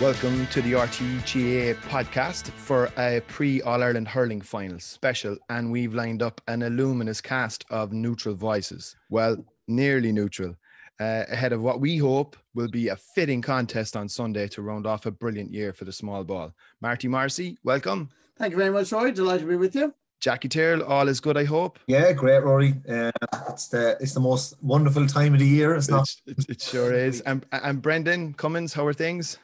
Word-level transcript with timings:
Welcome 0.00 0.46
to 0.52 0.62
the 0.62 0.74
RTÉ 0.74 1.18
GAA 1.22 1.88
podcast 1.88 2.50
for 2.50 2.88
a 2.96 3.20
pre 3.26 3.60
All 3.62 3.82
Ireland 3.82 4.06
hurling 4.06 4.40
final 4.40 4.78
special, 4.78 5.36
and 5.48 5.72
we've 5.72 5.92
lined 5.92 6.22
up 6.22 6.40
an 6.46 6.62
illuminous 6.62 7.20
cast 7.20 7.64
of 7.68 7.92
neutral 7.92 8.36
voices. 8.36 8.94
Well, 9.10 9.44
nearly 9.66 10.12
neutral, 10.12 10.54
uh, 11.00 11.24
ahead 11.28 11.52
of 11.52 11.62
what 11.62 11.80
we 11.80 11.96
hope 11.96 12.36
will 12.54 12.68
be 12.68 12.86
a 12.88 12.96
fitting 12.96 13.42
contest 13.42 13.96
on 13.96 14.08
Sunday 14.08 14.46
to 14.50 14.62
round 14.62 14.86
off 14.86 15.04
a 15.04 15.10
brilliant 15.10 15.52
year 15.52 15.72
for 15.72 15.84
the 15.84 15.90
small 15.90 16.22
ball. 16.22 16.54
Marty 16.80 17.08
Morrissey, 17.08 17.58
welcome. 17.64 18.08
Thank 18.36 18.52
you 18.52 18.56
very 18.56 18.70
much, 18.70 18.92
Roy. 18.92 19.10
Delighted 19.10 19.46
to 19.46 19.48
be 19.48 19.56
with 19.56 19.74
you. 19.74 19.92
Jackie 20.20 20.48
Tyrrell, 20.48 20.84
all 20.84 21.08
is 21.08 21.18
good, 21.18 21.36
I 21.36 21.42
hope. 21.44 21.76
Yeah, 21.88 22.12
great, 22.12 22.44
Rory. 22.44 22.74
Uh, 22.88 23.10
it's 23.48 23.66
the 23.66 23.96
it's 23.98 24.14
the 24.14 24.20
most 24.20 24.62
wonderful 24.62 25.08
time 25.08 25.34
of 25.34 25.40
the 25.40 25.46
year. 25.46 25.74
It's 25.74 25.88
not. 25.88 26.08
It, 26.24 26.38
it, 26.38 26.50
it 26.50 26.62
sure 26.62 26.94
is. 26.94 27.20
And, 27.22 27.44
and 27.50 27.82
Brendan 27.82 28.34
Cummins, 28.34 28.72
how 28.72 28.86
are 28.86 28.92
things? 28.92 29.38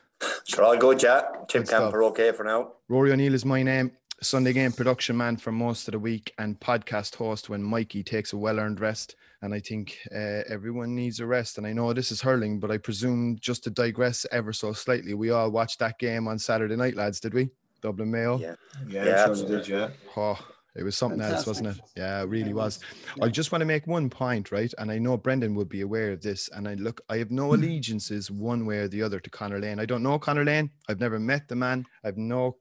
Sure, 0.46 0.64
all 0.64 0.76
good, 0.76 1.02
yeah. 1.02 1.22
Tim 1.48 1.62
Good 1.62 1.68
stuff. 1.68 1.82
Camper 1.82 2.04
okay 2.04 2.32
for 2.32 2.44
now. 2.44 2.72
Rory 2.88 3.12
O'Neill 3.12 3.34
is 3.34 3.44
my 3.44 3.62
name. 3.62 3.92
Sunday 4.22 4.52
game 4.52 4.72
production 4.72 5.16
man 5.16 5.36
for 5.36 5.52
most 5.52 5.88
of 5.88 5.92
the 5.92 5.98
week 5.98 6.32
and 6.38 6.58
podcast 6.58 7.14
host 7.16 7.48
when 7.48 7.62
Mikey 7.62 8.02
takes 8.02 8.32
a 8.32 8.38
well 8.38 8.58
earned 8.58 8.80
rest. 8.80 9.16
And 9.42 9.52
I 9.52 9.60
think 9.60 9.98
uh, 10.14 10.42
everyone 10.48 10.94
needs 10.94 11.20
a 11.20 11.26
rest. 11.26 11.58
And 11.58 11.66
I 11.66 11.72
know 11.72 11.92
this 11.92 12.10
is 12.10 12.22
hurling, 12.22 12.60
but 12.60 12.70
I 12.70 12.78
presume 12.78 13.36
just 13.40 13.64
to 13.64 13.70
digress 13.70 14.24
ever 14.32 14.52
so 14.52 14.72
slightly, 14.72 15.12
we 15.12 15.30
all 15.30 15.50
watched 15.50 15.78
that 15.80 15.98
game 15.98 16.26
on 16.28 16.38
Saturday 16.38 16.76
night, 16.76 16.94
lads, 16.94 17.20
did 17.20 17.34
we? 17.34 17.50
Dublin 17.82 18.10
Mayo. 18.10 18.38
Yeah. 18.38 18.54
Yeah, 18.88 19.04
Yeah, 19.04 19.34
sure 19.34 19.46
did. 19.46 19.68
Yeah. 19.68 19.90
Oh, 20.16 20.38
it 20.76 20.82
was 20.82 20.96
something 20.96 21.20
else, 21.20 21.46
wasn't 21.46 21.68
it? 21.68 21.80
Yeah, 21.96 22.22
it 22.22 22.28
really 22.28 22.52
was. 22.52 22.80
I 23.22 23.28
just 23.28 23.52
want 23.52 23.60
to 23.62 23.66
make 23.66 23.86
one 23.86 24.10
point, 24.10 24.50
right? 24.50 24.72
And 24.78 24.90
I 24.90 24.98
know 24.98 25.16
Brendan 25.16 25.54
would 25.54 25.68
be 25.68 25.82
aware 25.82 26.12
of 26.12 26.20
this. 26.20 26.48
And 26.52 26.68
I 26.68 26.74
look, 26.74 27.00
I 27.08 27.18
have 27.18 27.30
no 27.30 27.50
mm. 27.50 27.54
allegiances 27.54 28.30
one 28.30 28.66
way 28.66 28.78
or 28.78 28.88
the 28.88 29.02
other 29.02 29.20
to 29.20 29.30
Conor 29.30 29.60
Lane. 29.60 29.78
I 29.78 29.86
don't 29.86 30.02
know 30.02 30.18
Conor 30.18 30.44
Lane. 30.44 30.70
I've 30.88 31.00
never 31.00 31.18
met 31.20 31.46
the 31.46 31.54
man. 31.54 31.84
I've 32.02 32.16
no, 32.16 32.56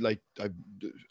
like, 0.00 0.20
I've, 0.42 0.54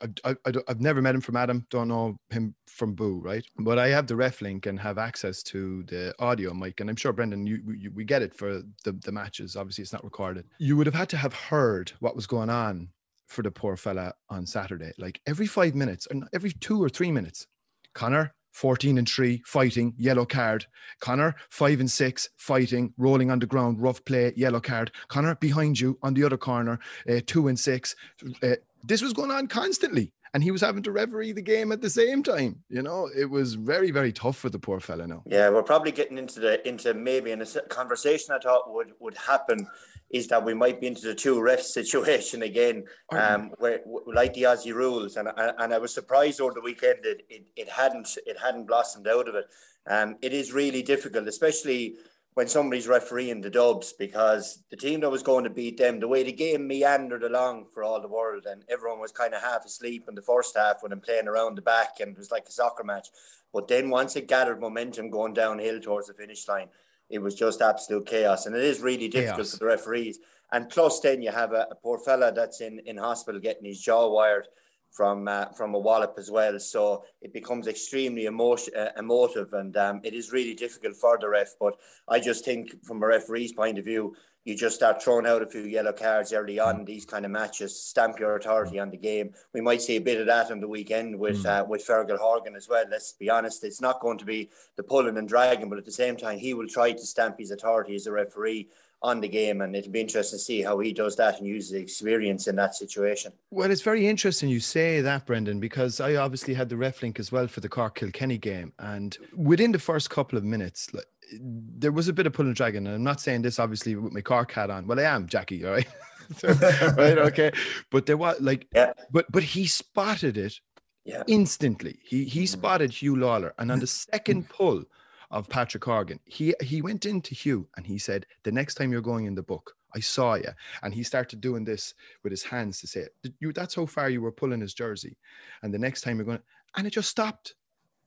I've, 0.01 0.13
I've, 0.25 0.37
I've- 0.45 0.63
I've 0.67 0.81
never 0.81 1.01
met 1.01 1.15
him 1.15 1.21
from 1.21 1.37
Adam. 1.37 1.65
Don't 1.69 1.87
know 1.87 2.17
him 2.29 2.55
from 2.67 2.93
Boo, 2.93 3.21
right? 3.23 3.45
But 3.57 3.79
I 3.79 3.87
have 3.89 4.07
the 4.07 4.15
ref 4.17 4.41
link 4.41 4.65
and 4.65 4.77
have 4.79 4.97
access 4.97 5.43
to 5.43 5.83
the 5.83 6.13
audio 6.19 6.53
mic. 6.53 6.81
And 6.81 6.89
I'm 6.89 6.97
sure, 6.97 7.13
Brendan, 7.13 7.47
you, 7.47 7.61
you 7.77 7.91
we 7.91 8.03
get 8.03 8.21
it 8.21 8.33
for 8.33 8.63
the, 8.83 8.91
the 8.91 9.11
matches. 9.13 9.55
Obviously, 9.55 9.83
it's 9.83 9.93
not 9.93 10.03
recorded. 10.03 10.45
You 10.57 10.75
would 10.75 10.87
have 10.87 10.95
had 10.95 11.09
to 11.09 11.17
have 11.17 11.33
heard 11.33 11.93
what 11.99 12.17
was 12.17 12.27
going 12.27 12.49
on 12.49 12.89
for 13.27 13.41
the 13.41 13.51
poor 13.51 13.75
fella 13.77 14.13
on 14.29 14.45
Saturday. 14.45 14.93
Like 14.97 15.21
every 15.27 15.47
five 15.47 15.75
minutes, 15.75 16.07
and 16.09 16.27
every 16.33 16.51
two 16.51 16.83
or 16.83 16.89
three 16.89 17.11
minutes, 17.11 17.47
Conor, 17.93 18.33
14 18.53 18.99
and 18.99 19.09
3, 19.09 19.41
fighting, 19.45 19.93
yellow 19.97 20.25
card. 20.25 20.65
Conor, 20.99 21.35
5 21.49 21.81
and 21.81 21.91
6, 21.91 22.29
fighting, 22.37 22.93
rolling 22.97 23.31
on 23.31 23.39
the 23.39 23.45
ground, 23.45 23.81
rough 23.81 24.03
play, 24.05 24.31
yellow 24.35 24.61
card. 24.61 24.91
Conor, 25.07 25.35
behind 25.35 25.79
you 25.79 25.97
on 26.03 26.13
the 26.13 26.23
other 26.23 26.37
corner, 26.37 26.79
uh, 27.09 27.19
2 27.25 27.47
and 27.47 27.59
6. 27.59 27.95
Uh, 28.41 28.55
this 28.83 29.01
was 29.01 29.13
going 29.13 29.31
on 29.31 29.47
constantly. 29.47 30.13
And 30.35 30.43
he 30.43 30.49
was 30.49 30.61
having 30.61 30.81
to 30.83 30.91
referee 30.91 31.33
the 31.33 31.43
game 31.43 31.71
at 31.71 31.81
the 31.81 31.91
same 31.91 32.23
time. 32.23 32.63
You 32.67 32.81
know, 32.81 33.07
it 33.15 33.29
was 33.29 33.53
very, 33.53 33.91
very 33.91 34.11
tough 34.11 34.35
for 34.35 34.49
the 34.49 34.57
poor 34.57 34.79
fella 34.79 35.05
now. 35.05 35.21
Yeah, 35.27 35.49
we're 35.49 35.61
probably 35.61 35.91
getting 35.91 36.17
into 36.17 36.39
the 36.39 36.67
into 36.67 36.95
maybe 36.95 37.29
in 37.29 37.39
a 37.43 37.45
conversation 37.69 38.33
I 38.33 38.39
thought 38.39 38.73
would 38.73 38.93
would 38.99 39.15
happen 39.15 39.67
is 40.13 40.27
that 40.27 40.45
we 40.45 40.53
might 40.53 40.79
be 40.79 40.87
into 40.87 41.07
the 41.07 41.15
two 41.15 41.37
refs 41.41 41.73
situation 41.79 42.43
again, 42.43 42.85
um, 43.11 43.51
where 43.57 43.81
like 44.05 44.33
the 44.35 44.43
Aussie 44.43 44.73
rules, 44.73 45.17
and 45.17 45.27
I- 45.27 45.53
and 45.57 45.73
I 45.73 45.79
was 45.79 45.93
surprised 45.93 46.39
over 46.39 46.53
the 46.53 46.61
weekend 46.61 46.99
that 47.03 47.21
it, 47.29 47.43
it 47.55 47.67
hadn't 47.67 48.17
it 48.25 48.37
hadn't 48.39 48.67
blossomed 48.67 49.07
out 49.07 49.27
of 49.27 49.35
it. 49.35 49.45
Um, 49.87 50.15
it 50.21 50.31
is 50.31 50.53
really 50.53 50.83
difficult, 50.83 51.27
especially 51.27 51.97
when 52.35 52.47
somebody's 52.47 52.87
refereeing 52.87 53.41
the 53.41 53.49
Dubs, 53.49 53.93
because 53.93 54.63
the 54.71 54.77
team 54.77 55.01
that 55.01 55.11
was 55.11 55.21
going 55.21 55.43
to 55.43 55.49
beat 55.51 55.77
them, 55.77 55.99
the 55.99 56.07
way 56.07 56.23
the 56.23 56.31
game 56.31 56.67
meandered 56.67 57.23
along 57.23 57.67
for 57.73 57.83
all 57.83 58.01
the 58.01 58.07
world, 58.07 58.45
and 58.45 58.63
everyone 58.69 58.99
was 58.99 59.11
kind 59.11 59.33
of 59.35 59.41
half 59.41 59.65
asleep 59.65 60.05
in 60.07 60.15
the 60.15 60.21
first 60.21 60.57
half 60.57 60.81
when 60.81 60.91
I'm 60.91 60.99
playing 61.01 61.27
around 61.27 61.55
the 61.57 61.61
back, 61.61 61.99
and 61.99 62.11
it 62.11 62.17
was 62.17 62.31
like 62.31 62.47
a 62.47 62.51
soccer 62.51 62.83
match. 62.83 63.09
But 63.51 63.67
then 63.67 63.89
once 63.89 64.15
it 64.15 64.27
gathered 64.27 64.59
momentum 64.61 65.11
going 65.11 65.33
downhill 65.33 65.79
towards 65.79 66.07
the 66.07 66.15
finish 66.15 66.47
line, 66.47 66.69
it 67.13 67.21
was 67.21 67.35
just 67.35 67.61
absolute 67.61 68.07
chaos. 68.07 68.47
And 68.47 68.55
it 68.55 68.63
is 68.63 68.81
really 68.81 69.07
difficult 69.07 69.37
Chaos. 69.37 69.51
for 69.51 69.57
the 69.57 69.65
referees. 69.65 70.19
And 70.51 70.67
plus, 70.69 70.99
then 70.99 71.21
you 71.21 71.31
have 71.31 71.51
a, 71.53 71.67
a 71.71 71.75
poor 71.75 71.99
fella 71.99 72.31
that's 72.31 72.59
in, 72.61 72.79
in 72.85 72.97
hospital 72.97 73.39
getting 73.39 73.65
his 73.65 73.79
jaw 73.79 74.09
wired 74.09 74.47
from 74.91 75.27
uh, 75.27 75.45
from 75.57 75.73
a 75.73 75.79
wallop 75.79 76.15
as 76.17 76.29
well. 76.29 76.59
So 76.59 77.03
it 77.21 77.33
becomes 77.33 77.67
extremely 77.67 78.25
emotion, 78.25 78.73
uh, 78.75 78.91
emotive, 78.97 79.53
and 79.53 79.75
um, 79.77 80.01
it 80.03 80.13
is 80.13 80.31
really 80.31 80.53
difficult 80.53 80.95
for 80.95 81.17
the 81.19 81.29
ref. 81.29 81.55
But 81.59 81.75
I 82.07 82.19
just 82.19 82.45
think, 82.45 82.83
from 82.83 83.01
a 83.01 83.07
referee's 83.07 83.53
point 83.53 83.79
of 83.79 83.85
view, 83.85 84.15
you 84.45 84.55
just 84.55 84.75
start 84.75 85.01
throwing 85.01 85.25
out 85.25 85.41
a 85.41 85.45
few 85.45 85.61
yellow 85.61 85.93
cards 85.93 86.33
early 86.33 86.59
on 86.59 86.79
in 86.79 86.85
these 86.85 87.05
kind 87.05 87.25
of 87.25 87.31
matches, 87.31 87.79
stamp 87.79 88.19
your 88.19 88.35
authority 88.35 88.79
on 88.79 88.89
the 88.89 88.97
game. 88.97 89.33
We 89.53 89.61
might 89.61 89.81
see 89.81 89.95
a 89.95 90.01
bit 90.01 90.19
of 90.19 90.27
that 90.27 90.51
on 90.51 90.59
the 90.59 90.67
weekend 90.67 91.17
with 91.17 91.45
uh, 91.45 91.65
with 91.67 91.85
Fergal 91.85 92.17
Horgan 92.17 92.55
as 92.55 92.67
well. 92.67 92.85
Let's 92.89 93.13
be 93.13 93.29
honest, 93.29 93.63
it's 93.63 93.81
not 93.81 94.01
going 94.01 94.17
to 94.17 94.25
be 94.25 94.49
the 94.75 94.83
pulling 94.83 95.17
and 95.17 95.27
dragging, 95.27 95.69
but 95.69 95.77
at 95.77 95.85
the 95.85 95.91
same 95.91 96.17
time, 96.17 96.37
he 96.37 96.53
will 96.53 96.67
try 96.67 96.91
to 96.91 97.05
stamp 97.05 97.39
his 97.39 97.51
authority 97.51 97.95
as 97.95 98.07
a 98.07 98.11
referee 98.11 98.69
on 99.03 99.19
the 99.19 99.27
game, 99.27 99.59
and 99.61 99.75
it'll 99.75 99.91
be 99.91 99.99
interesting 99.99 100.39
to 100.39 100.43
see 100.43 100.61
how 100.61 100.79
he 100.79 100.93
does 100.93 101.17
that 101.17 101.37
and 101.37 101.45
uses 101.45 101.71
the 101.71 101.79
experience 101.79 102.47
in 102.47 102.55
that 102.55 102.73
situation. 102.73 103.33
Well, 103.51 103.69
it's 103.69 103.81
very 103.81 104.07
interesting 104.07 104.47
you 104.49 104.61
say 104.61 105.01
that, 105.01 105.25
Brendan, 105.25 105.59
because 105.59 105.99
I 105.99 106.15
obviously 106.15 106.53
had 106.53 106.69
the 106.69 106.77
ref 106.77 107.01
link 107.01 107.19
as 107.19 107.29
well 107.29 107.47
for 107.47 107.59
the 107.59 107.67
Cork 107.67 107.95
Kilkenny 107.95 108.37
game. 108.37 108.71
And 108.79 109.17
within 109.35 109.73
the 109.73 109.79
first 109.79 110.09
couple 110.09 110.37
of 110.37 110.45
minutes, 110.45 110.93
like, 110.93 111.05
there 111.39 111.91
was 111.91 112.07
a 112.07 112.13
bit 112.13 112.27
of 112.27 112.33
pulling 112.33 112.49
and 112.49 112.55
dragging. 112.55 112.85
And 112.85 112.95
I'm 112.95 113.03
not 113.03 113.21
saying 113.21 113.41
this 113.41 113.59
obviously 113.59 113.95
with 113.95 114.13
my 114.13 114.21
car 114.21 114.45
cat 114.45 114.69
on. 114.69 114.87
Well, 114.87 114.99
I 114.99 115.03
am, 115.03 115.27
Jackie, 115.27 115.65
all 115.65 115.71
right? 115.71 115.87
right, 116.43 117.17
okay. 117.17 117.51
But 117.91 118.05
there 118.05 118.17
was 118.17 118.39
like, 118.39 118.67
Yeah. 118.73 118.93
but 119.11 119.31
but 119.31 119.43
he 119.43 119.67
spotted 119.67 120.37
it 120.37 120.59
Yeah. 121.05 121.23
instantly. 121.27 121.99
He 122.03 122.23
he 122.25 122.43
mm-hmm. 122.43 122.45
spotted 122.45 122.91
Huw 122.91 123.15
Lawlor. 123.17 123.53
And 123.57 123.71
on 123.71 123.79
the 123.79 123.87
second 124.11 124.49
pull 124.49 124.83
of 125.31 125.49
Patrick 125.49 125.83
Horgan, 125.83 126.19
he 126.25 126.53
he 126.61 126.81
went 126.81 127.05
into 127.05 127.35
Huw 127.35 127.65
and 127.75 127.85
he 127.85 127.97
said, 127.97 128.25
The 128.43 128.51
next 128.51 128.75
time 128.75 128.91
you're 128.91 129.01
going 129.01 129.25
in 129.25 129.35
the 129.35 129.43
book, 129.43 129.75
I 129.95 129.99
saw 129.99 130.35
you. 130.35 130.49
And 130.81 130.93
he 130.93 131.03
started 131.03 131.41
doing 131.41 131.65
this 131.65 131.93
with 132.23 132.31
his 132.31 132.43
hands 132.43 132.79
to 132.81 132.87
say, 132.87 133.07
you 133.39 133.51
that's 133.51 133.75
how 133.75 133.85
far 133.85 134.09
you 134.09 134.21
were 134.21 134.31
pulling 134.31 134.61
his 134.61 134.73
jersey. 134.73 135.17
And 135.61 135.73
the 135.73 135.79
next 135.79 136.01
time 136.01 136.17
you're 136.17 136.25
going, 136.25 136.41
and 136.75 136.87
it 136.87 136.91
just 136.93 137.09
stopped. 137.09 137.55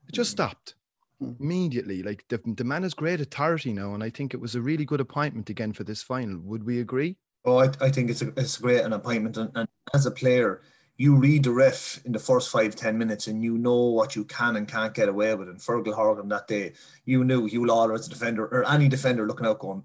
It 0.09 0.15
just 0.15 0.31
mm-hmm. 0.31 0.49
stopped 0.49 0.75
Hmm. 1.21 1.33
immediately. 1.41 2.03
Like 2.03 2.25
the, 2.29 2.41
the 2.45 2.65
man 2.65 2.83
has 2.83 2.93
great 2.93 3.21
authority 3.21 3.73
now. 3.73 3.95
And 3.95 4.05
I 4.05 4.11
think 4.11 4.35
it 4.35 4.41
was 4.41 4.55
a 4.55 4.61
really 4.61 4.85
good 4.85 5.01
appointment 5.01 5.49
again 5.49 5.73
for 5.73 5.85
this 5.85 6.03
final. 6.03 6.39
Would 6.41 6.65
we 6.65 6.81
agree? 6.81 7.17
Oh, 7.47 7.59
I, 7.59 7.71
I 7.81 7.91
think 7.91 8.11
it's 8.11 8.23
a 8.23 8.33
it's 8.37 8.59
great 8.59 8.85
an 8.85 8.93
appointment, 8.93 9.37
and, 9.37 9.51
and 9.55 9.69
as 9.95 10.05
a 10.05 10.11
player, 10.11 10.63
you 10.97 11.15
read 11.15 11.45
the 11.45 11.53
ref 11.53 12.05
in 12.05 12.11
the 12.11 12.19
first 12.19 12.51
five 12.51 12.75
ten 12.75 12.99
minutes, 12.99 13.29
and 13.29 13.41
you 13.41 13.57
know 13.57 13.85
what 13.91 14.17
you 14.17 14.25
can 14.25 14.57
and 14.57 14.67
can't 14.67 14.93
get 14.93 15.09
away 15.09 15.33
with. 15.37 15.49
And 15.49 15.61
Fergal 15.61 15.95
Horgan 15.95 16.29
that 16.31 16.49
day, 16.49 16.73
you 17.05 17.23
knew 17.23 17.49
Huw 17.49 17.65
Lawlor 17.65 17.95
as 17.95 18.09
a 18.09 18.11
defender 18.11 18.47
or 18.47 18.69
any 18.69 18.89
defender 18.89 19.29
looking 19.29 19.47
out, 19.47 19.61
going, 19.61 19.85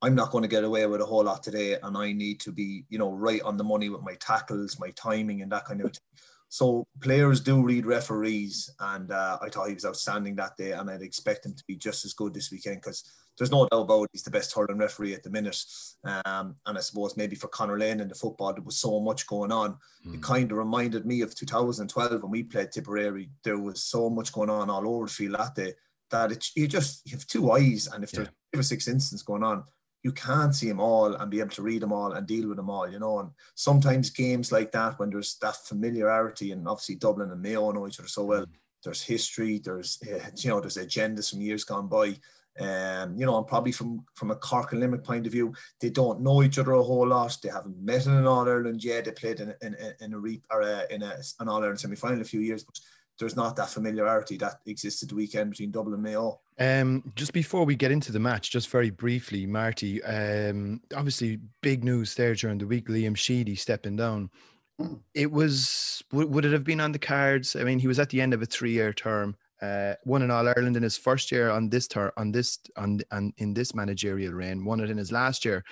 I'm 0.00 0.14
not 0.14 0.30
going 0.30 0.42
to 0.42 0.48
get 0.48 0.64
away 0.64 0.86
with 0.86 1.02
a 1.02 1.04
whole 1.04 1.24
lot 1.24 1.42
today, 1.42 1.76
and 1.82 1.98
I 1.98 2.12
need 2.12 2.40
to 2.40 2.50
be, 2.50 2.86
you 2.88 2.98
know, 2.98 3.12
right 3.12 3.42
on 3.42 3.58
the 3.58 3.64
money 3.64 3.90
with 3.90 4.02
my 4.02 4.14
tackles, 4.14 4.80
my 4.80 4.90
timing, 4.92 5.42
and 5.42 5.52
that 5.52 5.66
kind 5.66 5.82
of 5.82 5.92
thing. 5.92 6.24
So 6.52 6.86
players 7.00 7.40
do 7.40 7.62
read 7.62 7.86
referees, 7.86 8.68
and 8.78 9.10
uh, 9.10 9.38
I 9.40 9.48
thought 9.48 9.68
he 9.68 9.74
was 9.74 9.86
outstanding 9.86 10.36
that 10.36 10.54
day, 10.58 10.72
and 10.72 10.90
I'd 10.90 11.00
expect 11.00 11.46
him 11.46 11.54
to 11.54 11.64
be 11.66 11.76
just 11.76 12.04
as 12.04 12.12
good 12.12 12.34
this 12.34 12.50
weekend 12.50 12.82
because 12.82 13.10
there's 13.38 13.50
no 13.50 13.66
doubt 13.70 13.80
about 13.80 14.02
it, 14.02 14.10
he's 14.12 14.22
the 14.22 14.30
best 14.30 14.54
hurling 14.54 14.76
referee 14.76 15.14
at 15.14 15.22
the 15.22 15.30
minute. 15.30 15.56
Um, 16.04 16.56
and 16.66 16.76
I 16.76 16.82
suppose 16.82 17.16
maybe 17.16 17.36
for 17.36 17.48
Conor 17.48 17.78
Lane 17.78 18.00
in 18.00 18.08
the 18.08 18.14
football, 18.14 18.52
there 18.52 18.62
was 18.62 18.76
so 18.76 19.00
much 19.00 19.26
going 19.26 19.50
on. 19.50 19.78
It 20.04 20.22
kind 20.22 20.52
of 20.52 20.58
reminded 20.58 21.06
me 21.06 21.22
of 21.22 21.34
2012 21.34 22.22
when 22.22 22.30
we 22.30 22.42
played 22.42 22.70
Tipperary. 22.70 23.30
There 23.44 23.58
was 23.58 23.82
so 23.82 24.10
much 24.10 24.30
going 24.30 24.50
on 24.50 24.68
all 24.68 24.86
over 24.86 25.06
the 25.06 25.10
field 25.10 25.36
that 25.38 25.54
day 25.54 25.72
that 26.10 26.32
it, 26.32 26.48
you 26.54 26.68
just 26.68 27.00
you 27.06 27.16
have 27.16 27.26
two 27.26 27.50
eyes, 27.50 27.88
and 27.90 28.04
if 28.04 28.10
there's 28.10 28.28
five 28.28 28.60
or 28.60 28.62
six 28.62 28.88
incidents 28.88 29.22
going 29.22 29.42
on, 29.42 29.64
you 30.02 30.12
can't 30.12 30.54
see 30.54 30.68
them 30.68 30.80
all 30.80 31.14
and 31.14 31.30
be 31.30 31.40
able 31.40 31.50
to 31.50 31.62
read 31.62 31.82
them 31.82 31.92
all 31.92 32.12
and 32.12 32.26
deal 32.26 32.48
with 32.48 32.56
them 32.56 32.70
all, 32.70 32.90
you 32.90 32.98
know. 32.98 33.20
And 33.20 33.30
sometimes 33.54 34.10
games 34.10 34.50
like 34.50 34.72
that, 34.72 34.98
when 34.98 35.10
there's 35.10 35.36
that 35.36 35.56
familiarity, 35.64 36.52
and 36.52 36.66
obviously 36.66 36.96
Dublin 36.96 37.30
and 37.30 37.40
Mayo 37.40 37.70
know 37.70 37.86
each 37.86 38.00
other 38.00 38.08
so 38.08 38.24
well, 38.24 38.44
there's 38.82 39.02
history, 39.02 39.58
there's 39.58 40.02
uh, 40.02 40.28
you 40.36 40.50
know, 40.50 40.60
there's 40.60 40.76
agendas 40.76 41.30
from 41.30 41.40
years 41.40 41.64
gone 41.64 41.88
by. 41.88 42.16
Um, 42.60 43.16
you 43.16 43.24
know, 43.24 43.38
and 43.38 43.46
probably 43.46 43.72
from 43.72 44.04
from 44.14 44.30
a 44.30 44.36
Cork 44.36 44.72
and 44.72 44.80
Limerick 44.80 45.04
point 45.04 45.24
of 45.24 45.32
view, 45.32 45.54
they 45.80 45.88
don't 45.88 46.20
know 46.20 46.42
each 46.42 46.58
other 46.58 46.72
a 46.72 46.82
whole 46.82 47.06
lot. 47.06 47.38
They 47.42 47.48
haven't 47.48 47.80
met 47.80 48.04
in 48.04 48.12
an 48.12 48.26
All 48.26 48.46
Ireland 48.46 48.84
yet. 48.84 49.06
They 49.06 49.12
played 49.12 49.40
in 49.40 49.54
in, 49.62 49.74
in 50.00 50.12
a 50.12 50.18
re, 50.18 50.42
or 50.50 50.60
a, 50.60 50.84
in 50.90 51.02
a, 51.02 51.16
an 51.40 51.48
All 51.48 51.62
Ireland 51.62 51.80
semi 51.80 51.96
final 51.96 52.20
a 52.20 52.24
few 52.24 52.40
years, 52.40 52.62
but 52.62 52.78
there's 53.18 53.36
not 53.36 53.56
that 53.56 53.70
familiarity 53.70 54.36
that 54.38 54.60
existed 54.66 55.10
the 55.10 55.14
weekend 55.14 55.50
between 55.50 55.70
Dublin 55.70 55.94
and 55.94 56.02
Mayo. 56.02 56.40
Um, 56.58 57.12
just 57.14 57.32
before 57.32 57.64
we 57.64 57.76
get 57.76 57.90
into 57.90 58.12
the 58.12 58.18
match, 58.18 58.50
just 58.50 58.68
very 58.68 58.90
briefly, 58.90 59.46
Marty, 59.46 60.02
um, 60.04 60.80
obviously 60.94 61.40
big 61.60 61.84
news 61.84 62.14
there 62.14 62.34
during 62.34 62.58
the 62.58 62.66
week, 62.66 62.88
Liam 62.88 63.16
Sheedy 63.16 63.54
stepping 63.54 63.96
down. 63.96 64.30
Hmm. 64.78 64.94
It 65.14 65.30
was, 65.30 66.02
would 66.12 66.44
it 66.44 66.52
have 66.52 66.64
been 66.64 66.80
on 66.80 66.92
the 66.92 66.98
cards? 66.98 67.56
I 67.56 67.64
mean, 67.64 67.78
he 67.78 67.88
was 67.88 67.98
at 67.98 68.10
the 68.10 68.20
end 68.20 68.34
of 68.34 68.42
a 68.42 68.46
three 68.46 68.72
year 68.72 68.92
term. 68.92 69.36
Uh, 69.60 69.94
won 70.04 70.22
in 70.22 70.30
All 70.30 70.48
Ireland 70.48 70.76
in 70.76 70.82
his 70.82 70.96
first 70.96 71.30
year 71.30 71.48
on 71.48 71.68
this 71.68 71.86
term, 71.86 72.10
on 72.16 72.32
this, 72.32 72.58
on, 72.76 73.00
on 73.12 73.32
in 73.36 73.54
this 73.54 73.76
managerial 73.76 74.32
reign. 74.32 74.64
Won 74.64 74.80
it 74.80 74.90
in 74.90 74.98
his 74.98 75.12
last 75.12 75.44
year 75.44 75.64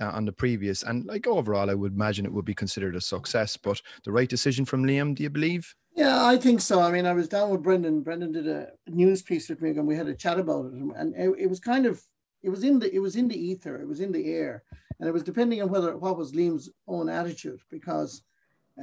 uh, 0.00 0.10
on 0.14 0.24
the 0.24 0.32
previous, 0.32 0.82
and 0.82 1.04
like 1.04 1.26
overall, 1.26 1.68
I 1.68 1.74
would 1.74 1.92
imagine 1.92 2.24
it 2.24 2.32
would 2.32 2.46
be 2.46 2.54
considered 2.54 2.96
a 2.96 3.02
success. 3.02 3.58
But 3.58 3.82
the 4.04 4.12
right 4.12 4.30
decision 4.30 4.64
from 4.64 4.84
Liam, 4.84 5.14
do 5.14 5.22
you 5.22 5.28
believe? 5.28 5.74
Yeah, 5.94 6.26
I 6.26 6.36
think 6.38 6.60
so. 6.60 6.80
I 6.80 6.90
mean, 6.90 7.06
I 7.06 7.12
was 7.12 7.28
down 7.28 7.50
with 7.50 7.62
Brendan. 7.62 8.02
Brendan 8.02 8.32
did 8.32 8.48
a 8.48 8.72
news 8.88 9.22
piece 9.22 9.48
with 9.48 9.62
me, 9.62 9.70
and 9.70 9.86
we 9.86 9.96
had 9.96 10.08
a 10.08 10.14
chat 10.14 10.40
about 10.40 10.66
it. 10.66 10.72
And 10.72 11.14
it, 11.14 11.34
it 11.38 11.46
was 11.46 11.60
kind 11.60 11.86
of, 11.86 12.02
it 12.42 12.50
was 12.50 12.64
in 12.64 12.80
the, 12.80 12.92
it 12.92 12.98
was 12.98 13.14
in 13.14 13.28
the 13.28 13.38
ether, 13.38 13.76
it 13.80 13.86
was 13.86 14.00
in 14.00 14.10
the 14.10 14.32
air, 14.32 14.64
and 14.98 15.08
it 15.08 15.12
was 15.12 15.22
depending 15.22 15.62
on 15.62 15.68
whether 15.68 15.96
what 15.96 16.18
was 16.18 16.32
Liam's 16.32 16.68
own 16.88 17.08
attitude, 17.08 17.60
because, 17.70 18.22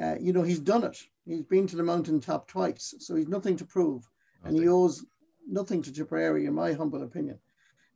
uh, 0.02 0.16
you 0.22 0.32
know, 0.32 0.42
he's 0.42 0.60
done 0.60 0.86
it. 0.86 0.98
He's 1.26 1.44
been 1.44 1.68
to 1.68 1.76
the 1.76 1.84
mountaintop 1.84 2.48
twice, 2.48 2.96
so 3.00 3.16
he's 3.16 3.28
nothing 3.28 3.58
to 3.58 3.66
prove, 3.66 4.10
and 4.46 4.58
he 4.58 4.70
owes 4.70 5.06
nothing 5.48 5.82
to 5.82 5.92
Tipperary, 5.92 6.46
in 6.46 6.54
my 6.54 6.72
humble 6.72 7.04
opinion. 7.04 7.38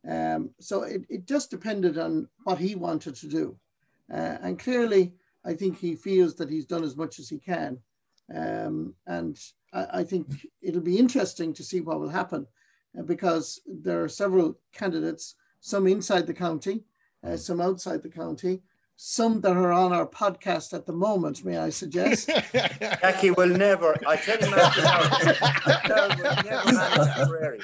Um, 0.08 0.50
so 0.60 0.82
it, 0.82 1.06
it 1.08 1.26
just 1.26 1.50
depended 1.50 1.96
on 1.96 2.28
what 2.44 2.58
he 2.58 2.74
wanted 2.74 3.14
to 3.16 3.28
do, 3.28 3.56
uh, 4.12 4.36
and 4.42 4.58
clearly, 4.58 5.14
I 5.42 5.54
think 5.54 5.78
he 5.78 5.96
feels 5.96 6.34
that 6.34 6.50
he's 6.50 6.66
done 6.66 6.84
as 6.84 6.96
much 6.96 7.18
as 7.18 7.30
he 7.30 7.38
can. 7.38 7.78
Um, 8.34 8.94
and 9.06 9.38
I, 9.72 9.86
I, 10.00 10.04
think 10.04 10.46
it'll 10.60 10.80
be 10.80 10.98
interesting 10.98 11.52
to 11.54 11.62
see 11.62 11.80
what 11.80 12.00
will 12.00 12.08
happen 12.08 12.46
uh, 12.98 13.02
because 13.02 13.60
there 13.66 14.02
are 14.02 14.08
several 14.08 14.58
candidates, 14.72 15.36
some 15.60 15.86
inside 15.86 16.26
the 16.26 16.34
county, 16.34 16.84
uh, 17.24 17.36
some 17.36 17.60
outside 17.60 18.02
the 18.02 18.08
county, 18.08 18.62
some 18.98 19.42
that 19.42 19.52
are 19.52 19.72
on 19.72 19.92
our 19.92 20.06
podcast 20.06 20.72
at 20.72 20.86
the 20.86 20.92
moment, 20.92 21.44
may 21.44 21.58
I 21.58 21.68
suggest? 21.68 22.28
Jackie 22.52 23.30
will 23.30 23.48
never, 23.48 23.94
I 24.06 24.16
tell 24.16 24.38
you 24.38 24.50
now, 24.50 24.70
will 25.66 26.08
never 26.16 26.72
manage 26.72 27.14
Tipperary. 27.14 27.58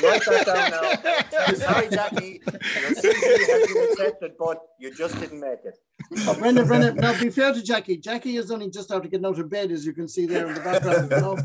Write 0.00 0.24
that 0.24 0.44
down 0.46 0.70
now. 0.70 1.54
Sorry, 1.54 1.88
Jackie, 1.88 2.40
your 2.44 2.90
CV 2.92 3.48
has 3.48 3.72
been 3.72 3.90
accepted, 3.90 4.32
but 4.38 4.58
you 4.78 4.94
just 4.94 5.18
didn't 5.18 5.40
make 5.40 5.64
it. 5.64 5.76
Oh, 6.20 6.38
Brendan, 6.38 6.68
Brendan, 6.68 6.96
now 6.96 7.20
be 7.20 7.30
fair 7.30 7.52
to 7.52 7.62
Jackie. 7.62 7.96
Jackie 7.96 8.36
is 8.36 8.52
only 8.52 8.70
just 8.70 8.92
after 8.92 9.08
getting 9.08 9.26
out 9.26 9.40
of 9.40 9.50
bed, 9.50 9.72
as 9.72 9.84
you 9.84 9.92
can 9.92 10.06
see 10.06 10.26
there 10.26 10.46
in 10.46 10.54
the 10.54 10.60
background. 10.60 11.10
You 11.10 11.20
know? 11.20 11.38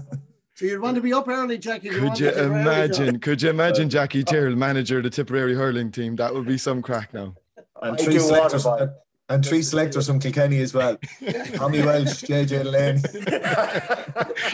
So 0.53 0.65
you'd 0.65 0.81
want 0.81 0.95
to 0.95 1.01
be 1.01 1.13
up 1.13 1.27
early, 1.27 1.57
Jackie. 1.57 1.87
You 1.87 1.99
could 1.99 2.19
you 2.19 2.29
imagine? 2.29 3.19
Could 3.19 3.41
you 3.41 3.49
imagine 3.49 3.89
Jackie 3.89 4.21
uh, 4.21 4.25
Tyrrell, 4.25 4.55
manager 4.55 4.97
of 4.99 5.03
the 5.03 5.09
Tipperary 5.09 5.55
hurling 5.55 5.91
team? 5.91 6.15
That 6.17 6.31
would 6.31 6.45
be 6.45 6.59
some 6.59 6.83
crack 6.83 7.11
now 7.11 7.33
and 7.83 7.99
three 7.99 8.19
selectors 8.19 8.65
and, 8.65 8.91
and 9.29 9.45
three 9.45 9.61
selectors 9.61 10.07
from 10.07 10.19
Kilkenny 10.19 10.59
as 10.61 10.73
well. 10.73 10.97
Tommy 11.55 11.81
Walsh, 11.81 12.23
JJ 12.23 12.63
Lane. 12.71 13.01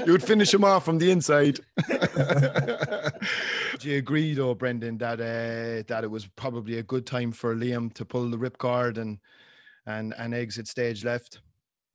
you 0.06 0.12
would 0.12 0.24
finish 0.24 0.52
them 0.52 0.64
off 0.64 0.86
from 0.86 0.98
the 0.98 1.12
inside. 1.12 1.60
Do 3.80 3.90
you 3.90 3.98
agree 3.98 4.34
though, 4.34 4.54
Brendan, 4.56 4.98
that 5.00 5.20
uh, 5.20 5.84
that 5.88 6.04
it 6.04 6.12
was 6.12 6.28
probably 6.28 6.80
a 6.80 6.84
good 6.84 7.06
time 7.06 7.32
for 7.32 7.56
Liam 7.56 7.94
to 7.94 8.06
pull 8.06 8.30
the 8.30 8.38
ripcord 8.38 8.98
and 8.98 9.20
and 9.86 10.14
and 10.18 10.34
exit 10.34 10.68
stage 10.68 11.04
left? 11.06 11.40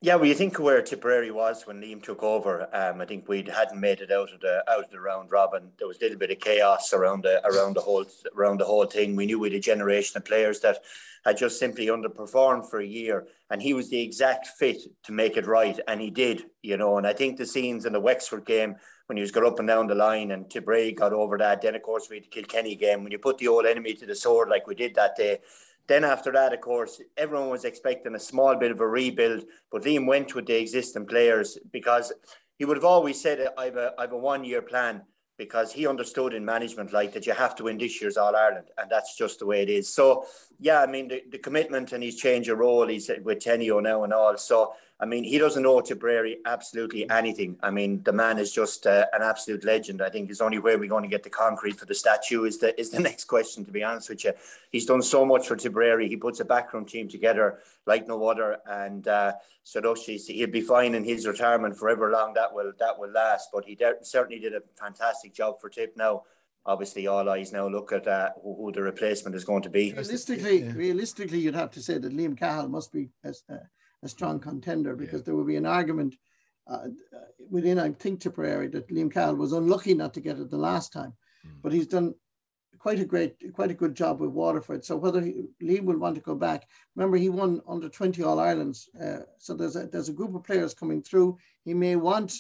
Yeah, 0.04 0.16
well, 0.16 0.26
you 0.26 0.34
think 0.34 0.58
where 0.58 0.82
Tipperary 0.82 1.30
was 1.30 1.66
when 1.66 1.80
Liam 1.80 2.02
took 2.02 2.22
over. 2.22 2.68
Um, 2.76 3.00
I 3.00 3.06
think 3.06 3.26
we 3.26 3.42
hadn't 3.42 3.80
made 3.80 4.02
it 4.02 4.12
out 4.12 4.34
of 4.34 4.40
the 4.40 4.62
out 4.70 4.84
of 4.84 4.90
the 4.90 5.00
round 5.00 5.32
robin. 5.32 5.70
There 5.78 5.88
was 5.88 5.96
a 5.96 6.00
little 6.00 6.18
bit 6.18 6.30
of 6.30 6.40
chaos 6.40 6.92
around 6.92 7.22
the 7.24 7.40
around 7.46 7.74
the 7.74 7.80
whole 7.80 8.04
around 8.36 8.60
the 8.60 8.66
whole 8.66 8.84
thing. 8.84 9.16
We 9.16 9.24
knew 9.24 9.38
we 9.38 9.48
had 9.48 9.56
a 9.56 9.60
generation 9.60 10.18
of 10.18 10.26
players 10.26 10.60
that 10.60 10.80
had 11.24 11.38
just 11.38 11.58
simply 11.58 11.86
underperformed 11.86 12.68
for 12.68 12.80
a 12.80 12.86
year, 12.86 13.28
and 13.48 13.62
he 13.62 13.72
was 13.72 13.88
the 13.88 14.02
exact 14.02 14.48
fit 14.58 14.82
to 15.04 15.12
make 15.12 15.38
it 15.38 15.46
right, 15.46 15.80
and 15.88 16.02
he 16.02 16.10
did. 16.10 16.44
You 16.60 16.76
know, 16.76 16.98
and 16.98 17.06
I 17.06 17.14
think 17.14 17.38
the 17.38 17.46
scenes 17.46 17.86
in 17.86 17.94
the 17.94 17.98
Wexford 17.98 18.44
game 18.44 18.76
when 19.06 19.16
he 19.16 19.22
was 19.22 19.30
got 19.30 19.46
up 19.46 19.58
and 19.58 19.68
down 19.68 19.86
the 19.86 19.94
line, 19.94 20.32
and 20.32 20.50
Tipperary 20.50 20.92
got 20.92 21.14
over 21.14 21.38
that. 21.38 21.62
Then 21.62 21.76
of 21.76 21.82
course 21.82 22.10
we 22.10 22.16
had 22.16 22.24
the 22.24 22.28
Kilkenny 22.28 22.76
game 22.76 23.04
when 23.04 23.12
you 23.12 23.18
put 23.18 23.38
the 23.38 23.48
old 23.48 23.64
enemy 23.64 23.94
to 23.94 24.04
the 24.04 24.14
sword 24.14 24.50
like 24.50 24.66
we 24.66 24.74
did 24.74 24.96
that 24.96 25.16
day 25.16 25.38
then 25.86 26.04
after 26.04 26.32
that, 26.32 26.52
of 26.52 26.60
course, 26.60 27.00
everyone 27.16 27.50
was 27.50 27.64
expecting 27.64 28.14
a 28.14 28.20
small 28.20 28.56
bit 28.56 28.70
of 28.70 28.80
a 28.80 28.86
rebuild, 28.86 29.44
but 29.70 29.82
Liam 29.82 30.06
went 30.06 30.34
with 30.34 30.46
the 30.46 30.58
existing 30.60 31.06
players 31.06 31.58
because 31.72 32.12
he 32.58 32.64
would 32.64 32.76
have 32.76 32.84
always 32.84 33.20
said, 33.20 33.48
"I 33.58 33.66
have 33.66 33.76
a, 33.76 33.92
I 33.98 34.02
have 34.02 34.12
a 34.12 34.18
one-year 34.18 34.62
plan." 34.62 35.02
Because 35.36 35.72
he 35.72 35.88
understood 35.88 36.32
in 36.32 36.44
management, 36.44 36.92
like 36.92 37.12
that, 37.12 37.26
you 37.26 37.32
have 37.32 37.56
to 37.56 37.64
win 37.64 37.76
this 37.76 38.00
year's 38.00 38.16
All 38.16 38.36
Ireland, 38.36 38.68
and 38.78 38.88
that's 38.88 39.18
just 39.18 39.40
the 39.40 39.46
way 39.46 39.62
it 39.62 39.68
is. 39.68 39.92
So, 39.92 40.26
yeah, 40.60 40.80
I 40.80 40.86
mean, 40.86 41.08
the, 41.08 41.22
the 41.28 41.38
commitment, 41.38 41.90
and 41.90 42.04
he's 42.04 42.14
changed 42.16 42.48
a 42.48 42.54
role. 42.54 42.86
He's 42.86 43.10
with 43.20 43.40
Tenio 43.40 43.82
now 43.82 44.04
and 44.04 44.12
all. 44.12 44.36
So, 44.36 44.74
I 45.04 45.06
mean, 45.06 45.22
he 45.22 45.36
doesn't 45.36 45.62
know 45.62 45.82
Tipperary 45.82 46.38
absolutely 46.46 47.10
anything. 47.10 47.58
I 47.62 47.70
mean, 47.70 48.02
the 48.04 48.12
man 48.14 48.38
is 48.38 48.50
just 48.50 48.86
uh, 48.86 49.04
an 49.12 49.20
absolute 49.20 49.62
legend. 49.62 50.00
I 50.00 50.08
think 50.08 50.30
it's 50.30 50.40
only 50.40 50.58
way 50.58 50.76
we're 50.76 50.88
going 50.88 51.02
to 51.02 51.10
get 51.10 51.22
the 51.22 51.28
concrete 51.28 51.78
for 51.78 51.84
the 51.84 51.94
statue 51.94 52.44
is 52.44 52.56
the 52.56 52.80
is 52.80 52.88
the 52.88 53.00
next 53.08 53.26
question. 53.26 53.66
To 53.66 53.70
be 53.70 53.84
honest 53.84 54.08
with 54.08 54.24
you, 54.24 54.32
he's 54.70 54.86
done 54.86 55.02
so 55.02 55.26
much 55.26 55.46
for 55.46 55.56
Tipperary. 55.56 56.08
He 56.08 56.16
puts 56.16 56.40
a 56.40 56.44
backroom 56.46 56.86
team 56.86 57.06
together 57.06 57.58
like 57.84 58.08
no 58.08 58.26
other, 58.26 58.56
and 58.66 59.06
uh, 59.06 59.34
so 59.62 59.82
those 59.82 60.06
he'll 60.06 60.48
be 60.48 60.62
fine 60.62 60.94
in 60.94 61.04
his 61.04 61.26
retirement 61.26 61.76
forever 61.76 62.10
long. 62.10 62.32
That 62.32 62.54
will 62.54 62.72
that 62.78 62.98
will 62.98 63.10
last. 63.10 63.50
But 63.52 63.66
he 63.66 63.74
de- 63.74 64.02
certainly 64.02 64.40
did 64.40 64.54
a 64.54 64.62
fantastic 64.80 65.34
job 65.34 65.60
for 65.60 65.68
Tip 65.68 65.98
now 65.98 66.22
obviously 66.66 67.06
all 67.06 67.28
eyes 67.28 67.52
now 67.52 67.68
look 67.68 67.92
at 67.92 68.08
uh, 68.08 68.30
who, 68.42 68.56
who, 68.56 68.72
the 68.72 68.80
replacement 68.80 69.36
is 69.36 69.44
going 69.44 69.62
to 69.62 69.68
be. 69.68 69.92
Realistically, 69.92 70.62
yeah. 70.62 70.72
realistically, 70.72 71.38
you'd 71.38 71.54
have 71.54 71.70
to 71.72 71.82
say 71.82 71.98
that 71.98 72.16
Liam 72.16 72.38
Cahill 72.38 72.68
must 72.68 72.90
be 72.90 73.10
as, 73.22 73.42
uh, 73.50 73.56
a 74.04 74.08
strong 74.08 74.38
contender 74.38 74.94
because 74.94 75.20
yeah. 75.20 75.24
there 75.24 75.34
will 75.34 75.44
be 75.44 75.56
an 75.56 75.66
argument 75.66 76.14
uh, 76.66 76.88
within, 77.50 77.78
I 77.78 77.90
think, 77.92 78.20
Tipperary 78.20 78.68
that 78.68 78.88
Liam 78.88 79.12
Cahill 79.12 79.36
was 79.36 79.52
unlucky 79.52 79.94
not 79.94 80.14
to 80.14 80.20
get 80.20 80.38
it 80.38 80.50
the 80.50 80.56
last 80.56 80.92
time, 80.92 81.14
mm. 81.46 81.50
but 81.62 81.72
he's 81.72 81.86
done 81.86 82.14
quite 82.78 83.00
a 83.00 83.04
great, 83.04 83.36
quite 83.54 83.70
a 83.70 83.80
good 83.82 83.94
job 83.94 84.20
with 84.20 84.30
Waterford. 84.30 84.84
So 84.84 84.96
whether 84.96 85.20
he, 85.20 85.44
Liam 85.62 85.84
will 85.84 85.98
want 85.98 86.14
to 86.16 86.20
go 86.20 86.34
back, 86.34 86.66
remember 86.94 87.16
he 87.16 87.28
won 87.28 87.60
under 87.68 87.88
20 87.88 88.22
All 88.22 88.38
Irelands. 88.38 88.88
Uh, 89.00 89.20
so 89.38 89.54
there's 89.54 89.76
a, 89.76 89.86
there's 89.86 90.08
a 90.08 90.14
group 90.14 90.34
of 90.34 90.44
players 90.44 90.74
coming 90.74 91.02
through. 91.02 91.38
He 91.64 91.74
may 91.74 91.96
want 91.96 92.34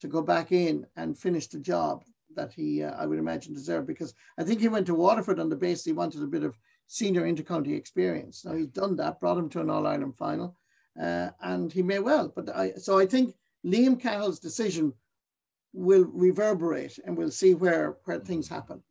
to 0.00 0.08
go 0.08 0.22
back 0.22 0.52
in 0.52 0.86
and 0.96 1.18
finish 1.18 1.48
the 1.48 1.58
job 1.58 2.04
that 2.36 2.52
he, 2.52 2.82
uh, 2.82 2.92
I 2.92 3.06
would 3.06 3.18
imagine, 3.18 3.52
deserved 3.52 3.86
because 3.86 4.14
I 4.38 4.44
think 4.44 4.60
he 4.60 4.68
went 4.68 4.86
to 4.86 4.94
Waterford 4.94 5.40
on 5.40 5.48
the 5.48 5.56
basis 5.56 5.84
he 5.84 5.92
wanted 5.92 6.22
a 6.22 6.26
bit 6.26 6.44
of 6.44 6.56
senior 6.86 7.22
intercounty 7.22 7.76
experience. 7.76 8.44
Now 8.44 8.54
he's 8.54 8.68
done 8.68 8.96
that, 8.96 9.20
brought 9.20 9.38
him 9.38 9.48
to 9.50 9.60
an 9.60 9.70
All 9.70 9.86
Ireland 9.86 10.16
final 10.16 10.56
uh, 11.00 11.30
and 11.42 11.72
he 11.72 11.82
may 11.82 11.98
well. 11.98 12.32
But 12.34 12.54
I, 12.54 12.72
so 12.72 12.98
I 12.98 13.06
think 13.06 13.34
Liam 13.64 14.00
Cahill's 14.00 14.40
decision 14.40 14.92
will 15.72 16.04
reverberate, 16.04 16.98
and 17.04 17.16
we'll 17.16 17.30
see 17.30 17.54
where 17.54 17.98
where 18.04 18.18
things 18.18 18.48
happen. 18.48 18.82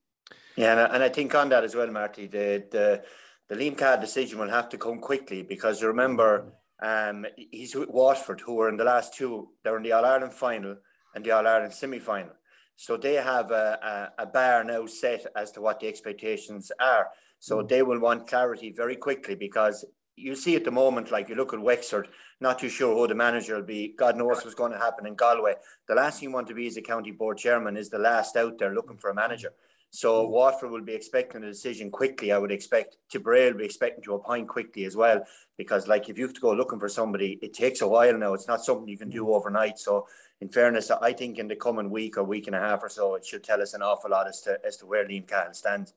Yeah, 0.55 0.89
and 0.93 1.03
I, 1.03 1.09
think 1.09 1.33
on 1.35 1.49
that 1.49 1.63
as 1.63 1.75
well, 1.75 1.87
Marty, 1.87 2.27
the 2.27 2.65
the 2.71 3.03
the 3.49 3.55
Liam 3.55 3.77
Cahill 3.77 3.99
decision 3.99 4.39
will 4.39 4.49
have 4.49 4.69
to 4.69 4.77
come 4.77 4.99
quickly 4.99 5.41
because 5.41 5.83
remember, 5.83 6.53
um, 6.81 7.25
he's 7.35 7.75
with 7.75 7.89
Waterford, 7.89 8.41
who 8.41 8.55
were 8.55 8.69
in 8.69 8.77
the 8.77 8.83
last 8.83 9.13
two. 9.13 9.49
They're 9.63 9.77
in 9.77 9.83
the 9.83 9.93
All 9.93 10.05
Ireland 10.05 10.33
final 10.33 10.77
and 11.15 11.25
the 11.25 11.31
All 11.31 11.47
Ireland 11.47 11.73
semi 11.73 11.99
final. 11.99 12.33
So 12.75 12.95
they 12.95 13.15
have 13.15 13.51
a, 13.51 14.11
a, 14.17 14.23
a, 14.23 14.25
bar 14.25 14.63
now 14.63 14.85
set 14.85 15.25
as 15.35 15.51
to 15.51 15.61
what 15.61 15.81
the 15.81 15.87
expectations 15.87 16.71
are. 16.79 17.09
So 17.39 17.57
mm. 17.57 17.67
they 17.67 17.81
will 17.81 17.99
want 17.99 18.27
clarity 18.27 18.71
very 18.71 18.95
quickly 18.95 19.35
because 19.35 19.83
you 20.19 20.35
see 20.35 20.55
at 20.55 20.63
the 20.63 20.71
moment, 20.71 21.11
like 21.11 21.29
you 21.29 21.35
look 21.35 21.53
at 21.53 21.59
Wexford, 21.59 22.09
not 22.39 22.59
too 22.59 22.69
sure 22.69 22.95
who 22.95 23.07
the 23.07 23.15
manager 23.15 23.55
will 23.55 23.63
be. 23.63 23.93
God 23.97 24.17
knows 24.17 24.43
what's 24.43 24.55
going 24.55 24.71
to 24.71 24.77
happen 24.77 25.05
in 25.05 25.15
Galway. 25.15 25.55
The 25.87 25.95
last 25.95 26.19
thing 26.19 26.29
you 26.29 26.35
want 26.35 26.47
to 26.47 26.53
be 26.53 26.67
as 26.67 26.77
a 26.77 26.81
county 26.81 27.11
board 27.11 27.37
chairman 27.37 27.77
is 27.77 27.89
the 27.89 27.99
last 27.99 28.35
out 28.35 28.57
there 28.57 28.73
looking 28.73 28.97
for 28.97 29.09
a 29.09 29.15
manager. 29.15 29.53
So 29.91 30.25
mm. 30.25 30.29
Waterford 30.29 30.71
will 30.71 30.81
be 30.81 30.93
expecting 30.93 31.43
a 31.43 31.47
decision 31.47 31.89
quickly. 31.89 32.31
I 32.31 32.37
would 32.37 32.51
expect 32.51 32.97
Tipperary 33.09 33.51
will 33.51 33.59
be 33.59 33.65
expecting 33.65 34.03
to 34.03 34.15
appoint 34.15 34.47
quickly 34.47 34.85
as 34.85 34.95
well, 34.95 35.23
because 35.57 35.87
like 35.87 36.09
if 36.09 36.17
you 36.17 36.25
have 36.25 36.35
to 36.35 36.41
go 36.41 36.53
looking 36.53 36.79
for 36.79 36.89
somebody, 36.89 37.39
it 37.41 37.53
takes 37.53 37.81
a 37.81 37.87
while 37.87 38.17
now. 38.17 38.33
It's 38.33 38.47
not 38.47 38.63
something 38.63 38.87
you 38.87 38.97
can 38.97 39.09
do 39.09 39.33
overnight. 39.33 39.79
So 39.79 40.07
in 40.41 40.49
fairness, 40.49 40.91
I 40.91 41.13
think 41.13 41.39
in 41.39 41.47
the 41.47 41.55
coming 41.55 41.89
week 41.89 42.17
or 42.17 42.23
week 42.23 42.47
and 42.47 42.55
a 42.55 42.59
half 42.59 42.83
or 42.83 42.89
so, 42.89 43.15
it 43.15 43.25
should 43.25 43.43
tell 43.43 43.61
us 43.61 43.73
an 43.73 43.81
awful 43.81 44.11
lot 44.11 44.27
as 44.27 44.41
to 44.41 44.59
as 44.65 44.77
to 44.77 44.85
where 44.85 45.05
Liam 45.07 45.27
Cahill 45.27 45.53
stands. 45.53 45.93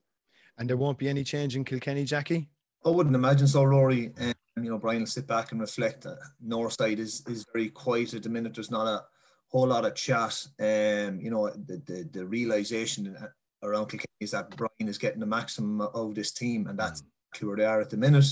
And 0.59 0.69
there 0.69 0.77
won't 0.77 0.99
be 0.99 1.09
any 1.09 1.25
change 1.25 1.57
in 1.57 1.65
Kilkenny, 1.65 2.05
Jackie. 2.05 2.49
I 2.85 2.91
wouldn't 2.91 3.17
imagine 3.17 3.47
so, 3.47 3.65
Rory. 3.65 4.13
And 4.17 4.35
you 4.57 4.71
know, 4.71 4.79
Brian 4.79 5.01
will 5.01 5.07
sit 5.07 5.27
back 5.27 5.53
and 5.53 5.61
reflect. 5.61 6.07
Uh, 6.07 6.17
North 6.41 6.75
side 6.75 6.99
is 6.99 7.23
is 7.27 7.47
very 7.53 7.71
quiet 7.71 8.15
at 8.15 8.23
the 8.23 8.29
minute. 8.29 8.55
There's 8.55 8.71
not 8.71 8.87
a 8.87 9.05
whole 9.49 9.69
lot 9.69 9.85
of 9.85 9.95
chat. 9.95 10.47
Um, 10.59 11.21
you 11.21 11.31
know, 11.31 11.51
the 11.51 11.83
the, 11.87 12.09
the 12.13 12.27
realization 12.27 13.17
around 13.63 13.87
Kilkenny 13.87 14.07
is 14.21 14.33
that 14.33 14.57
Brian 14.57 14.89
is 14.89 14.99
getting 14.99 15.21
the 15.21 15.27
maximum 15.27 15.81
of 15.81 16.15
this 16.15 16.33
team, 16.33 16.67
and 16.67 16.79
that's 16.79 17.03
mm. 17.03 17.47
where 17.47 17.57
they 17.57 17.65
are 17.65 17.81
at 17.81 17.91
the 17.91 17.97
minute. 17.97 18.27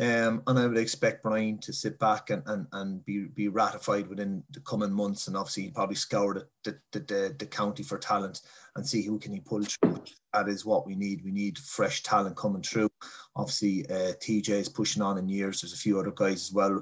Um, 0.00 0.42
and 0.46 0.58
I 0.58 0.66
would 0.66 0.78
expect 0.78 1.24
Brian 1.24 1.58
to 1.58 1.72
sit 1.72 1.98
back 1.98 2.30
and, 2.30 2.42
and, 2.46 2.66
and 2.72 3.04
be, 3.04 3.24
be 3.24 3.48
ratified 3.48 4.06
within 4.06 4.44
the 4.52 4.60
coming 4.60 4.92
months. 4.92 5.26
And 5.26 5.36
obviously, 5.36 5.64
he'll 5.64 5.72
probably 5.72 5.96
scour 5.96 6.34
the, 6.34 6.78
the, 6.92 7.00
the, 7.00 7.34
the, 7.36 7.46
county 7.46 7.82
for 7.82 7.98
talent 7.98 8.42
and 8.76 8.86
see 8.86 9.02
who 9.02 9.18
can 9.18 9.32
he 9.32 9.40
pull 9.40 9.62
through. 9.64 10.04
That 10.32 10.48
is 10.48 10.64
what 10.64 10.86
we 10.86 10.94
need. 10.94 11.24
We 11.24 11.32
need 11.32 11.58
fresh 11.58 12.04
talent 12.04 12.36
coming 12.36 12.62
through. 12.62 12.90
Obviously, 13.34 13.86
uh, 13.90 14.12
TJ 14.20 14.50
is 14.50 14.68
pushing 14.68 15.02
on 15.02 15.18
in 15.18 15.28
years. 15.28 15.62
There's 15.62 15.72
a 15.72 15.76
few 15.76 15.98
other 15.98 16.12
guys 16.12 16.48
as 16.48 16.52
well. 16.52 16.80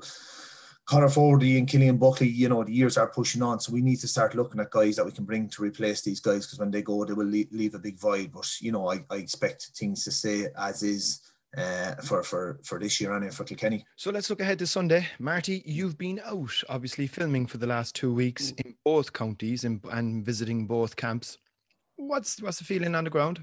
Conor 0.84 1.08
Fogarty 1.08 1.58
and 1.58 1.66
Cillian 1.66 1.98
Buckley, 1.98 2.28
you 2.28 2.48
know, 2.48 2.62
the 2.62 2.72
years 2.72 2.96
are 2.96 3.08
pushing 3.08 3.42
on. 3.42 3.58
So 3.58 3.72
we 3.72 3.80
need 3.80 3.96
to 4.00 4.08
start 4.08 4.36
looking 4.36 4.60
at 4.60 4.70
guys 4.70 4.96
that 4.96 5.06
we 5.06 5.10
can 5.10 5.24
bring 5.24 5.48
to 5.48 5.62
replace 5.62 6.02
these 6.02 6.20
guys 6.20 6.46
because 6.46 6.60
when 6.60 6.70
they 6.70 6.82
go, 6.82 7.04
they 7.04 7.12
will 7.12 7.26
leave, 7.26 7.48
leave 7.50 7.74
a 7.74 7.78
big 7.78 7.98
void. 7.98 8.30
But, 8.32 8.48
you 8.60 8.70
know, 8.70 8.88
I, 8.90 9.04
I 9.10 9.16
expect 9.16 9.70
things 9.74 10.04
to 10.04 10.12
stay 10.12 10.46
as 10.56 10.84
is 10.84 11.22
uh, 11.56 11.94
for 11.96 12.22
for 12.22 12.60
for 12.64 12.78
this 12.78 13.00
year 13.00 13.12
and 13.12 13.32
for 13.32 13.44
Kilkenny. 13.44 13.84
So 13.96 14.10
let's 14.10 14.30
look 14.30 14.40
ahead 14.40 14.58
to 14.58 14.66
Sunday, 14.66 15.06
Marty. 15.18 15.62
You've 15.64 15.98
been 15.98 16.20
out, 16.24 16.62
obviously, 16.68 17.06
filming 17.06 17.46
for 17.46 17.58
the 17.58 17.66
last 17.66 17.94
two 17.94 18.12
weeks 18.12 18.52
in 18.52 18.74
both 18.84 19.12
counties 19.12 19.64
and, 19.64 19.80
and 19.90 20.24
visiting 20.24 20.66
both 20.66 20.96
camps. 20.96 21.38
What's 21.96 22.42
what's 22.42 22.58
the 22.58 22.64
feeling 22.64 22.94
on 22.94 23.04
the 23.04 23.10
ground? 23.10 23.40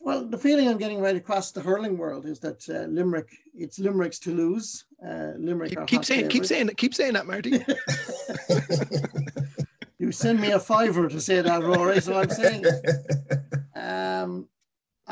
Well, 0.00 0.26
the 0.26 0.38
feeling 0.38 0.68
I'm 0.68 0.78
getting 0.78 1.00
right 1.00 1.14
across 1.14 1.52
the 1.52 1.60
hurling 1.60 1.96
world 1.96 2.26
is 2.26 2.40
that 2.40 2.68
uh, 2.68 2.88
Limerick, 2.88 3.30
it's 3.54 3.78
Limerick's 3.78 4.18
to 4.20 4.34
lose. 4.34 4.84
Uh, 5.00 5.32
Limerick 5.38 5.70
keep, 5.70 5.86
keep 5.86 6.04
saying, 6.04 6.28
keep 6.28 6.44
saying, 6.44 6.68
keep 6.76 6.92
saying 6.92 7.12
that, 7.12 7.26
Marty. 7.26 7.50
you 10.00 10.10
send 10.10 10.40
me 10.40 10.50
a 10.50 10.58
fiver 10.58 11.08
to 11.08 11.20
say 11.20 11.40
that, 11.40 11.62
Rory. 11.62 12.00
So 12.00 12.14
I'm 12.14 12.30
saying. 12.30 12.64
Um, 13.74 14.48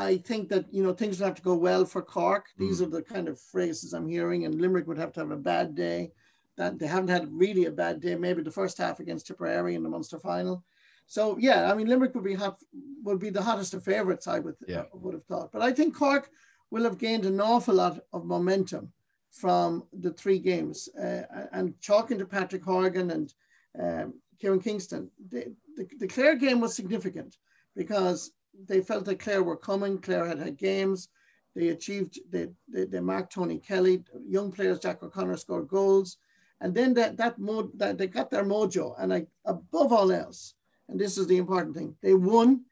I 0.00 0.16
think 0.16 0.48
that 0.48 0.72
you 0.72 0.82
know 0.82 0.92
things 0.92 1.18
would 1.18 1.26
have 1.26 1.34
to 1.36 1.42
go 1.42 1.54
well 1.54 1.84
for 1.84 2.02
Cork. 2.02 2.46
These 2.56 2.80
mm. 2.80 2.86
are 2.86 2.90
the 2.90 3.02
kind 3.02 3.28
of 3.28 3.40
phrases 3.40 3.92
I'm 3.92 4.08
hearing, 4.08 4.44
and 4.44 4.60
Limerick 4.60 4.86
would 4.86 4.98
have 4.98 5.12
to 5.14 5.20
have 5.20 5.30
a 5.30 5.36
bad 5.36 5.74
day. 5.74 6.12
That 6.56 6.78
they 6.78 6.86
haven't 6.86 7.08
had 7.08 7.32
really 7.32 7.66
a 7.66 7.70
bad 7.70 8.00
day. 8.00 8.14
Maybe 8.16 8.42
the 8.42 8.50
first 8.50 8.78
half 8.78 9.00
against 9.00 9.26
Tipperary 9.26 9.74
in 9.74 9.82
the 9.82 9.88
Munster 9.88 10.18
final. 10.18 10.64
So 11.06 11.36
yeah, 11.38 11.70
I 11.70 11.74
mean 11.74 11.88
Limerick 11.88 12.14
would 12.14 12.24
be 12.24 12.34
hot, 12.34 12.58
would 13.02 13.18
be 13.18 13.30
the 13.30 13.42
hottest 13.42 13.74
of 13.74 13.84
favourites. 13.84 14.26
I 14.26 14.38
would 14.38 14.56
yeah. 14.66 14.80
uh, 14.80 14.84
would 14.94 15.14
have 15.14 15.24
thought, 15.24 15.52
but 15.52 15.62
I 15.62 15.72
think 15.72 15.96
Cork 15.96 16.30
will 16.70 16.84
have 16.84 16.98
gained 16.98 17.26
an 17.26 17.40
awful 17.40 17.74
lot 17.74 18.00
of 18.12 18.24
momentum 18.24 18.92
from 19.30 19.84
the 19.92 20.12
three 20.12 20.38
games. 20.38 20.88
Uh, 20.96 21.22
and 21.52 21.74
talking 21.82 22.18
to 22.18 22.24
Patrick 22.24 22.64
Horgan 22.64 23.10
and 23.10 23.34
um, 23.78 24.14
Kieran 24.40 24.60
Kingston, 24.60 25.10
the, 25.28 25.54
the, 25.76 25.86
the 25.98 26.06
Clare 26.06 26.36
game 26.36 26.60
was 26.60 26.74
significant 26.74 27.36
because 27.76 28.32
they 28.66 28.80
felt 28.80 29.04
that 29.06 29.20
Clare 29.20 29.42
were 29.42 29.56
coming. 29.56 29.98
Clare 29.98 30.26
had 30.26 30.38
had 30.38 30.56
games. 30.56 31.08
They 31.54 31.68
achieved, 31.68 32.18
they, 32.30 32.48
they, 32.68 32.84
they 32.84 33.00
marked 33.00 33.32
Tony 33.32 33.58
Kelly, 33.58 34.04
young 34.28 34.52
players, 34.52 34.78
Jack 34.78 35.02
O'Connor 35.02 35.36
scored 35.36 35.68
goals. 35.68 36.18
And 36.60 36.74
then 36.74 36.94
that, 36.94 37.16
that, 37.16 37.38
mod, 37.38 37.70
that 37.78 37.98
they 37.98 38.06
got 38.06 38.30
their 38.30 38.44
mojo. 38.44 38.94
And 38.98 39.12
I, 39.12 39.26
above 39.44 39.92
all 39.92 40.12
else, 40.12 40.54
and 40.88 41.00
this 41.00 41.18
is 41.18 41.26
the 41.26 41.38
important 41.38 41.76
thing, 41.76 41.96
they 42.02 42.14
won 42.14 42.64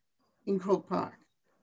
in 0.46 0.58
Croke 0.58 0.88
Park 0.88 1.14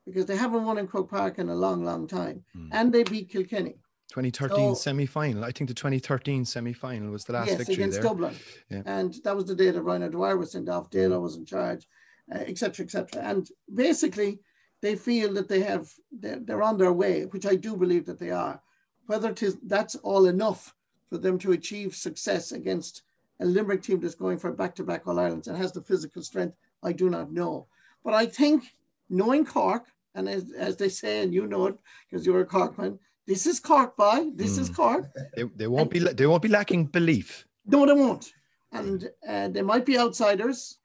because 0.06 0.26
they 0.26 0.36
haven't 0.36 0.66
won 0.66 0.78
in 0.78 0.88
Croke 0.88 1.10
Park 1.10 1.40
in 1.40 1.50
a 1.50 1.56
long, 1.56 1.84
long 1.84 2.08
time. 2.08 2.44
Mm. 2.56 2.70
And 2.72 2.94
they 2.94 3.04
beat 3.04 3.30
Kilkenny. 3.30 3.78
2013 4.10 4.58
so, 4.58 4.74
semi-final. 4.74 5.44
I 5.44 5.52
think 5.52 5.68
the 5.68 5.74
2013 5.74 6.46
semi-final 6.46 7.12
was 7.12 7.26
the 7.26 7.34
last 7.34 7.50
yes, 7.50 7.58
victory 7.58 7.76
against 7.76 8.02
there. 8.02 8.04
Dublin. 8.04 8.36
Yeah. 8.70 8.82
And 8.86 9.16
that 9.24 9.36
was 9.36 9.46
the 9.46 9.56
day 9.56 9.72
that 9.72 9.82
Ryan 9.82 10.04
O'Dwyer 10.04 10.38
was 10.38 10.52
sent 10.52 10.70
off. 10.70 10.90
Dalo 10.90 11.22
was 11.22 11.38
in 11.38 11.46
charge 11.46 11.88
etc., 12.32 12.84
uh, 12.84 12.86
etc. 12.86 13.08
Et 13.13 13.29
and 13.32 13.50
basically, 13.74 14.39
they 14.82 14.96
feel 14.96 15.34
that 15.34 15.48
they 15.48 15.62
have 15.62 15.91
they're, 16.12 16.39
they're, 16.39 16.63
on 16.63 16.77
their 16.77 16.94
way, 16.94 17.25
which 17.25 17.46
I 17.46 17.55
do 17.55 17.75
believe 17.75 18.05
that 18.05 18.20
they 18.20 18.32
are. 18.32 18.62
Whether 19.08 19.32
it 19.32 19.44
is 19.44 19.58
that's 19.63 19.96
all 19.96 20.25
enough 20.25 20.74
for 21.10 21.17
them 21.17 21.38
to 21.39 21.51
achieve 21.51 21.96
success 21.96 22.51
against 22.51 23.03
a 23.39 23.46
Limerick 23.46 23.84
team 23.84 24.00
that's 24.00 24.15
going 24.15 24.38
for 24.38 24.51
back-to-back 24.51 25.08
All 25.08 25.20
Irelands 25.20 25.48
and 25.48 25.58
has 25.58 25.72
the 25.72 25.82
physical 25.82 26.22
strength, 26.22 26.55
I 26.84 26.94
do 26.94 27.10
not 27.10 27.32
know. 27.32 27.67
But 28.03 28.13
I 28.13 28.25
think 28.25 28.63
knowing 29.10 29.46
Cork, 29.46 29.86
and 30.15 30.29
as, 30.29 30.51
as 30.58 30.77
they 30.77 30.89
say, 30.89 31.22
and 31.22 31.34
you 31.34 31.46
know 31.46 31.67
it 31.67 31.77
because 32.10 32.25
you're 32.25 32.41
a 32.41 32.46
Corkman, 32.46 32.98
this 33.27 33.46
is 33.46 33.60
Cork, 33.60 33.98
boy. 33.98 34.27
This 34.36 34.58
mm. 34.58 34.62
is 34.62 34.70
Cork. 34.70 35.10
They, 35.36 35.44
they 35.44 35.67
won't 35.67 35.91
and, 35.94 36.05
be 36.05 36.13
they 36.13 36.27
won't 36.27 36.44
be 36.44 36.48
lacking 36.48 36.86
belief. 36.86 37.46
No, 37.65 37.86
they 37.86 37.94
won't. 37.94 38.32
And 38.72 39.10
uh, 39.27 39.48
they 39.48 39.62
might 39.62 39.86
be 39.86 39.98
outsiders 39.98 40.77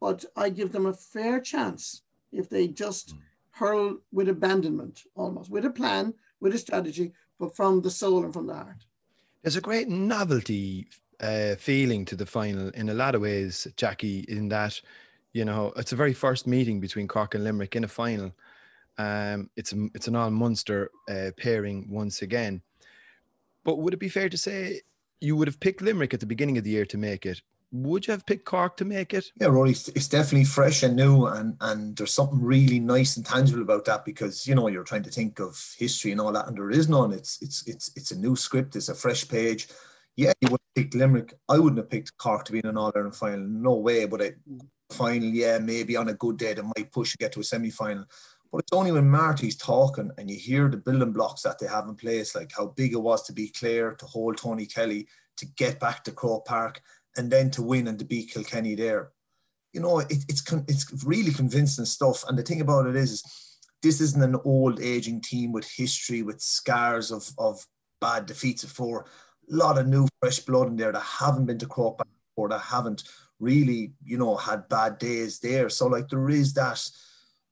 but 0.00 0.24
I 0.36 0.48
give 0.48 0.72
them 0.72 0.86
a 0.86 0.92
fair 0.92 1.40
chance 1.40 2.02
if 2.32 2.48
they 2.48 2.68
just 2.68 3.14
mm. 3.14 3.18
hurl 3.50 3.98
with 4.12 4.28
abandonment, 4.28 5.02
almost 5.14 5.50
with 5.50 5.64
a 5.64 5.70
plan, 5.70 6.14
with 6.40 6.54
a 6.54 6.58
strategy, 6.58 7.12
but 7.38 7.56
from 7.56 7.82
the 7.82 7.90
soul 7.90 8.24
and 8.24 8.32
from 8.32 8.46
the 8.46 8.54
heart. 8.54 8.84
There's 9.42 9.56
a 9.56 9.60
great 9.60 9.88
novelty 9.88 10.88
uh, 11.20 11.56
feeling 11.56 12.04
to 12.06 12.16
the 12.16 12.26
final 12.26 12.68
in 12.70 12.88
a 12.88 12.94
lot 12.94 13.14
of 13.14 13.22
ways, 13.22 13.66
Jackie, 13.76 14.24
in 14.28 14.48
that, 14.48 14.80
you 15.32 15.44
know, 15.44 15.72
it's 15.76 15.92
a 15.92 15.96
very 15.96 16.14
first 16.14 16.46
meeting 16.46 16.80
between 16.80 17.08
Cork 17.08 17.34
and 17.34 17.44
Limerick 17.44 17.76
in 17.76 17.84
a 17.84 17.88
final. 17.88 18.32
Um, 18.98 19.48
it's, 19.56 19.72
a, 19.72 19.88
it's 19.94 20.08
an 20.08 20.16
all 20.16 20.30
Munster 20.30 20.90
uh, 21.08 21.30
pairing 21.36 21.86
once 21.88 22.22
again. 22.22 22.62
But 23.64 23.78
would 23.78 23.94
it 23.94 24.00
be 24.00 24.08
fair 24.08 24.28
to 24.28 24.38
say 24.38 24.80
you 25.20 25.36
would 25.36 25.48
have 25.48 25.60
picked 25.60 25.82
Limerick 25.82 26.14
at 26.14 26.20
the 26.20 26.26
beginning 26.26 26.58
of 26.58 26.64
the 26.64 26.70
year 26.70 26.86
to 26.86 26.98
make 26.98 27.26
it, 27.26 27.42
would 27.70 28.06
you 28.06 28.12
have 28.12 28.24
picked 28.24 28.46
Cork 28.46 28.76
to 28.78 28.84
make 28.84 29.12
it? 29.12 29.26
Yeah, 29.40 29.48
Rory, 29.48 29.70
it's 29.70 30.08
definitely 30.08 30.44
fresh 30.44 30.82
and 30.82 30.96
new, 30.96 31.26
and 31.26 31.56
and 31.60 31.96
there's 31.96 32.14
something 32.14 32.42
really 32.42 32.80
nice 32.80 33.16
and 33.16 33.26
tangible 33.26 33.62
about 33.62 33.84
that 33.86 34.04
because 34.04 34.46
you 34.46 34.54
know 34.54 34.68
you're 34.68 34.84
trying 34.84 35.02
to 35.02 35.10
think 35.10 35.38
of 35.38 35.74
history 35.78 36.12
and 36.12 36.20
all 36.20 36.32
that, 36.32 36.48
and 36.48 36.56
there 36.56 36.70
is 36.70 36.88
none. 36.88 37.12
It's 37.12 37.38
it's 37.42 37.66
it's 37.66 37.90
it's 37.94 38.10
a 38.10 38.18
new 38.18 38.36
script. 38.36 38.76
It's 38.76 38.88
a 38.88 38.94
fresh 38.94 39.28
page. 39.28 39.68
Yeah, 40.16 40.32
you 40.40 40.48
would 40.50 40.60
have 40.60 40.82
picked 40.82 40.94
Limerick. 40.94 41.34
I 41.48 41.58
wouldn't 41.58 41.78
have 41.78 41.90
picked 41.90 42.16
Cork 42.18 42.44
to 42.46 42.52
be 42.52 42.58
in 42.58 42.66
an 42.66 42.78
All 42.78 42.92
Ireland 42.94 43.16
final. 43.16 43.46
No 43.46 43.74
way. 43.76 44.06
But 44.06 44.22
a 44.22 44.34
final, 44.90 45.28
yeah, 45.28 45.58
maybe 45.58 45.96
on 45.96 46.08
a 46.08 46.14
good 46.14 46.38
day 46.38 46.54
they 46.54 46.62
might 46.62 46.90
push 46.90 47.12
to 47.12 47.18
get 47.18 47.32
to 47.32 47.40
a 47.40 47.44
semi 47.44 47.70
final. 47.70 48.04
But 48.50 48.62
it's 48.62 48.72
only 48.72 48.92
when 48.92 49.10
Marty's 49.10 49.56
talking 49.56 50.10
and 50.16 50.30
you 50.30 50.36
hear 50.36 50.68
the 50.68 50.78
building 50.78 51.12
blocks 51.12 51.42
that 51.42 51.58
they 51.58 51.66
have 51.66 51.86
in 51.86 51.96
place, 51.96 52.34
like 52.34 52.50
how 52.56 52.68
big 52.68 52.94
it 52.94 53.02
was 53.02 53.22
to 53.24 53.32
be 53.34 53.48
Clare, 53.50 53.94
to 53.94 54.06
hold 54.06 54.38
Tony 54.38 54.64
Kelly, 54.64 55.06
to 55.36 55.46
get 55.46 55.78
back 55.78 56.02
to 56.04 56.12
Croke 56.12 56.46
Park 56.46 56.82
and 57.16 57.30
then 57.30 57.50
to 57.50 57.62
win 57.62 57.88
and 57.88 57.98
to 57.98 58.04
beat 58.04 58.30
Kilkenny 58.30 58.74
there. 58.74 59.12
You 59.72 59.80
know, 59.80 59.98
it, 59.98 60.24
it's 60.28 60.42
it's 60.68 61.04
really 61.04 61.32
convincing 61.32 61.84
stuff. 61.84 62.24
And 62.28 62.38
the 62.38 62.42
thing 62.42 62.60
about 62.60 62.86
it 62.86 62.96
is, 62.96 63.22
this 63.82 64.00
isn't 64.00 64.22
an 64.22 64.40
old 64.44 64.80
aging 64.80 65.20
team 65.20 65.52
with 65.52 65.70
history, 65.70 66.22
with 66.22 66.40
scars 66.40 67.12
of, 67.12 67.30
of 67.38 67.64
bad 68.00 68.26
defeats 68.26 68.64
before. 68.64 69.06
A 69.50 69.54
lot 69.54 69.78
of 69.78 69.86
new 69.86 70.08
fresh 70.20 70.40
blood 70.40 70.68
in 70.68 70.76
there 70.76 70.92
that 70.92 71.00
haven't 71.00 71.46
been 71.46 71.58
to 71.58 71.66
Croke 71.66 72.02
before, 72.34 72.48
that 72.48 72.60
haven't 72.60 73.04
really, 73.40 73.92
you 74.04 74.18
know, 74.18 74.36
had 74.36 74.68
bad 74.68 74.98
days 74.98 75.38
there. 75.38 75.68
So 75.68 75.86
like 75.86 76.08
there 76.08 76.28
is 76.28 76.54
that, 76.54 76.84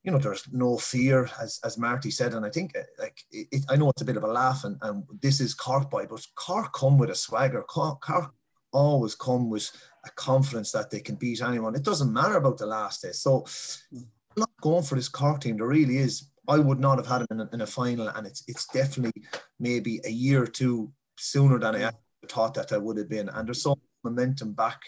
you 0.02 0.10
know, 0.10 0.18
there's 0.18 0.44
no 0.52 0.78
fear, 0.78 1.28
as 1.40 1.60
as 1.64 1.78
Marty 1.78 2.10
said, 2.10 2.34
and 2.34 2.46
I 2.46 2.50
think 2.50 2.76
uh, 2.76 2.82
like 2.98 3.22
it, 3.30 3.64
I 3.68 3.76
know 3.76 3.90
it's 3.90 4.02
a 4.02 4.04
bit 4.04 4.16
of 4.16 4.24
a 4.24 4.28
laugh, 4.28 4.64
and, 4.64 4.78
and 4.82 5.04
this 5.20 5.40
is 5.40 5.54
Cork 5.54 5.90
but 5.90 6.08
Cork 6.34 6.72
come 6.72 6.96
with 6.98 7.10
a 7.10 7.14
swagger. 7.14 7.62
Cork, 7.62 8.00
Cork 8.00 8.32
always 8.76 9.14
come 9.14 9.48
with 9.48 9.70
a 10.04 10.10
confidence 10.10 10.70
that 10.72 10.90
they 10.90 11.00
can 11.00 11.16
beat 11.16 11.42
anyone. 11.42 11.74
It 11.74 11.82
doesn't 11.82 12.12
matter 12.12 12.36
about 12.36 12.58
the 12.58 12.66
last 12.66 13.02
day. 13.02 13.12
So 13.12 13.46
hmm. 13.90 14.02
I'm 14.36 14.40
not 14.40 14.60
going 14.60 14.84
for 14.84 14.96
this 14.96 15.08
Cork 15.08 15.40
team. 15.40 15.56
There 15.56 15.66
really 15.66 15.96
is. 15.96 16.30
I 16.48 16.58
would 16.58 16.78
not 16.78 16.98
have 16.98 17.06
had 17.06 17.22
him 17.22 17.26
in 17.30 17.40
a, 17.40 17.48
in 17.54 17.60
a 17.62 17.66
final, 17.66 18.08
and 18.08 18.26
it's 18.26 18.44
it's 18.46 18.66
definitely 18.66 19.24
maybe 19.58 20.00
a 20.04 20.10
year 20.10 20.42
or 20.42 20.46
two 20.46 20.92
sooner 21.16 21.58
than 21.58 21.74
I 21.74 21.90
hmm. 21.90 22.26
thought 22.28 22.54
that 22.54 22.72
I 22.72 22.78
would 22.78 22.98
have 22.98 23.08
been. 23.08 23.28
And 23.28 23.48
there's 23.48 23.62
so 23.62 23.78
momentum 24.04 24.52
back 24.52 24.80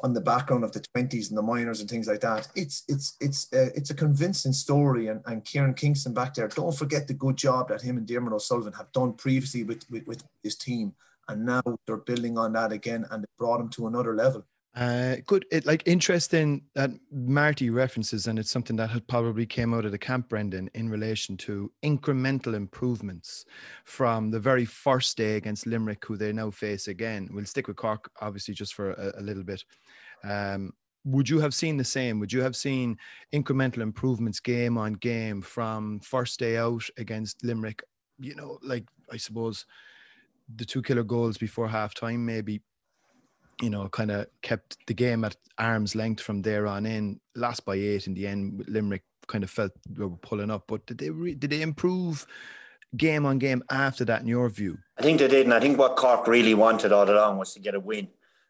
on 0.00 0.12
the 0.12 0.20
background 0.20 0.64
of 0.64 0.72
the 0.72 0.80
20s 0.96 1.28
and 1.28 1.38
the 1.38 1.42
minors 1.42 1.80
and 1.80 1.88
things 1.88 2.08
like 2.08 2.20
that. 2.20 2.48
It's 2.54 2.84
it's 2.88 3.16
it's 3.20 3.48
a, 3.52 3.76
it's 3.76 3.90
a 3.90 3.94
convincing 3.94 4.52
story. 4.52 5.08
And, 5.08 5.20
and 5.26 5.44
Kieran 5.44 5.74
Kingston 5.74 6.14
back 6.14 6.34
there, 6.34 6.48
don't 6.48 6.76
forget 6.76 7.06
the 7.06 7.14
good 7.14 7.36
job 7.36 7.68
that 7.68 7.82
him 7.82 7.98
and 7.98 8.06
Diarmuid 8.06 8.32
O'Sullivan 8.32 8.72
have 8.74 8.92
done 8.92 9.12
previously 9.14 9.62
with, 9.64 9.84
with, 9.90 10.06
with 10.06 10.24
his 10.42 10.56
team 10.56 10.94
and 11.32 11.44
now 11.44 11.62
they're 11.86 11.96
building 11.98 12.38
on 12.38 12.52
that 12.52 12.72
again 12.72 13.04
and 13.10 13.24
it 13.24 13.30
brought 13.38 13.58
them 13.58 13.68
to 13.70 13.86
another 13.86 14.14
level 14.14 14.44
uh, 14.74 15.16
good. 15.26 15.44
It 15.50 15.66
like 15.66 15.82
interesting 15.84 16.62
that 16.74 16.90
Marty 17.10 17.68
references, 17.68 18.26
and 18.26 18.38
it's 18.38 18.50
something 18.50 18.76
that 18.76 18.88
had 18.88 19.06
probably 19.06 19.44
came 19.44 19.74
out 19.74 19.84
of 19.84 19.92
the 19.92 19.98
camp, 19.98 20.30
Brendan, 20.30 20.70
in 20.74 20.88
relation 20.88 21.36
to 21.38 21.70
incremental 21.82 22.54
improvements 22.54 23.44
from 23.84 24.30
the 24.30 24.40
very 24.40 24.64
first 24.64 25.18
day 25.18 25.36
against 25.36 25.66
Limerick, 25.66 26.02
who 26.06 26.16
they 26.16 26.32
now 26.32 26.50
face 26.50 26.88
again. 26.88 27.28
We'll 27.32 27.44
stick 27.44 27.68
with 27.68 27.76
Cork, 27.76 28.10
obviously, 28.22 28.54
just 28.54 28.72
for 28.72 28.92
a, 28.92 29.12
a 29.18 29.22
little 29.22 29.44
bit. 29.44 29.62
Um, 30.24 30.72
would 31.04 31.28
you 31.28 31.38
have 31.40 31.52
seen 31.52 31.76
the 31.76 31.84
same? 31.84 32.18
Would 32.20 32.32
you 32.32 32.40
have 32.40 32.56
seen 32.56 32.96
incremental 33.34 33.82
improvements 33.82 34.40
game 34.40 34.78
on 34.78 34.94
game 34.94 35.42
from 35.42 36.00
first 36.00 36.38
day 36.38 36.56
out 36.56 36.84
against 36.96 37.44
Limerick? 37.44 37.82
You 38.18 38.36
know, 38.36 38.58
like 38.62 38.84
I 39.10 39.18
suppose 39.18 39.66
the 40.56 40.64
two 40.64 40.82
killer 40.82 41.02
goals 41.02 41.38
before 41.38 41.68
half 41.68 41.94
time 41.94 42.24
maybe 42.24 42.60
you 43.60 43.70
know 43.70 43.88
kind 43.88 44.10
of 44.10 44.26
kept 44.42 44.76
the 44.86 44.94
game 44.94 45.24
at 45.24 45.36
arm's 45.58 45.94
length 45.94 46.22
from 46.22 46.42
there 46.42 46.66
on 46.66 46.86
in 46.86 47.20
lost 47.36 47.64
by 47.64 47.74
eight 47.74 48.06
in 48.06 48.14
the 48.14 48.26
end 48.26 48.64
limerick 48.68 49.04
kind 49.28 49.44
of 49.44 49.50
felt 49.50 49.72
they 49.88 50.04
were 50.04 50.16
pulling 50.16 50.50
up 50.50 50.64
but 50.66 50.84
did 50.86 50.98
they 50.98 51.10
re- 51.10 51.34
did 51.34 51.50
they 51.50 51.62
improve 51.62 52.26
game 52.96 53.26
on 53.26 53.38
game 53.38 53.62
after 53.70 54.04
that, 54.04 54.22
in 54.22 54.28
your 54.28 54.48
view? 54.48 54.78
I 54.98 55.02
think 55.02 55.18
they 55.18 55.28
did, 55.28 55.46
and 55.46 55.54
I 55.54 55.60
think 55.60 55.78
what 55.78 55.96
Cork 55.96 56.26
really 56.26 56.54
wanted 56.54 56.92
all 56.92 57.08
along 57.08 57.38
was 57.38 57.54
to 57.54 57.60
get 57.60 57.74
a 57.74 57.80
win. 57.80 58.08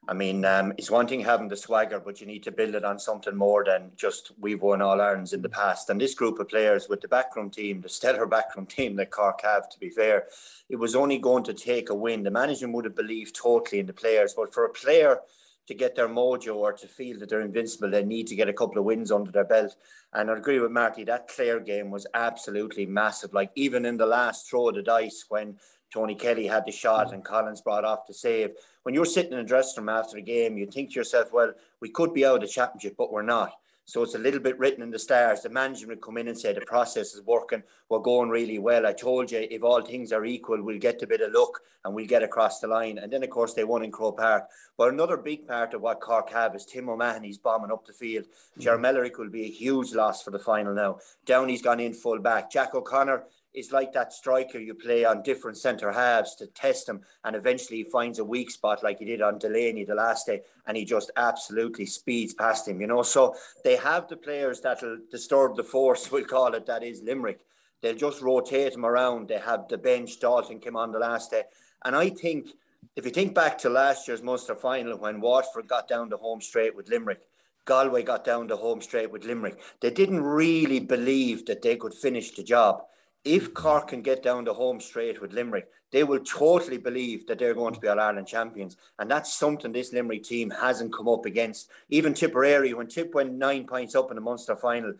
I 0.08 0.14
mean, 0.14 0.44
um, 0.44 0.72
it's 0.78 0.90
one 0.90 1.06
thing 1.06 1.20
having 1.20 1.46
the 1.46 1.56
swagger, 1.56 2.00
but 2.00 2.20
you 2.20 2.26
need 2.26 2.42
to 2.42 2.50
build 2.50 2.74
it 2.74 2.84
on 2.84 2.98
something 2.98 3.36
more 3.36 3.64
than 3.64 3.92
just 3.96 4.32
we've 4.40 4.60
won 4.60 4.82
all 4.82 5.00
Irelands 5.00 5.32
in 5.32 5.42
the 5.42 5.48
past. 5.48 5.90
And 5.90 6.00
this 6.00 6.14
group 6.14 6.40
of 6.40 6.48
players 6.48 6.88
with 6.88 7.00
the 7.00 7.08
backroom 7.08 7.50
team, 7.50 7.80
the 7.80 7.88
stellar 7.88 8.26
backroom 8.36 8.66
team 8.66 8.96
that 8.96 9.12
Cork 9.12 9.42
have, 9.42 9.68
to 9.68 9.78
be 9.78 9.90
fair, 9.90 10.26
it 10.68 10.76
was 10.76 10.96
only 10.96 11.18
going 11.18 11.44
to 11.44 11.54
take 11.54 11.90
a 11.90 11.94
win. 11.94 12.24
The 12.24 12.32
management 12.32 12.74
would 12.74 12.84
have 12.84 12.96
believed 12.96 13.36
totally 13.36 13.78
in 13.78 13.86
the 13.86 13.92
players, 13.92 14.34
but 14.34 14.52
for 14.52 14.64
a 14.64 14.70
player 14.70 15.20
to 15.68 15.74
get 15.74 15.94
their 15.94 16.08
mojo 16.08 16.56
or 16.56 16.72
to 16.72 16.88
feel 16.88 17.20
that 17.20 17.28
they're 17.28 17.40
invincible, 17.40 17.88
they 17.88 18.04
need 18.04 18.26
to 18.26 18.34
get 18.34 18.48
a 18.48 18.52
couple 18.52 18.78
of 18.78 18.84
wins 18.84 19.12
under 19.12 19.30
their 19.30 19.44
belt. 19.44 19.76
And 20.12 20.28
I 20.28 20.36
agree 20.36 20.58
with 20.58 20.72
Marty, 20.72 21.04
that 21.04 21.28
Clare 21.28 21.60
game 21.60 21.92
was 21.92 22.08
absolutely 22.14 22.86
massive. 22.86 23.32
Like 23.32 23.52
even 23.54 23.84
in 23.84 23.98
the 23.98 24.06
last 24.06 24.50
throw 24.50 24.70
of 24.70 24.74
the 24.74 24.82
dice 24.82 25.26
when 25.28 25.58
Tony 25.92 26.14
Kelly 26.14 26.46
had 26.46 26.64
the 26.66 26.72
shot 26.72 27.12
and 27.12 27.24
Collins 27.24 27.60
brought 27.60 27.84
off 27.84 28.06
the 28.08 28.14
save. 28.14 28.50
When 28.82 28.94
you're 28.94 29.04
sitting 29.04 29.32
in 29.32 29.38
a 29.38 29.44
dressing 29.44 29.84
room 29.84 29.88
after 29.88 30.16
a 30.16 30.22
game, 30.22 30.56
you 30.56 30.66
think 30.66 30.90
to 30.90 30.96
yourself, 30.96 31.32
well, 31.32 31.52
we 31.80 31.88
could 31.88 32.12
be 32.12 32.24
out 32.24 32.36
of 32.36 32.40
the 32.42 32.48
championship, 32.48 32.96
but 32.96 33.12
we're 33.12 33.22
not. 33.22 33.52
So 33.84 34.02
it's 34.02 34.14
a 34.14 34.18
little 34.18 34.40
bit 34.40 34.58
written 34.58 34.82
in 34.82 34.90
the 34.90 34.98
stars. 34.98 35.42
The 35.42 35.50
management 35.50 35.88
would 35.90 36.00
come 36.02 36.16
in 36.16 36.28
and 36.28 36.38
say 36.38 36.52
the 36.52 36.60
process 36.60 37.14
is 37.14 37.22
working. 37.22 37.64
We're 37.88 37.98
going 37.98 38.28
really 38.28 38.58
well. 38.60 38.86
I 38.86 38.92
told 38.92 39.30
you 39.32 39.46
if 39.50 39.64
all 39.64 39.82
things 39.82 40.12
are 40.12 40.24
equal, 40.24 40.62
we'll 40.62 40.78
get 40.78 41.02
a 41.02 41.06
bit 41.06 41.20
of 41.20 41.32
luck 41.32 41.60
and 41.84 41.92
we'll 41.92 42.06
get 42.06 42.22
across 42.22 42.60
the 42.60 42.68
line. 42.68 42.98
And 42.98 43.12
then 43.12 43.24
of 43.24 43.30
course 43.30 43.54
they 43.54 43.64
won 43.64 43.82
in 43.82 43.90
Croke 43.90 44.18
Park. 44.18 44.44
But 44.78 44.92
another 44.92 45.16
big 45.16 45.48
part 45.48 45.74
of 45.74 45.82
what 45.82 46.00
Cork 46.00 46.30
have 46.30 46.54
is 46.54 46.64
Tim 46.64 46.88
O'Mahony's 46.88 47.38
bombing 47.38 47.72
up 47.72 47.84
the 47.84 47.92
field. 47.92 48.26
Mm-hmm. 48.58 49.20
Will 49.20 49.28
be 49.28 49.46
a 49.46 49.50
huge 49.50 49.92
loss 49.94 50.22
for 50.22 50.30
the 50.30 50.38
final 50.38 50.74
now. 50.74 50.98
Downey's 51.26 51.62
gone 51.62 51.80
in 51.80 51.92
full 51.92 52.20
back. 52.20 52.50
Jack 52.52 52.74
O'Connor 52.74 53.24
is 53.54 53.72
like 53.72 53.92
that 53.92 54.12
striker 54.12 54.58
you 54.58 54.74
play 54.74 55.04
on 55.04 55.22
different 55.22 55.58
centre 55.58 55.92
halves 55.92 56.34
to 56.36 56.46
test 56.46 56.88
him, 56.88 57.02
and 57.24 57.36
eventually 57.36 57.78
he 57.78 57.84
finds 57.84 58.18
a 58.18 58.24
weak 58.24 58.50
spot 58.50 58.82
like 58.82 58.98
he 58.98 59.04
did 59.04 59.20
on 59.20 59.38
Delaney 59.38 59.84
the 59.84 59.94
last 59.94 60.26
day, 60.26 60.40
and 60.66 60.76
he 60.76 60.84
just 60.84 61.10
absolutely 61.16 61.86
speeds 61.86 62.32
past 62.34 62.66
him. 62.66 62.80
You 62.80 62.86
know, 62.86 63.02
so 63.02 63.34
they 63.64 63.76
have 63.76 64.08
the 64.08 64.16
players 64.16 64.60
that'll 64.60 64.98
disturb 65.10 65.56
the 65.56 65.64
force, 65.64 66.10
we'll 66.12 66.24
call 66.24 66.54
it. 66.54 66.66
That 66.66 66.82
is 66.82 67.02
Limerick. 67.02 67.40
They'll 67.82 67.96
just 67.96 68.22
rotate 68.22 68.72
them 68.72 68.86
around. 68.86 69.28
They 69.28 69.38
have 69.38 69.66
the 69.68 69.78
bench. 69.78 70.20
Dalton 70.20 70.60
came 70.60 70.76
on 70.76 70.92
the 70.92 70.98
last 70.98 71.30
day, 71.30 71.42
and 71.84 71.94
I 71.94 72.10
think 72.10 72.48
if 72.96 73.04
you 73.04 73.10
think 73.10 73.34
back 73.34 73.58
to 73.58 73.70
last 73.70 74.08
year's 74.08 74.22
Munster 74.22 74.54
final 74.54 74.96
when 74.98 75.20
Waterford 75.20 75.68
got 75.68 75.88
down 75.88 76.08
the 76.08 76.16
home 76.16 76.40
straight 76.40 76.74
with 76.74 76.88
Limerick. 76.88 77.22
Galway 77.64 78.02
got 78.02 78.24
down 78.24 78.48
the 78.48 78.56
home 78.56 78.80
straight 78.80 79.12
with 79.12 79.24
Limerick. 79.24 79.56
They 79.80 79.90
didn't 79.90 80.20
really 80.20 80.80
believe 80.80 81.46
that 81.46 81.62
they 81.62 81.76
could 81.76 81.94
finish 81.94 82.32
the 82.32 82.42
job 82.42 82.82
if 83.24 83.54
Cork 83.54 83.88
can 83.88 84.02
get 84.02 84.22
down 84.22 84.44
the 84.44 84.54
home 84.54 84.80
straight 84.80 85.20
with 85.20 85.32
Limerick, 85.32 85.68
they 85.92 86.04
will 86.04 86.20
totally 86.20 86.78
believe 86.78 87.26
that 87.26 87.38
they're 87.38 87.54
going 87.54 87.74
to 87.74 87.80
be 87.80 87.88
All 87.88 88.00
Ireland 88.00 88.26
champions. 88.26 88.76
And 88.98 89.10
that's 89.10 89.34
something 89.34 89.72
this 89.72 89.92
Limerick 89.92 90.24
team 90.24 90.50
hasn't 90.50 90.92
come 90.92 91.08
up 91.08 91.26
against. 91.26 91.70
Even 91.88 92.14
Tipperary, 92.14 92.74
when 92.74 92.88
Tip 92.88 93.14
went 93.14 93.34
nine 93.34 93.66
points 93.66 93.94
up 93.94 94.10
in 94.10 94.16
the 94.16 94.20
Munster 94.20 94.56
final, 94.56 94.94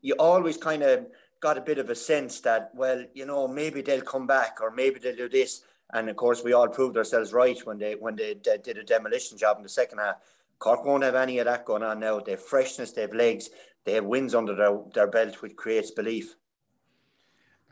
you 0.00 0.14
always 0.18 0.56
kind 0.56 0.82
of 0.82 1.06
got 1.40 1.58
a 1.58 1.62
bit 1.62 1.78
of 1.78 1.90
a 1.90 1.94
sense 1.94 2.40
that, 2.40 2.70
well, 2.74 3.04
you 3.14 3.26
know, 3.26 3.46
maybe 3.46 3.82
they'll 3.82 4.00
come 4.00 4.26
back 4.26 4.58
or 4.60 4.70
maybe 4.70 4.98
they'll 4.98 5.14
do 5.14 5.28
this. 5.28 5.62
And 5.92 6.08
of 6.08 6.16
course, 6.16 6.42
we 6.42 6.52
all 6.52 6.68
proved 6.68 6.96
ourselves 6.96 7.32
right 7.32 7.58
when 7.64 7.78
they 7.78 7.94
when 7.94 8.16
they, 8.16 8.34
they 8.44 8.58
did 8.58 8.76
a 8.78 8.84
demolition 8.84 9.38
job 9.38 9.56
in 9.56 9.62
the 9.62 9.68
second 9.68 9.98
half. 9.98 10.16
Cork 10.58 10.84
won't 10.84 11.04
have 11.04 11.14
any 11.14 11.38
of 11.38 11.46
that 11.46 11.64
going 11.64 11.82
on 11.82 12.00
now. 12.00 12.18
They 12.18 12.32
have 12.32 12.44
freshness, 12.44 12.92
they 12.92 13.02
have 13.02 13.14
legs, 13.14 13.48
they 13.84 13.92
have 13.92 14.04
wins 14.04 14.34
under 14.34 14.54
their, 14.54 14.80
their 14.92 15.06
belt, 15.06 15.40
which 15.40 15.56
creates 15.56 15.92
belief. 15.92 16.34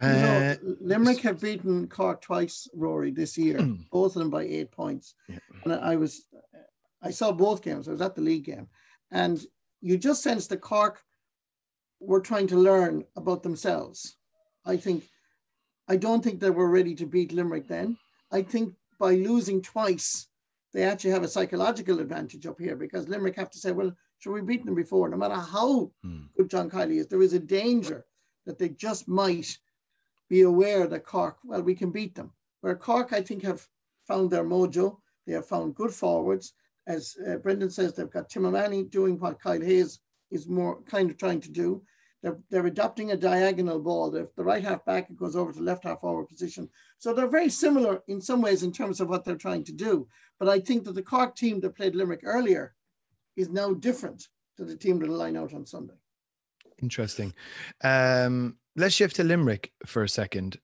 You 0.02 0.08
know, 0.08 0.50
uh, 0.50 0.54
Limerick 0.80 1.20
have 1.20 1.40
beaten 1.40 1.88
Cork 1.88 2.20
twice, 2.20 2.68
Rory, 2.74 3.10
this 3.10 3.38
year, 3.38 3.58
hmm. 3.58 3.74
both 3.90 4.14
of 4.14 4.20
them 4.20 4.30
by 4.30 4.42
eight 4.42 4.70
points. 4.70 5.14
Yeah. 5.26 5.38
And 5.64 5.72
I 5.72 5.96
was, 5.96 6.26
I 7.02 7.10
saw 7.10 7.32
both 7.32 7.62
games. 7.62 7.88
I 7.88 7.92
was 7.92 8.02
at 8.02 8.14
the 8.14 8.20
league 8.20 8.44
game, 8.44 8.68
and 9.10 9.40
you 9.80 9.96
just 9.96 10.22
sense 10.22 10.46
the 10.46 10.58
Cork 10.58 11.02
were 11.98 12.20
trying 12.20 12.46
to 12.48 12.56
learn 12.56 13.04
about 13.16 13.42
themselves. 13.42 14.16
I 14.66 14.76
think, 14.76 15.04
I 15.88 15.96
don't 15.96 16.22
think 16.22 16.40
they 16.40 16.50
were 16.50 16.68
ready 16.68 16.94
to 16.96 17.06
beat 17.06 17.32
Limerick 17.32 17.66
then. 17.66 17.96
I 18.30 18.42
think 18.42 18.74
by 18.98 19.14
losing 19.14 19.62
twice, 19.62 20.26
they 20.74 20.82
actually 20.82 21.12
have 21.12 21.22
a 21.22 21.28
psychological 21.28 22.00
advantage 22.00 22.46
up 22.46 22.60
here 22.60 22.76
because 22.76 23.08
Limerick 23.08 23.36
have 23.36 23.50
to 23.50 23.58
say, 23.58 23.72
well, 23.72 23.92
should 24.18 24.32
we 24.32 24.42
beat 24.42 24.66
them 24.66 24.74
before? 24.74 25.08
No 25.08 25.16
matter 25.16 25.36
how 25.36 25.90
hmm. 26.02 26.24
good 26.36 26.50
John 26.50 26.68
Kiely 26.68 26.98
is, 26.98 27.06
there 27.06 27.22
is 27.22 27.32
a 27.32 27.38
danger 27.38 28.04
that 28.44 28.58
they 28.58 28.68
just 28.68 29.08
might 29.08 29.56
be 30.28 30.42
aware 30.42 30.86
that 30.86 31.04
Cork, 31.04 31.38
well, 31.44 31.62
we 31.62 31.74
can 31.74 31.90
beat 31.90 32.14
them. 32.14 32.32
Where 32.60 32.76
Cork, 32.76 33.12
I 33.12 33.20
think, 33.20 33.42
have 33.42 33.66
found 34.06 34.30
their 34.30 34.44
mojo. 34.44 34.98
They 35.26 35.32
have 35.34 35.46
found 35.46 35.74
good 35.74 35.92
forwards. 35.92 36.54
As 36.86 37.16
uh, 37.28 37.36
Brendan 37.36 37.70
says, 37.70 37.94
they've 37.94 38.10
got 38.10 38.28
Tim 38.28 38.46
O'Mahony 38.46 38.84
doing 38.84 39.18
what 39.18 39.40
Kyle 39.40 39.60
Hayes 39.60 40.00
is 40.30 40.48
more 40.48 40.82
kind 40.82 41.10
of 41.10 41.16
trying 41.16 41.40
to 41.40 41.50
do. 41.50 41.82
They're, 42.22 42.38
they're 42.50 42.66
adopting 42.66 43.12
a 43.12 43.16
diagonal 43.16 43.80
ball. 43.80 44.14
If 44.14 44.34
the 44.34 44.44
right 44.44 44.62
half 44.62 44.84
back, 44.84 45.10
it 45.10 45.16
goes 45.16 45.36
over 45.36 45.52
to 45.52 45.60
left 45.60 45.84
half 45.84 46.00
forward 46.00 46.28
position. 46.28 46.68
So 46.98 47.12
they're 47.12 47.28
very 47.28 47.50
similar 47.50 48.02
in 48.08 48.20
some 48.20 48.40
ways 48.40 48.62
in 48.62 48.72
terms 48.72 49.00
of 49.00 49.08
what 49.08 49.24
they're 49.24 49.36
trying 49.36 49.64
to 49.64 49.72
do. 49.72 50.08
But 50.38 50.48
I 50.48 50.60
think 50.60 50.84
that 50.84 50.94
the 50.94 51.02
Cork 51.02 51.36
team 51.36 51.60
that 51.60 51.76
played 51.76 51.94
Limerick 51.94 52.20
earlier 52.24 52.74
is 53.36 53.48
now 53.48 53.74
different 53.74 54.28
to 54.56 54.64
the 54.64 54.76
team 54.76 54.98
that 54.98 55.08
will 55.08 55.16
line 55.16 55.36
out 55.36 55.54
on 55.54 55.66
Sunday. 55.66 55.94
Interesting. 56.82 57.34
Um, 57.82 58.56
let's 58.76 58.94
shift 58.94 59.16
to 59.16 59.24
Limerick 59.24 59.72
for 59.84 60.02
a 60.02 60.08
second. 60.08 60.58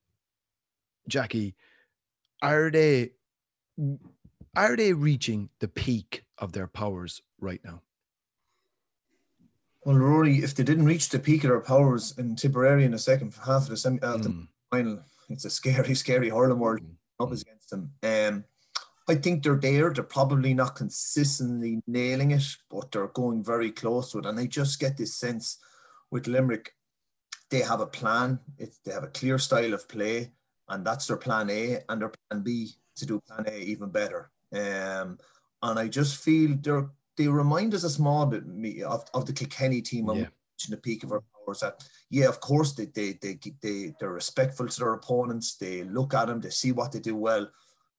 Jackie, 1.08 1.54
are 2.42 2.70
they 2.70 3.12
are 4.54 4.76
they 4.76 4.92
reaching 4.92 5.48
the 5.60 5.68
peak 5.68 6.24
of 6.38 6.52
their 6.52 6.66
powers 6.66 7.22
right 7.40 7.60
now? 7.64 7.82
Well, 9.84 9.96
Rory, 9.96 10.38
if 10.38 10.54
they 10.54 10.62
didn't 10.62 10.84
reach 10.84 11.08
the 11.08 11.18
peak 11.18 11.42
of 11.42 11.50
their 11.50 11.60
powers 11.60 12.16
in 12.18 12.36
Tipperary 12.36 12.84
in 12.84 12.92
the 12.92 12.98
second 12.98 13.34
half 13.44 13.62
of 13.62 13.70
the 13.70 13.76
semi 13.76 13.98
mm. 13.98 14.22
the 14.22 14.46
final, 14.70 15.02
it's 15.28 15.44
a 15.44 15.50
scary, 15.50 15.94
scary 16.04 16.28
hurling 16.28 16.58
world 16.58 16.82
mm. 16.82 16.94
up 17.18 17.32
against 17.32 17.70
them. 17.70 17.92
Um, 18.02 18.44
I 19.08 19.16
think 19.16 19.42
they're 19.42 19.56
there. 19.56 19.92
They're 19.92 20.04
probably 20.04 20.54
not 20.54 20.76
consistently 20.76 21.80
nailing 21.88 22.30
it, 22.30 22.44
but 22.70 22.92
they're 22.92 23.08
going 23.08 23.42
very 23.42 23.72
close 23.72 24.12
to 24.12 24.18
it. 24.18 24.26
And 24.26 24.38
I 24.38 24.46
just 24.46 24.78
get 24.78 24.96
this 24.96 25.16
sense 25.16 25.58
with 26.12 26.28
Limerick 26.28 26.74
they 27.52 27.60
have 27.60 27.80
a 27.80 27.86
plan. 27.86 28.40
It's, 28.58 28.78
they 28.78 28.92
have 28.92 29.04
a 29.04 29.08
clear 29.08 29.38
style 29.38 29.74
of 29.74 29.86
play, 29.86 30.32
and 30.70 30.84
that's 30.84 31.06
their 31.06 31.18
plan 31.18 31.50
A. 31.50 31.80
And 31.88 32.00
their 32.00 32.12
plan 32.30 32.42
B 32.42 32.70
to 32.96 33.06
do 33.06 33.20
plan 33.20 33.44
A 33.46 33.58
even 33.60 33.90
better. 33.90 34.30
Um, 34.52 35.18
and 35.62 35.78
I 35.78 35.88
just 35.88 36.24
feel 36.24 36.56
they're 36.60 36.88
they 37.16 37.28
remind 37.28 37.74
us 37.74 37.84
a 37.84 37.90
small 37.90 38.24
bit 38.24 38.46
me 38.46 38.82
of, 38.82 39.04
of 39.12 39.26
the 39.26 39.34
Kilkenny 39.34 39.82
team 39.82 40.08
yeah. 40.14 40.26
the 40.70 40.78
peak 40.78 41.04
of 41.04 41.12
our 41.12 41.22
powers. 41.46 41.60
That 41.60 41.84
yeah, 42.08 42.28
of 42.28 42.40
course 42.40 42.72
they 42.72 42.86
they 42.86 43.18
they 43.20 43.38
they 43.60 43.94
they're 44.00 44.10
respectful 44.12 44.66
to 44.66 44.80
their 44.80 44.94
opponents. 44.94 45.56
They 45.56 45.84
look 45.84 46.14
at 46.14 46.28
them, 46.28 46.40
they 46.40 46.50
see 46.50 46.72
what 46.72 46.92
they 46.92 47.00
do 47.00 47.16
well, 47.16 47.48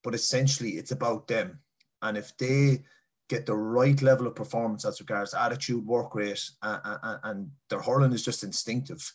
but 0.04 0.16
essentially 0.16 0.72
it's 0.72 0.92
about 0.92 1.28
them. 1.28 1.60
And 2.02 2.18
if 2.18 2.36
they 2.38 2.84
get 3.30 3.46
the 3.46 3.56
right 3.56 4.02
level 4.02 4.28
of 4.28 4.36
performance 4.36 4.84
as 4.84 5.00
regards 5.00 5.36
attitude, 5.36 5.86
work 5.86 6.16
rate, 6.16 6.50
and 6.64 7.52
their 7.70 7.82
hurling 7.82 8.14
is 8.14 8.26
just 8.26 8.44
instinctive 8.44 9.14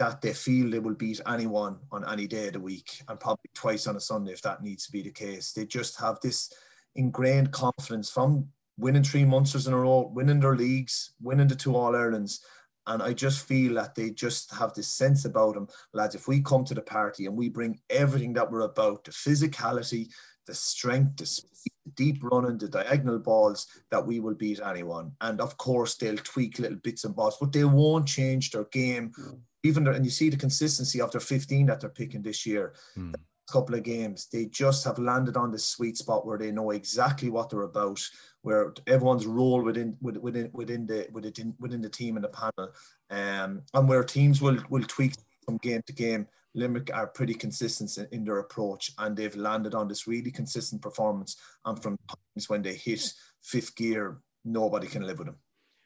that 0.00 0.22
they 0.22 0.32
feel 0.32 0.70
they 0.70 0.78
will 0.78 0.94
beat 0.94 1.20
anyone 1.26 1.76
on 1.92 2.08
any 2.10 2.26
day 2.26 2.46
of 2.46 2.54
the 2.54 2.60
week 2.60 3.02
and 3.06 3.20
probably 3.20 3.50
twice 3.54 3.86
on 3.86 3.96
a 3.96 4.00
Sunday 4.00 4.32
if 4.32 4.40
that 4.40 4.62
needs 4.62 4.86
to 4.86 4.92
be 4.92 5.02
the 5.02 5.10
case. 5.10 5.52
They 5.52 5.66
just 5.66 6.00
have 6.00 6.18
this 6.22 6.50
ingrained 6.96 7.52
confidence 7.52 8.08
from 8.08 8.48
winning 8.78 9.02
three 9.02 9.26
Munsters 9.26 9.66
in 9.66 9.74
a 9.74 9.78
row, 9.78 10.10
winning 10.10 10.40
their 10.40 10.56
leagues, 10.56 11.12
winning 11.20 11.48
the 11.48 11.54
two 11.54 11.76
All 11.76 11.94
Irelands. 11.94 12.40
And 12.86 13.02
I 13.02 13.12
just 13.12 13.46
feel 13.46 13.74
that 13.74 13.94
they 13.94 14.08
just 14.08 14.54
have 14.54 14.72
this 14.72 14.88
sense 14.88 15.26
about 15.26 15.52
them, 15.52 15.68
lads. 15.92 16.14
If 16.14 16.28
we 16.28 16.40
come 16.40 16.64
to 16.64 16.74
the 16.74 16.80
party 16.80 17.26
and 17.26 17.36
we 17.36 17.50
bring 17.50 17.78
everything 17.90 18.32
that 18.32 18.50
we're 18.50 18.62
about 18.62 19.04
the 19.04 19.10
physicality, 19.10 20.08
the 20.46 20.54
strength, 20.54 21.18
the 21.18 21.26
speed, 21.26 21.72
the 21.84 21.92
deep 21.92 22.24
running, 22.24 22.56
the 22.56 22.68
diagonal 22.68 23.18
balls 23.18 23.66
that 23.90 24.06
we 24.06 24.18
will 24.18 24.34
beat 24.34 24.60
anyone. 24.64 25.12
And 25.20 25.42
of 25.42 25.58
course, 25.58 25.96
they'll 25.96 26.16
tweak 26.16 26.58
little 26.58 26.78
bits 26.82 27.04
and 27.04 27.14
bobs, 27.14 27.36
but 27.38 27.52
they 27.52 27.64
won't 27.64 28.08
change 28.08 28.50
their 28.50 28.64
game 28.64 29.12
mm. 29.20 29.40
Even 29.62 29.86
and 29.88 30.04
you 30.04 30.10
see 30.10 30.30
the 30.30 30.36
consistency 30.36 31.00
of 31.00 31.10
their 31.12 31.20
15 31.20 31.66
that 31.66 31.80
they're 31.80 31.90
picking 31.90 32.22
this 32.22 32.46
year. 32.46 32.74
Mm. 32.96 33.14
couple 33.50 33.74
of 33.74 33.82
games, 33.82 34.28
they 34.32 34.46
just 34.46 34.84
have 34.84 34.98
landed 34.98 35.36
on 35.36 35.50
this 35.50 35.66
sweet 35.66 35.96
spot 35.96 36.24
where 36.24 36.38
they 36.38 36.52
know 36.52 36.70
exactly 36.70 37.30
what 37.30 37.50
they're 37.50 37.62
about, 37.62 38.00
where 38.42 38.72
everyone's 38.86 39.26
role 39.26 39.60
within 39.62 39.96
within 40.00 40.48
within 40.52 40.86
the 40.86 41.08
within 41.12 41.54
within 41.58 41.80
the 41.80 41.88
team 41.88 42.16
and 42.16 42.24
the 42.24 42.28
panel, 42.28 42.72
um, 43.10 43.62
and 43.74 43.88
where 43.88 44.04
teams 44.04 44.40
will 44.40 44.58
will 44.70 44.84
tweak 44.84 45.14
from 45.44 45.56
game 45.58 45.82
to 45.86 45.92
game. 45.92 46.28
Limerick 46.54 46.90
are 46.92 47.06
pretty 47.06 47.34
consistent 47.34 47.96
in, 47.98 48.18
in 48.18 48.24
their 48.24 48.38
approach, 48.38 48.92
and 48.98 49.16
they've 49.16 49.36
landed 49.36 49.74
on 49.74 49.88
this 49.88 50.06
really 50.06 50.30
consistent 50.30 50.82
performance. 50.82 51.36
And 51.64 51.80
from 51.82 51.96
times 52.08 52.48
when 52.48 52.62
they 52.62 52.74
hit 52.74 53.12
fifth 53.42 53.74
gear, 53.76 54.20
nobody 54.44 54.86
can 54.86 55.06
live 55.06 55.18
with 55.18 55.28
them. 55.28 55.36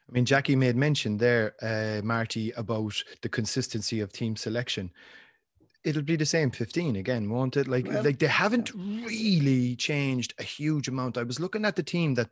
I 0.08 0.12
mean, 0.12 0.24
Jackie 0.24 0.56
made 0.56 0.76
mention 0.76 1.16
there, 1.16 1.54
uh, 1.62 2.02
Marty, 2.04 2.50
about 2.52 3.02
the 3.22 3.28
consistency 3.28 4.00
of 4.00 4.12
team 4.12 4.36
selection. 4.36 4.90
it'll 5.84 6.02
be 6.02 6.16
the 6.16 6.26
same 6.26 6.50
15 6.50 6.96
again, 6.96 7.28
won't 7.28 7.58
it? 7.58 7.68
Like, 7.68 7.86
like 7.86 8.18
they 8.18 8.26
haven't 8.26 8.72
really 8.74 9.76
changed 9.76 10.32
a 10.38 10.42
huge 10.42 10.88
amount. 10.88 11.18
I 11.18 11.22
was 11.22 11.38
looking 11.38 11.66
at 11.66 11.76
the 11.76 11.82
team 11.82 12.14
that 12.14 12.30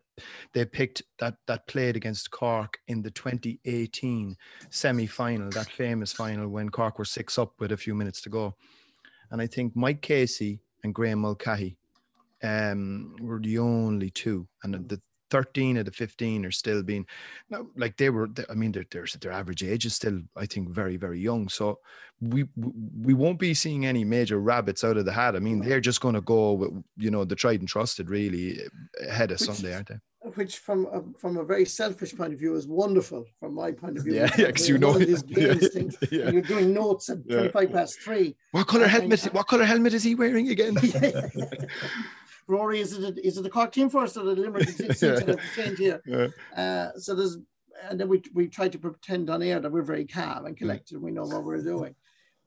they 0.54 0.64
picked 0.64 1.02
that 1.18 1.36
that 1.46 1.66
played 1.66 1.94
against 1.94 2.30
Cork 2.30 2.78
in 2.88 3.02
the 3.02 3.10
2018 3.10 4.36
semi-final, 4.70 5.50
that 5.50 5.70
famous 5.70 6.12
final 6.12 6.48
when 6.48 6.70
Cork 6.70 6.98
were 6.98 7.04
six 7.04 7.38
up 7.38 7.52
with 7.60 7.72
a 7.72 7.76
few 7.76 7.94
minutes 7.94 8.22
to 8.22 8.30
go. 8.30 8.54
And 9.30 9.40
I 9.40 9.46
think 9.46 9.76
Mike 9.76 10.00
Casey 10.00 10.60
and 10.82 10.94
Graeme 10.94 11.20
Mulcahy 11.20 11.76
um, 12.42 13.14
were 13.20 13.40
the 13.40 13.58
only 13.58 14.10
two. 14.10 14.46
And 14.62 14.88
the 14.88 15.00
13 15.32 15.78
of 15.78 15.86
the 15.86 15.90
15 15.90 16.44
are 16.44 16.50
still 16.50 16.82
being 16.82 17.06
now 17.48 17.66
like 17.74 17.96
they 17.96 18.10
were 18.10 18.28
i 18.50 18.54
mean 18.54 18.70
their, 18.70 18.84
their, 18.90 19.06
their 19.20 19.32
average 19.32 19.64
age 19.64 19.86
is 19.86 19.94
still 19.94 20.20
i 20.36 20.44
think 20.44 20.68
very 20.68 20.98
very 20.98 21.18
young 21.18 21.48
so 21.48 21.78
we 22.22 22.44
we 23.00 23.14
won't 23.14 23.38
be 23.38 23.52
seeing 23.52 23.84
any 23.84 24.04
major 24.04 24.38
rabbits 24.38 24.84
out 24.84 24.96
of 24.96 25.04
the 25.04 25.12
hat. 25.12 25.34
I 25.34 25.40
mean 25.40 25.60
they're 25.60 25.80
just 25.80 26.00
going 26.00 26.14
to 26.14 26.20
go 26.20 26.52
with 26.52 26.70
you 26.96 27.10
know 27.10 27.24
the 27.24 27.34
tried 27.34 27.60
and 27.60 27.68
trusted 27.68 28.10
really 28.10 28.60
ahead 29.08 29.32
of 29.32 29.40
which, 29.40 29.48
sunday 29.48 29.74
aren't 29.74 29.88
they? 29.88 29.98
which 30.36 30.58
from 30.58 30.86
a, 30.86 31.02
from 31.18 31.36
a 31.36 31.44
very 31.44 31.64
selfish 31.64 32.14
point 32.14 32.32
of 32.32 32.38
view 32.38 32.54
is 32.54 32.68
wonderful 32.68 33.24
from 33.40 33.54
my 33.54 33.72
point 33.72 33.98
of 33.98 34.04
view. 34.04 34.14
Yeah 34.14 34.30
because 34.36 34.68
yeah, 34.68 34.72
you 34.72 34.78
know 34.78 34.96
these 34.96 35.22
games 35.38 35.68
yeah, 35.74 35.88
yeah. 36.10 36.30
you're 36.30 36.42
doing 36.42 36.72
notes 36.72 37.10
at 37.10 37.28
25 37.28 37.72
past 37.72 38.00
three. 38.00 38.36
What 38.52 38.68
color 38.68 38.86
helmet 38.86 39.22
what 39.32 39.48
color 39.48 39.64
helmet 39.64 39.94
is 39.94 40.04
he 40.04 40.14
wearing 40.14 40.48
again 40.48 40.76
Rory, 42.48 42.80
is 42.80 42.92
it 42.92 43.18
a, 43.18 43.26
is 43.26 43.38
it 43.38 43.42
the 43.42 43.50
Cork 43.50 43.72
team 43.72 43.88
first 43.88 44.16
or 44.16 44.24
the 44.24 44.34
Limerick 44.34 44.76
team 44.76 45.76
here? 45.76 46.00
Yeah. 46.06 46.28
Uh, 46.56 46.98
so 46.98 47.14
there's 47.14 47.38
and 47.88 47.98
then 47.98 48.08
we 48.08 48.22
we 48.34 48.48
try 48.48 48.68
to 48.68 48.78
pretend 48.78 49.30
on 49.30 49.42
air 49.42 49.60
that 49.60 49.70
we're 49.70 49.82
very 49.82 50.06
calm 50.06 50.46
and 50.46 50.56
collected. 50.56 51.00
We 51.00 51.10
know 51.10 51.24
what 51.24 51.44
we're 51.44 51.62
doing. 51.62 51.94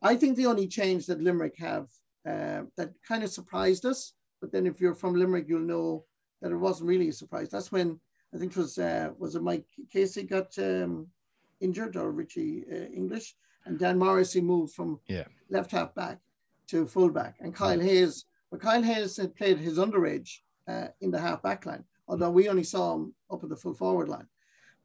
I 0.01 0.15
think 0.15 0.36
the 0.36 0.45
only 0.45 0.67
change 0.67 1.05
that 1.08 1.21
Limerick 1.21 1.58
have 1.60 1.88
uh, 2.27 2.63
that 2.77 2.93
kind 3.08 3.23
of 3.23 3.29
surprised 3.29 3.86
us, 3.86 4.13
but 4.41 4.51
then 4.51 4.65
if 4.65 4.79
you're 4.79 4.95
from 4.95 5.15
Limerick, 5.15 5.45
you'll 5.47 5.60
know 5.62 6.05
that 6.41 6.51
it 6.51 6.58
wasn't 6.58 6.89
really 6.89 7.10
a 7.10 7.13
surprise. 7.13 7.49
That's 7.49 7.71
when 7.71 7.99
I 8.34 8.38
think 8.38 8.51
it 8.51 8.58
was 8.58 8.77
uh, 8.77 9.10
was 9.17 9.36
it 9.36 9.43
Mike 9.43 9.65
Casey 9.91 10.23
got 10.23 10.58
um, 10.60 11.08
injured 11.60 11.95
or 11.95 12.12
Richie 12.12 12.63
uh, 12.71 12.88
English, 12.93 13.36
and 13.65 13.79
Dan 13.79 13.97
Morrissey 13.97 14.41
moved 14.41 14.73
from 14.73 14.99
yeah. 15.08 15.25
left 15.49 15.71
half 15.71 15.93
back 15.95 16.19
to 16.67 16.88
fullback, 16.88 17.36
and 17.39 17.55
Kyle 17.55 17.79
Hayes 17.79 18.25
but 18.51 18.62
Kyle 18.62 18.84
Hayes 18.84 19.17
had 19.17 19.36
played 19.36 19.58
his 19.58 19.77
underage 19.77 20.39
uh, 20.67 20.88
in 21.01 21.12
the 21.12 21.19
half 21.19 21.41
back 21.41 21.65
line, 21.65 21.84
although 22.08 22.31
we 22.31 22.49
only 22.49 22.63
saw 22.63 22.95
him 22.95 23.13
up 23.31 23.43
at 23.43 23.49
the 23.49 23.55
full 23.55 23.73
forward 23.73 24.10
line. 24.10 24.27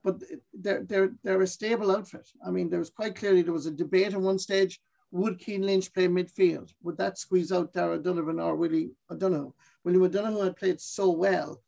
But 0.03 0.23
they're, 0.55 0.83
they're, 0.85 1.13
they're 1.23 1.43
a 1.43 1.47
stable 1.47 1.91
outfit. 1.91 2.29
I 2.45 2.51
mean, 2.51 2.71
there 2.71 2.79
was 2.79 2.91
quite 2.91 3.17
clearly 3.17 3.43
there 3.43 3.53
was 3.53 3.67
a 3.67 3.71
debate 3.71 4.15
at 4.15 4.21
one 4.21 4.39
stage 4.39 4.81
would 5.13 5.41
Cian 5.41 5.63
Lynch 5.63 5.93
play 5.93 6.07
midfield? 6.07 6.73
Would 6.83 6.97
that 6.99 7.19
squeeze 7.19 7.53
out 7.53 7.73
Darragh 7.73 8.03
Donovan 8.03 8.39
or 8.39 8.55
Willie 8.55 8.93
O'Donoghue? 9.11 9.53
Willie 9.85 9.99
O'Donoghue 9.99 10.45
had 10.45 10.57
played 10.57 10.81
so 10.81 11.11
well 11.11 11.63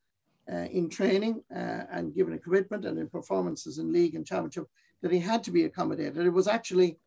uh, 0.51 0.67
in 0.71 0.89
training 0.89 1.43
uh, 1.55 1.85
and 1.91 2.15
given 2.15 2.35
a 2.35 2.39
commitment 2.39 2.85
and 2.85 2.99
in 2.99 3.09
performances 3.09 3.79
in 3.79 3.93
league 3.93 4.15
and 4.15 4.27
championship 4.27 4.67
that 5.01 5.11
he 5.11 5.19
had 5.19 5.43
to 5.45 5.51
be 5.51 5.65
accommodated. 5.65 6.25
It 6.25 6.31
was 6.31 6.47
actually 6.47 6.99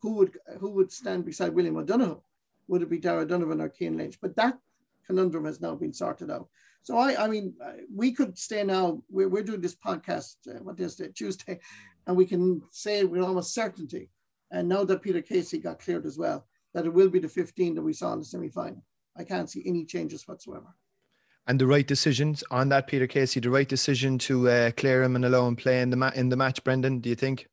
who 0.00 0.12
would 0.16 0.38
who 0.58 0.70
would 0.70 0.92
stand 0.92 1.24
beside 1.24 1.54
William 1.54 1.78
O'Donoghue 1.78 2.20
would 2.68 2.82
it 2.82 2.90
be 2.90 2.98
Darragh 2.98 3.28
Donovan 3.28 3.60
or 3.60 3.72
Cian 3.76 3.96
Lynch? 3.96 4.18
But 4.20 4.36
that 4.36 4.58
conundrum 5.06 5.44
has 5.44 5.60
now 5.60 5.74
been 5.74 5.92
sorted 5.92 6.30
out. 6.30 6.48
So 6.82 6.98
I, 6.98 7.24
I 7.24 7.28
mean, 7.28 7.54
we 7.94 8.12
could 8.12 8.36
stay 8.36 8.62
now. 8.62 9.02
We're, 9.10 9.28
we're 9.28 9.42
doing 9.42 9.62
this 9.62 9.74
podcast. 9.74 10.36
Uh, 10.48 10.62
what 10.62 10.78
is 10.78 11.00
it? 11.00 11.14
Tuesday, 11.14 11.58
and 12.06 12.16
we 12.16 12.26
can 12.26 12.60
say 12.70 13.04
with 13.04 13.22
almost 13.22 13.54
certainty. 13.54 14.10
And 14.50 14.68
now 14.68 14.84
that 14.84 15.02
Peter 15.02 15.22
Casey 15.22 15.58
got 15.58 15.80
cleared 15.80 16.06
as 16.06 16.18
well, 16.18 16.46
that 16.74 16.86
it 16.86 16.92
will 16.92 17.08
be 17.08 17.18
the 17.18 17.28
15 17.28 17.74
that 17.74 17.82
we 17.82 17.92
saw 17.92 18.12
in 18.12 18.18
the 18.18 18.24
semi-final. 18.24 18.84
I 19.16 19.24
can't 19.24 19.48
see 19.48 19.62
any 19.66 19.84
changes 19.84 20.28
whatsoever. 20.28 20.74
And 21.46 21.58
the 21.58 21.66
right 21.66 21.86
decisions 21.86 22.42
on 22.50 22.68
that, 22.70 22.86
Peter 22.86 23.06
Casey. 23.06 23.40
The 23.40 23.50
right 23.50 23.68
decision 23.68 24.18
to 24.18 24.48
uh, 24.48 24.70
clear 24.72 25.02
him 25.02 25.16
and 25.16 25.24
allow 25.24 25.46
him 25.46 25.56
play 25.56 25.80
in 25.82 25.90
the 25.90 25.96
ma- 25.96 26.12
in 26.14 26.30
the 26.30 26.36
match. 26.36 26.64
Brendan, 26.64 27.00
do 27.00 27.08
you 27.08 27.14
think? 27.14 27.48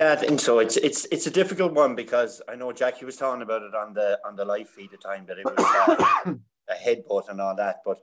Yeah, 0.00 0.12
I 0.12 0.16
think 0.16 0.40
so. 0.40 0.60
It's 0.60 0.78
it's 0.78 1.04
it's 1.12 1.26
a 1.26 1.30
difficult 1.30 1.74
one 1.74 1.94
because 1.94 2.40
I 2.48 2.56
know 2.56 2.72
Jackie 2.72 3.04
was 3.04 3.16
talking 3.16 3.42
about 3.42 3.62
it 3.62 3.74
on 3.74 3.92
the 3.92 4.18
on 4.24 4.34
the 4.34 4.46
live 4.46 4.70
feed 4.70 4.94
at 4.94 5.02
the 5.02 5.08
time 5.08 5.26
that 5.26 5.38
it 5.38 5.44
was 5.44 5.54
uh, 5.58 6.32
a 6.70 6.74
headbutt 6.74 7.28
and 7.28 7.38
all 7.38 7.54
that. 7.56 7.82
But 7.84 7.98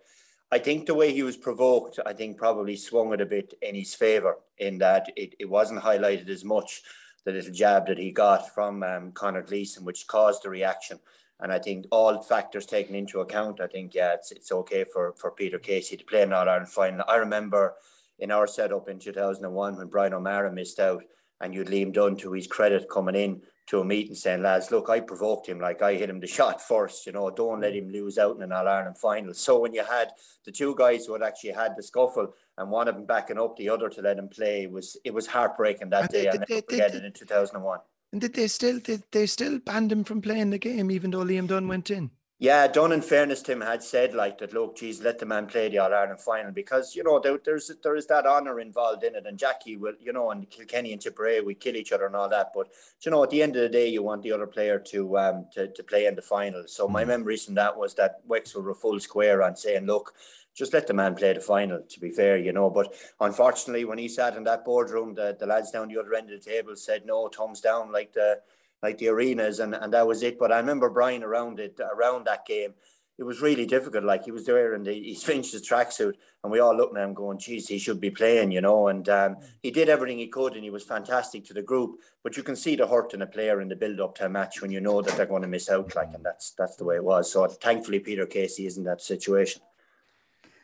I 0.52 0.60
think 0.60 0.86
the 0.86 0.94
way 0.94 1.12
he 1.12 1.24
was 1.24 1.38
provoked, 1.38 2.00
I 2.06 2.14
think 2.14 2.38
probably 2.38 2.76
swung 2.76 3.14
it 3.14 3.22
a 3.22 3.26
bit 3.26 3.56
in 3.64 3.74
his 3.74 3.96
favour 3.96 4.38
in 4.60 4.78
that 4.78 5.12
it, 5.16 5.34
it 5.40 5.50
wasn't 5.50 5.82
highlighted 5.82 6.30
as 6.30 6.46
much 6.46 6.84
the 7.26 7.32
little 7.32 7.52
jab 7.52 7.88
that 7.88 7.98
he 7.98 8.12
got 8.12 8.54
from 8.54 8.84
um, 8.84 9.12
Conor 9.12 9.42
Gleeson, 9.42 9.84
which 9.84 10.06
caused 10.06 10.44
the 10.44 10.52
reaction. 10.52 11.00
And 11.40 11.52
I 11.52 11.58
think 11.58 11.88
all 11.92 12.22
factors 12.22 12.68
taken 12.68 12.94
into 12.94 13.22
account, 13.22 13.60
I 13.60 13.66
think 13.66 13.96
yeah, 13.96 14.14
it's 14.14 14.32
it's 14.32 14.52
okay 14.52 14.84
for 14.84 15.16
for 15.18 15.32
Peter 15.32 15.58
Casey 15.58 15.98
to 15.98 16.06
play 16.06 16.22
in 16.22 16.32
All 16.32 16.48
Ireland 16.48 16.70
final. 16.70 17.06
I 17.08 17.16
remember 17.16 17.74
in 18.20 18.30
our 18.30 18.46
setup 18.46 18.88
in 18.88 19.00
2001 19.00 19.78
when 19.78 19.88
Brian 19.88 20.14
O'Meara 20.14 20.52
missed 20.52 20.80
out 20.80 21.04
and 21.42 21.54
you'd 21.54 21.68
Liam 21.68 21.94
Dunne 21.94 22.16
to 22.18 22.34
his 22.34 22.48
credit 22.48 22.90
coming 22.90 23.16
in 23.16 23.42
to 23.68 23.82
a 23.82 23.86
meeting 23.86 24.16
saying, 24.16 24.42
lads, 24.42 24.72
look, 24.72 24.90
I 24.90 25.02
provoked 25.02 25.48
him, 25.48 25.60
like 25.60 25.82
I 25.82 25.96
hit 25.96 26.10
him 26.10 26.20
the 26.20 26.28
shot 26.38 26.62
first, 26.62 27.06
you 27.06 27.12
know, 27.12 27.30
don't 27.30 27.62
let 27.62 27.74
mm. 27.74 27.80
him 27.80 27.90
lose 27.90 28.18
out 28.18 28.36
in 28.36 28.42
an 28.42 28.52
All 28.52 28.68
Ireland 28.68 28.98
final. 28.98 29.34
So 29.34 29.60
when 29.60 29.74
you 29.74 29.84
had 29.84 30.12
the 30.46 30.52
two 30.52 30.74
guys 30.76 31.06
who 31.06 31.14
had 31.14 31.24
actually 31.24 31.52
had 31.52 31.76
the 31.76 31.84
scuffle 31.84 32.34
and 32.58 32.72
one 32.72 32.88
of 32.88 32.96
them 32.96 33.06
backing 33.06 33.40
up 33.40 33.58
the 33.58 33.70
other 33.70 33.90
to 33.90 34.02
let 34.02 34.18
him 34.18 34.30
play, 34.30 34.64
it 34.64 34.72
was 34.72 34.98
it 35.04 35.14
was 35.14 35.28
heartbreaking 35.28 35.90
that 35.90 36.12
day. 36.12 36.30
I 36.30 36.34
never 36.34 36.62
forget 36.62 36.96
it 36.96 37.04
in 37.04 37.14
2001. 37.14 37.80
And 38.14 38.22
did 38.22 38.34
they 38.34 38.48
still 38.48 38.80
did 38.80 39.04
they 39.12 39.26
still 39.26 39.60
banned 39.60 39.92
him 39.92 40.04
from 40.04 40.22
playing 40.22 40.50
the 40.50 40.58
game 40.58 40.90
even 40.90 41.12
though 41.12 41.26
Liam 41.26 41.48
Dunne 41.48 41.68
went 41.68 41.92
in? 41.92 42.10
Yeah, 42.40 42.68
Dunne, 42.68 42.92
in 42.92 43.02
fairness 43.02 43.42
to 43.44 43.54
him, 43.54 43.62
had 43.62 43.82
said 43.82 44.14
like 44.14 44.38
that. 44.38 44.54
Look, 44.54 44.78
geez, 44.78 45.02
let 45.02 45.18
the 45.18 45.26
man 45.26 45.48
play 45.48 45.70
the 45.70 45.80
All 45.80 45.92
Ireland 45.92 46.20
final 46.20 46.52
because 46.52 46.96
you 46.96 47.04
know 47.04 47.20
there, 47.20 47.40
there's 47.44 47.72
there 47.82 47.96
is 47.96 48.06
that 48.08 48.28
honour 48.28 48.60
involved 48.60 49.04
in 49.04 49.16
it, 49.16 49.26
and 49.26 49.40
Jackie 49.40 49.76
will, 49.76 49.96
you 50.00 50.14
know, 50.14 50.30
and 50.30 50.48
Kilkenny 50.52 50.94
and 50.94 51.02
Tipperary, 51.02 51.42
we 51.42 51.56
kill 51.56 51.76
each 51.76 51.92
other 51.92 52.06
and 52.06 52.16
all 52.16 52.30
that. 52.30 52.52
But 52.54 52.68
you 53.02 53.10
know, 53.10 53.24
at 53.24 53.32
the 53.32 53.42
end 53.42 53.56
of 53.56 53.64
the 53.64 53.70
day, 53.70 53.88
you 53.88 54.04
want 54.04 54.22
the 54.22 54.34
other 54.34 54.46
player 54.46 54.78
to 54.78 55.18
um 55.18 55.48
to, 55.54 55.68
to 55.68 55.84
play 55.84 56.06
in 56.06 56.14
the 56.14 56.22
final. 56.22 56.66
So 56.68 56.88
my 56.88 57.04
mm. 57.04 57.08
memories 57.08 57.46
from 57.46 57.56
that 57.56 57.76
was 57.76 57.96
that 57.96 58.22
Wexford 58.28 58.66
were 58.66 58.76
full 58.76 59.00
square 59.00 59.42
on 59.42 59.56
saying, 59.56 59.88
look, 59.88 60.14
just 60.54 60.74
let 60.74 60.86
the 60.86 60.94
man 60.94 61.16
play 61.16 61.34
the 61.34 61.40
final. 61.40 61.82
To 61.90 62.00
be 62.00 62.12
fair, 62.12 62.38
you 62.38 62.54
know, 62.54 62.70
but 62.70 62.94
unfortunately, 63.20 63.86
when 63.86 63.98
he 63.98 64.08
sat 64.08 64.36
in 64.36 64.44
that 64.44 64.64
boardroom, 64.64 65.16
the 65.16 65.36
the 65.40 65.48
lads 65.48 65.72
down 65.72 65.88
the 65.88 66.00
other 66.00 66.14
end 66.14 66.30
of 66.32 66.44
the 66.44 66.52
table 66.52 66.76
said 66.76 67.04
no, 67.04 67.30
thumbs 67.30 67.62
down, 67.62 67.92
like 67.92 68.14
the 68.14 68.42
like 68.82 68.98
the 68.98 69.10
arenas, 69.10 69.60
and 69.60 69.76
and 69.76 69.94
that 69.94 70.08
was 70.08 70.24
it. 70.24 70.38
But 70.40 70.52
I 70.52 70.58
remember 70.58 70.90
Brian 70.90 71.24
around 71.24 71.60
it 71.60 71.80
around 71.80 72.26
that 72.26 72.46
game 72.46 72.74
it 73.18 73.24
was 73.24 73.42
really 73.42 73.66
difficult. 73.66 74.04
Like 74.04 74.26
he 74.26 74.32
was 74.32 74.46
there 74.46 74.74
and 74.74 74.86
he 74.86 75.16
finished 75.16 75.52
his 75.52 75.68
tracksuit, 75.68 76.14
and 76.44 76.52
we 76.52 76.60
all 76.60 76.76
looked 76.76 76.96
at 76.96 77.04
him 77.04 77.14
going, 77.14 77.40
"Geez, 77.40 77.68
he 77.68 77.80
should 77.80 78.00
be 78.00 78.12
playing," 78.12 78.52
you 78.52 78.62
know. 78.62 78.90
And 78.90 79.08
um, 79.10 79.38
he 79.62 79.72
did 79.72 79.90
everything 79.90 80.20
he 80.20 80.28
could, 80.28 80.54
and 80.54 80.64
he 80.64 80.70
was 80.70 80.84
fantastic 80.84 81.44
to 81.46 81.54
the 81.54 81.64
group. 81.64 82.00
But 82.24 82.38
you 82.38 82.44
can 82.44 82.56
see 82.56 82.76
the 82.76 82.88
hurt 82.88 83.14
in 83.14 83.24
a 83.24 83.28
player 83.28 83.60
in 83.62 83.70
the 83.70 83.76
build-up 83.76 84.16
to 84.16 84.26
a 84.26 84.30
match 84.30 84.62
when 84.62 84.72
you 84.72 84.82
know 84.82 85.02
that 85.02 85.18
they're 85.18 85.26
going 85.26 85.42
to 85.42 85.48
miss 85.48 85.70
out. 85.70 85.96
Like, 85.96 86.14
and 86.14 86.24
that's 86.24 86.52
that's 86.52 86.76
the 86.76 86.86
way 86.86 86.96
it 86.96 87.04
was. 87.04 87.32
So 87.32 87.48
thankfully, 87.48 88.00
Peter 88.00 88.28
Casey 88.28 88.68
isn't 88.68 88.84
that 88.84 89.02
situation. 89.02 89.64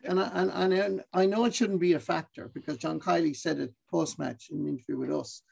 And 0.06 0.20
I, 0.20 0.30
and, 0.34 0.74
and 0.74 1.04
I 1.14 1.26
know 1.26 1.46
it 1.46 1.56
shouldn't 1.56 1.80
be 1.80 1.94
a 1.94 2.00
factor 2.00 2.52
because 2.54 2.78
John 2.78 3.00
Kiely 3.00 3.34
said 3.34 3.60
it 3.60 3.74
post-match 3.90 4.50
in 4.52 4.60
an 4.60 4.68
interview 4.68 4.98
with 4.98 5.14
us 5.14 5.44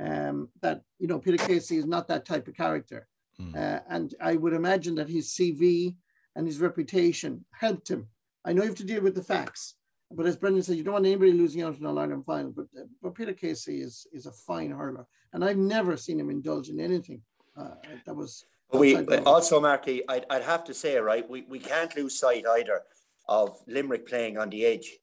um, 0.00 0.48
that 0.62 0.82
you 0.98 1.06
know 1.06 1.18
Peter 1.18 1.36
Casey 1.36 1.76
is 1.76 1.86
not 1.86 2.08
that 2.08 2.24
type 2.24 2.48
of 2.48 2.56
character. 2.56 3.06
Mm. 3.40 3.56
Uh, 3.56 3.80
and 3.88 4.14
I 4.20 4.36
would 4.36 4.52
imagine 4.52 4.94
that 4.96 5.08
his 5.08 5.30
CV 5.30 5.94
and 6.36 6.46
his 6.46 6.60
reputation 6.60 7.44
helped 7.52 7.88
him. 7.90 8.08
I 8.44 8.52
know 8.52 8.62
you 8.62 8.68
have 8.68 8.78
to 8.78 8.84
deal 8.84 9.02
with 9.02 9.14
the 9.14 9.22
facts, 9.22 9.74
but 10.10 10.26
as 10.26 10.36
Brendan 10.36 10.62
said, 10.62 10.76
you 10.76 10.84
don't 10.84 10.94
want 10.94 11.06
anybody 11.06 11.32
losing 11.32 11.62
out 11.62 11.78
in 11.78 11.86
an 11.86 11.98
Ireland 11.98 12.24
final. 12.24 12.52
But, 12.52 12.66
uh, 12.78 12.84
but 13.02 13.14
Peter 13.14 13.32
Casey 13.32 13.80
is 13.80 14.06
is 14.12 14.26
a 14.26 14.32
fine 14.32 14.70
hurler, 14.70 15.06
and 15.32 15.44
I've 15.44 15.58
never 15.58 15.96
seen 15.96 16.18
him 16.20 16.30
indulge 16.30 16.68
in 16.68 16.80
anything 16.80 17.22
uh, 17.56 17.74
that 18.06 18.14
was. 18.14 18.44
We 18.72 18.96
also, 18.96 19.60
Marty, 19.60 20.08
I'd, 20.08 20.26
I'd 20.30 20.44
have 20.44 20.62
to 20.64 20.74
say, 20.74 20.96
right, 20.98 21.28
we, 21.28 21.42
we 21.48 21.58
can't 21.58 21.94
lose 21.96 22.16
sight 22.16 22.44
either 22.46 22.82
of 23.26 23.60
Limerick 23.66 24.06
playing 24.06 24.38
on 24.38 24.48
the 24.48 24.64
edge. 24.64 24.99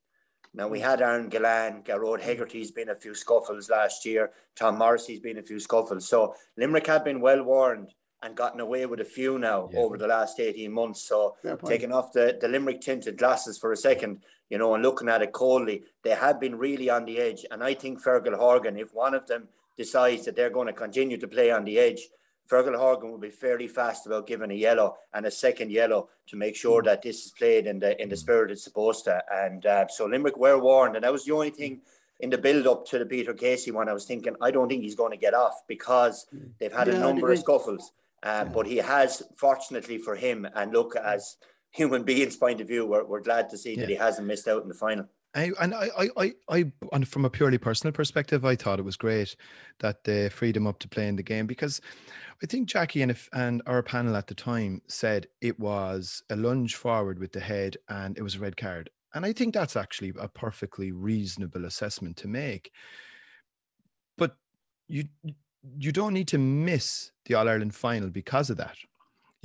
Now 0.58 0.68
we 0.68 0.80
had 0.80 1.02
Aaron 1.02 1.30
Gillane, 1.30 1.84
Gearóid 1.84 2.20
mm. 2.20 2.22
Hegarty's 2.22 2.72
been 2.72 2.90
a 2.90 2.96
few 2.96 3.14
scuffles 3.14 3.70
last 3.70 4.04
year. 4.06 4.32
Tom 4.56 4.80
Morrissey's 4.80 5.20
been 5.20 5.38
a 5.38 5.44
few 5.44 5.60
scuffles. 5.60 6.10
So 6.10 6.34
Limerick 6.58 6.88
have 6.88 7.06
been 7.06 7.22
well 7.22 7.44
warned 7.44 7.94
and 8.24 8.36
gotten 8.36 8.60
away 8.60 8.88
with 8.88 9.00
a 9.00 9.06
few 9.06 9.38
now 9.38 9.70
yeah. 9.72 9.80
over 9.80 10.00
the 10.00 10.08
last 10.08 10.40
18 10.40 10.72
months. 10.72 11.04
So 11.04 11.36
taking 11.64 11.92
off 11.92 12.12
the, 12.12 12.40
the 12.42 12.48
Limerick 12.48 12.82
tinted 12.82 13.20
glasses 13.20 13.60
for 13.60 13.72
a 13.72 13.78
second, 13.78 14.24
you 14.50 14.58
know, 14.58 14.74
and 14.74 14.82
looking 14.82 15.10
at 15.10 15.22
it 15.22 15.32
coldly, 15.32 15.84
they 16.04 16.16
have 16.16 16.40
been 16.40 16.58
really 16.58 16.90
on 16.90 17.06
the 17.06 17.20
edge. 17.20 17.46
And 17.52 17.64
I 17.64 17.76
think 17.76 18.04
Fergal 18.04 18.36
Horgan, 18.36 18.80
if 18.80 18.92
one 18.96 19.14
of 19.14 19.28
them 19.28 19.50
decides 19.78 20.26
that 20.26 20.36
they're 20.36 20.50
going 20.50 20.66
to 20.66 20.74
continue 20.74 21.18
to 21.18 21.28
play 21.28 21.52
on 21.52 21.66
the 21.66 21.78
edge, 21.78 22.08
Fergal 22.50 22.78
Horgan 22.78 23.12
will 23.12 23.18
be 23.18 23.30
fairly 23.30 23.68
fast 23.68 24.06
about 24.06 24.28
giving 24.28 24.52
a 24.52 24.56
yellow 24.56 24.96
and 25.14 25.26
a 25.26 25.32
second 25.32 25.72
yellow 25.72 26.10
to 26.28 26.36
make 26.36 26.56
sure 26.56 26.82
mm. 26.82 26.86
that 26.86 27.02
this 27.02 27.26
is 27.26 27.32
played 27.32 27.68
in 27.68 27.80
the 27.80 28.02
in 28.02 28.10
the 28.10 28.16
mm. 28.16 28.20
spirit 28.20 28.52
it's 28.52 28.64
supposed 28.64 29.04
to. 29.06 29.22
And 29.32 29.66
uh, 29.66 29.88
so 29.88 30.06
Limerick 30.06 30.38
were 30.38 30.60
warned, 30.60 30.96
and 30.96 31.04
that 31.04 31.12
was 31.12 31.26
the 31.26 31.34
only 31.34 31.50
thing 31.50 31.82
in 32.20 32.30
the 32.30 32.38
build 32.38 32.66
up 32.68 32.86
to 32.88 33.00
the 33.00 33.06
Peter 33.06 33.34
Casey 33.34 33.72
one. 33.72 33.90
I 33.90 33.94
was 33.94 34.06
thinking, 34.06 34.36
I 34.42 34.52
don't 34.52 34.70
think 34.70 34.84
he's 34.84 34.96
going 34.96 35.12
to 35.12 35.18
get 35.18 35.34
off 35.34 35.64
because 35.68 36.26
mm. 36.34 36.50
they've 36.60 36.74
had 36.74 36.88
a 36.88 37.00
number 37.00 37.32
of 37.32 37.40
scuffles 37.40 37.92
Uh, 38.24 38.46
But 38.46 38.66
he 38.66 38.78
has, 38.78 39.22
fortunately 39.36 40.00
for 40.00 40.16
him, 40.16 40.48
and 40.56 40.72
look, 40.74 40.96
as 40.96 41.38
human 41.72 42.04
beings' 42.10 42.36
point 42.36 42.62
of 42.62 42.68
view, 42.68 42.86
we're, 42.86 43.06
we're 43.06 43.22
glad 43.22 43.50
to 43.50 43.58
see 43.58 43.74
yeah. 43.74 43.82
that 43.82 43.90
he 43.90 43.96
hasn't 43.96 44.28
missed 44.28 44.48
out 44.48 44.64
in 44.64 44.70
the 44.70 44.74
final. 44.74 45.06
I, 45.38 45.52
and 45.62 45.76
I, 45.76 45.90
I, 46.18 46.34
I, 46.50 46.72
I, 46.92 47.04
from 47.06 47.26
a 47.26 47.30
purely 47.30 47.60
personal 47.60 47.92
perspective, 47.92 48.44
I 48.44 48.56
thought 48.56 48.80
it 48.80 48.86
was 48.86 48.98
great 48.98 49.36
that 49.80 50.04
they 50.04 50.30
freed 50.30 50.58
him 50.58 50.66
up 50.66 50.80
to 50.80 50.88
play 50.88 51.08
in 51.08 51.16
the 51.16 51.24
game 51.24 51.46
because 51.46 51.80
I 52.42 52.48
think 52.48 52.68
Jackie 52.68 53.04
and 53.04 53.12
if, 53.12 53.30
and 53.34 53.62
our 53.68 53.84
panel 53.84 54.16
at 54.16 54.26
the 54.26 54.34
time 54.34 54.82
said 54.88 55.28
it 55.42 55.60
was 55.60 56.24
a 56.32 56.36
lunge 56.36 56.74
forward 56.74 57.20
with 57.20 57.34
the 57.34 57.40
head 57.40 57.78
and 57.88 58.18
it 58.18 58.24
was 58.24 58.36
a 58.36 58.40
red 58.40 58.58
card, 58.58 58.90
and 59.14 59.26
I 59.26 59.34
think 59.34 59.54
that's 59.54 59.76
actually 59.76 60.12
a 60.20 60.28
perfectly 60.28 60.92
reasonable 60.92 61.66
assessment 61.66 62.18
to 62.18 62.28
make. 62.28 62.72
But 64.18 64.36
you 64.88 65.06
you 65.78 65.92
don't 65.92 66.14
need 66.14 66.28
to 66.30 66.38
miss 66.38 67.12
the 67.26 67.36
All 67.36 67.48
Ireland 67.48 67.76
final 67.76 68.10
because 68.10 68.50
of 68.50 68.58
that. 68.58 68.78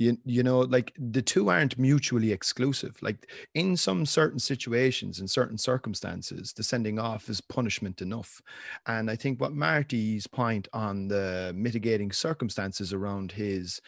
You, 0.03 0.17
you 0.25 0.43
know, 0.43 0.59
like 0.59 0.93
the 0.97 1.21
two 1.21 1.49
aren't 1.49 1.77
mutually 1.77 2.31
exclusive. 2.31 2.97
Like 3.01 3.29
in 3.53 3.77
some 3.77 4.05
certain 4.05 4.39
situations, 4.39 5.19
in 5.19 5.27
certain 5.27 5.57
circumstances, 5.57 6.53
the 6.53 6.63
sending 6.63 6.99
off 6.99 7.29
is 7.29 7.41
punishment 7.41 8.01
enough. 8.01 8.41
And 8.85 9.09
I 9.09 9.15
think 9.15 9.39
what 9.39 9.53
Marty's 9.53 10.27
point 10.27 10.67
on 10.73 11.07
the 11.07 11.53
mitigating 11.55 12.11
circumstances 12.11 12.93
around 12.93 13.31
his 13.31 13.81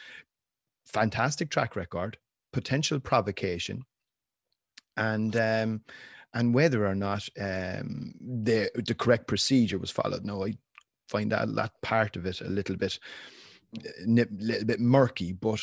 fantastic 0.85 1.49
track 1.49 1.75
record, 1.75 2.17
potential 2.53 2.99
provocation, 2.99 3.83
and 4.97 5.35
um, 5.35 5.81
and 6.33 6.53
whether 6.53 6.85
or 6.85 6.95
not 6.95 7.27
um, 7.39 8.13
the 8.21 8.69
the 8.75 8.95
correct 8.95 9.27
procedure 9.27 9.77
was 9.79 9.91
followed. 9.91 10.25
No, 10.25 10.45
I 10.45 10.53
find 11.09 11.31
that 11.31 11.53
that 11.55 11.71
part 11.81 12.15
of 12.15 12.25
it 12.25 12.41
a 12.41 12.49
little 12.49 12.77
bit 12.77 12.99
a 13.77 14.03
uh, 14.03 14.25
little 14.35 14.65
bit 14.65 14.79
murky, 14.79 15.33
but 15.33 15.61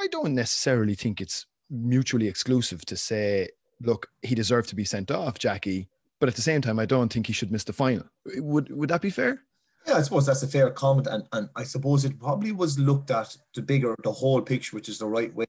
I 0.00 0.08
don't 0.08 0.34
necessarily 0.34 0.94
think 0.94 1.20
it's 1.20 1.46
mutually 1.70 2.28
exclusive 2.28 2.84
to 2.86 2.96
say, 2.96 3.48
look, 3.80 4.08
he 4.22 4.34
deserved 4.34 4.68
to 4.70 4.76
be 4.76 4.84
sent 4.84 5.10
off, 5.10 5.38
Jackie. 5.38 5.88
But 6.20 6.28
at 6.28 6.36
the 6.36 6.42
same 6.42 6.60
time, 6.60 6.78
I 6.78 6.86
don't 6.86 7.12
think 7.12 7.26
he 7.26 7.32
should 7.32 7.50
miss 7.50 7.64
the 7.64 7.72
final. 7.72 8.04
Would 8.36 8.70
would 8.70 8.90
that 8.90 9.02
be 9.02 9.10
fair? 9.10 9.42
Yeah, 9.86 9.94
I 9.94 10.02
suppose 10.02 10.26
that's 10.26 10.44
a 10.44 10.46
fair 10.46 10.70
comment, 10.70 11.08
and 11.08 11.24
and 11.32 11.48
I 11.56 11.64
suppose 11.64 12.04
it 12.04 12.20
probably 12.20 12.52
was 12.52 12.78
looked 12.78 13.10
at 13.10 13.36
the 13.54 13.62
bigger, 13.62 13.96
the 14.04 14.12
whole 14.12 14.40
picture, 14.40 14.76
which 14.76 14.88
is 14.88 14.98
the 14.98 15.06
right 15.06 15.34
way. 15.34 15.46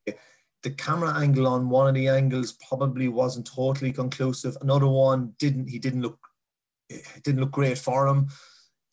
The 0.63 0.71
camera 0.71 1.13
angle 1.19 1.45
on 1.45 1.69
one 1.69 1.89
of 1.89 1.93
the 1.93 2.07
angles 2.07 2.53
probably 2.67 3.07
wasn't 3.07 3.45
totally 3.45 3.91
conclusive. 3.91 4.57
Another 4.61 4.87
one 4.87 5.35
didn't. 5.37 5.67
He 5.67 5.77
didn't 5.77 6.01
look. 6.01 6.17
It 6.89 7.05
didn't 7.23 7.41
look 7.41 7.51
great 7.51 7.77
for 7.77 8.07
him. 8.07 8.29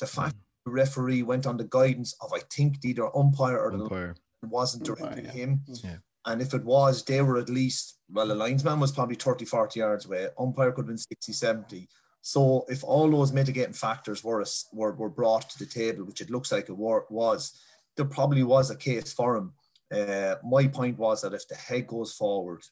The 0.01 0.07
fact 0.07 0.35
mm. 0.35 0.41
the 0.67 0.73
referee 0.73 1.23
went 1.23 1.47
on 1.47 1.57
the 1.57 1.65
guidance 1.65 2.15
of 2.21 2.33
I 2.35 2.41
think 2.53 2.85
either 2.85 3.17
umpire 3.17 3.59
or 3.59 3.73
umpire. 3.73 4.15
the 4.15 4.21
wasn't 4.43 4.85
directed 4.85 5.27
at 5.27 5.35
him. 5.35 5.63
Yeah. 5.67 5.97
And 6.27 6.43
if 6.43 6.53
it 6.53 6.65
was, 6.65 7.03
they 7.05 7.23
were 7.23 7.39
at 7.39 7.49
least, 7.49 7.99
well, 8.11 8.29
the 8.29 8.35
linesman 8.35 8.81
was 8.81 8.93
probably 8.93 9.17
30, 9.17 9.45
40 9.47 9.81
yards 9.81 10.07
away. 10.07 10.29
Umpire 10.39 10.73
could 10.73 10.83
have 10.83 10.89
been 10.89 10.99
60, 10.99 11.33
70. 11.33 11.89
So 12.21 12.67
if 12.69 12.85
all 12.85 13.11
those 13.11 13.33
mitigating 13.33 13.73
factors 13.73 14.23
were, 14.23 14.45
were, 14.73 14.93
were 14.93 15.09
brought 15.09 15.49
to 15.51 15.59
the 15.59 15.67
table, 15.67 16.05
which 16.05 16.21
it 16.21 16.31
looks 16.31 16.53
like 16.53 16.69
it 16.69 16.77
were, 16.77 17.07
was, 17.09 17.59
there 17.97 18.05
probably 18.05 18.43
was 18.43 18.71
a 18.71 18.77
case 18.77 19.13
for 19.13 19.37
him. 19.37 19.53
Uh, 19.93 20.37
my 20.45 20.67
point 20.67 20.99
was 20.99 21.23
that 21.23 21.35
if 21.35 21.49
the 21.49 21.57
head 21.57 21.87
goes 21.87 22.13
forward 22.13 22.63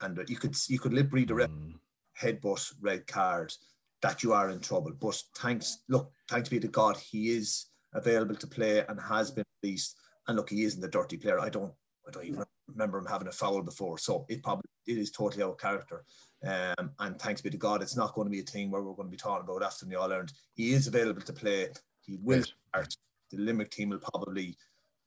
and 0.00 0.18
you 0.28 0.36
could 0.36 0.56
you 0.68 0.78
could 0.78 0.92
lip 0.92 1.12
read 1.12 1.28
the 1.28 1.34
rep, 1.34 1.50
mm. 1.50 1.74
headbutt, 2.20 2.72
red 2.80 3.06
card, 3.06 3.52
that 4.02 4.22
you 4.22 4.32
are 4.32 4.50
in 4.50 4.60
trouble. 4.60 4.92
But 5.00 5.22
thanks, 5.36 5.78
look, 5.88 6.10
thanks 6.28 6.48
be 6.48 6.60
to 6.60 6.68
God, 6.68 6.96
he 6.96 7.30
is 7.30 7.66
available 7.94 8.34
to 8.36 8.46
play 8.46 8.84
and 8.88 9.00
has 9.00 9.30
been 9.30 9.44
released. 9.62 9.96
And 10.28 10.36
look, 10.36 10.50
he 10.50 10.64
isn't 10.64 10.84
a 10.84 10.88
dirty 10.88 11.16
player. 11.16 11.40
I 11.40 11.48
don't, 11.48 11.72
I 12.06 12.10
don't 12.12 12.24
even 12.24 12.44
remember 12.68 12.98
him 12.98 13.06
having 13.06 13.28
a 13.28 13.32
foul 13.32 13.62
before. 13.62 13.98
So 13.98 14.26
it 14.28 14.42
probably 14.42 14.68
it 14.86 14.98
is 14.98 15.10
totally 15.10 15.42
out 15.42 15.52
of 15.52 15.58
character. 15.58 16.04
Um, 16.44 16.90
and 17.00 17.18
thanks 17.18 17.40
be 17.40 17.50
to 17.50 17.56
God, 17.56 17.82
it's 17.82 17.96
not 17.96 18.14
going 18.14 18.26
to 18.26 18.30
be 18.30 18.40
a 18.40 18.44
thing 18.44 18.70
where 18.70 18.82
we're 18.82 18.94
going 18.94 19.08
to 19.08 19.10
be 19.10 19.16
talking 19.16 19.44
about 19.44 19.62
after 19.62 19.86
the 19.86 19.96
All 19.96 20.10
Ireland. 20.10 20.32
He 20.54 20.72
is 20.72 20.86
available 20.86 21.22
to 21.22 21.32
play. 21.32 21.68
He 22.00 22.18
will 22.22 22.42
start. 22.42 22.96
The 23.30 23.38
Limerick 23.38 23.70
team 23.70 23.90
will 23.90 23.98
probably 23.98 24.56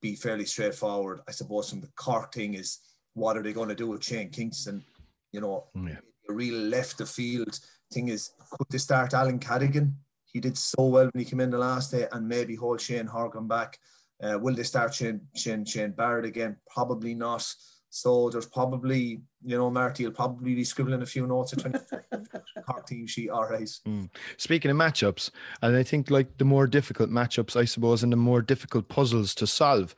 be 0.02 0.16
fairly 0.16 0.46
straightforward. 0.46 1.22
I 1.28 1.32
suppose 1.32 1.70
from 1.70 1.82
the 1.82 1.90
Cork 1.96 2.34
thing 2.34 2.56
is 2.56 2.80
what 3.14 3.38
are 3.38 3.44
they 3.44 3.54
going 3.54 3.70
to 3.70 3.76
do 3.76 3.88
with 3.88 4.04
Shane 4.04 4.30
Kingston? 4.30 4.84
You 5.32 5.42
know, 5.42 5.66
mm, 5.76 5.90
yeah. 5.90 6.00
a 6.30 6.34
real 6.34 6.56
left 6.56 7.02
of 7.02 7.10
field 7.10 7.60
thing 7.92 8.10
is 8.10 8.32
could 8.52 8.68
they 8.70 8.78
start 8.78 9.14
Alan 9.14 9.40
Cadogan? 9.40 9.96
He 10.26 10.40
did 10.40 10.58
so 10.58 10.86
well 10.86 11.10
when 11.12 11.24
he 11.24 11.30
came 11.30 11.42
in 11.42 11.50
the 11.50 11.58
last 11.58 11.92
day, 11.92 12.08
and 12.12 12.28
maybe 12.28 12.56
hold 12.56 12.80
Shane 12.80 13.08
Horgan 13.08 13.48
back. 13.48 13.80
Uh, 14.22 14.38
will 14.40 14.56
they 14.56 14.64
start 14.64 14.94
Shane, 14.94 15.22
Shane, 15.36 15.66
Shane 15.66 15.92
Barrett 15.92 16.26
again? 16.26 16.58
Probably 16.70 17.14
not. 17.14 17.46
So 17.90 18.30
there's 18.30 18.46
probably, 18.46 19.22
you 19.44 19.58
know, 19.58 19.70
Marty 19.70 20.06
will 20.06 20.14
probably 20.14 20.56
be 20.56 20.64
scribbling 20.64 21.02
a 21.02 21.06
few 21.06 21.28
notes 21.28 21.52
at 21.52 21.60
20 21.60 21.80
Cork 22.66 22.88
team 22.88 23.06
sheet. 23.06 23.30
All 23.30 23.50
right. 23.50 23.68
Mm. 23.86 24.10
Speaking 24.38 24.72
of 24.72 24.78
matchups, 24.78 25.30
and 25.62 25.76
I 25.76 25.84
think 25.84 26.10
like 26.10 26.38
the 26.38 26.46
more 26.46 26.68
difficult 26.68 27.10
matchups, 27.10 27.58
I 27.58 27.66
suppose, 27.66 28.04
and 28.04 28.14
the 28.14 28.18
more 28.18 28.42
difficult 28.42 28.88
puzzles 28.88 29.36
to 29.36 29.48
solve 29.48 29.94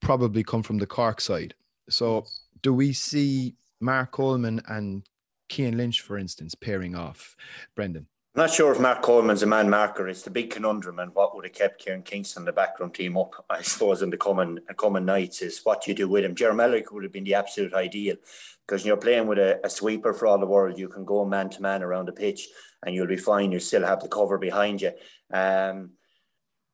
probably 0.00 0.42
come 0.42 0.64
from 0.64 0.78
the 0.78 0.86
Cork 0.86 1.20
side. 1.20 1.54
So 1.88 2.24
do 2.62 2.74
we 2.74 2.92
see 2.92 3.54
Mark 3.80 4.10
Coleman 4.10 4.60
and 4.66 5.06
Cian 5.48 5.76
Lynch, 5.76 6.00
for 6.00 6.18
instance, 6.18 6.56
pairing 6.56 6.96
off? 6.96 7.36
Brendan. 7.76 8.08
I'm 8.36 8.42
not 8.42 8.52
sure 8.52 8.70
if 8.70 8.78
Mark 8.78 9.00
Coleman's 9.00 9.42
a 9.42 9.46
man 9.46 9.70
marker. 9.70 10.08
It's 10.08 10.20
the 10.20 10.28
big 10.28 10.50
conundrum, 10.50 10.98
and 10.98 11.14
what 11.14 11.34
would 11.34 11.46
have 11.46 11.54
kept 11.54 11.80
Kieran 11.80 12.02
Kingston, 12.02 12.44
the 12.44 12.52
backroom 12.52 12.90
team, 12.90 13.16
up, 13.16 13.32
I 13.48 13.62
suppose, 13.62 14.02
in 14.02 14.10
the 14.10 14.18
coming 14.18 14.58
coming 14.76 15.06
nights 15.06 15.40
is 15.40 15.62
what 15.64 15.86
you 15.86 15.94
do 15.94 16.06
with 16.06 16.22
him. 16.22 16.34
Jeremy 16.34 16.64
Elrick 16.64 16.92
would 16.92 17.02
have 17.02 17.14
been 17.14 17.24
the 17.24 17.32
absolute 17.32 17.72
ideal 17.72 18.16
because 18.66 18.84
you're 18.84 18.98
playing 18.98 19.26
with 19.26 19.38
a, 19.38 19.58
a, 19.64 19.70
sweeper 19.70 20.12
for 20.12 20.26
all 20.26 20.38
the 20.38 20.44
world. 20.44 20.78
You 20.78 20.88
can 20.90 21.06
go 21.06 21.24
man 21.24 21.48
to 21.48 21.62
man 21.62 21.82
around 21.82 22.08
the 22.08 22.12
pitch, 22.12 22.48
and 22.82 22.94
you'll 22.94 23.06
be 23.06 23.16
fine. 23.16 23.52
You 23.52 23.58
still 23.58 23.86
have 23.86 24.02
the 24.02 24.08
cover 24.08 24.36
behind 24.36 24.82
you. 24.82 24.92
Um, 25.32 25.92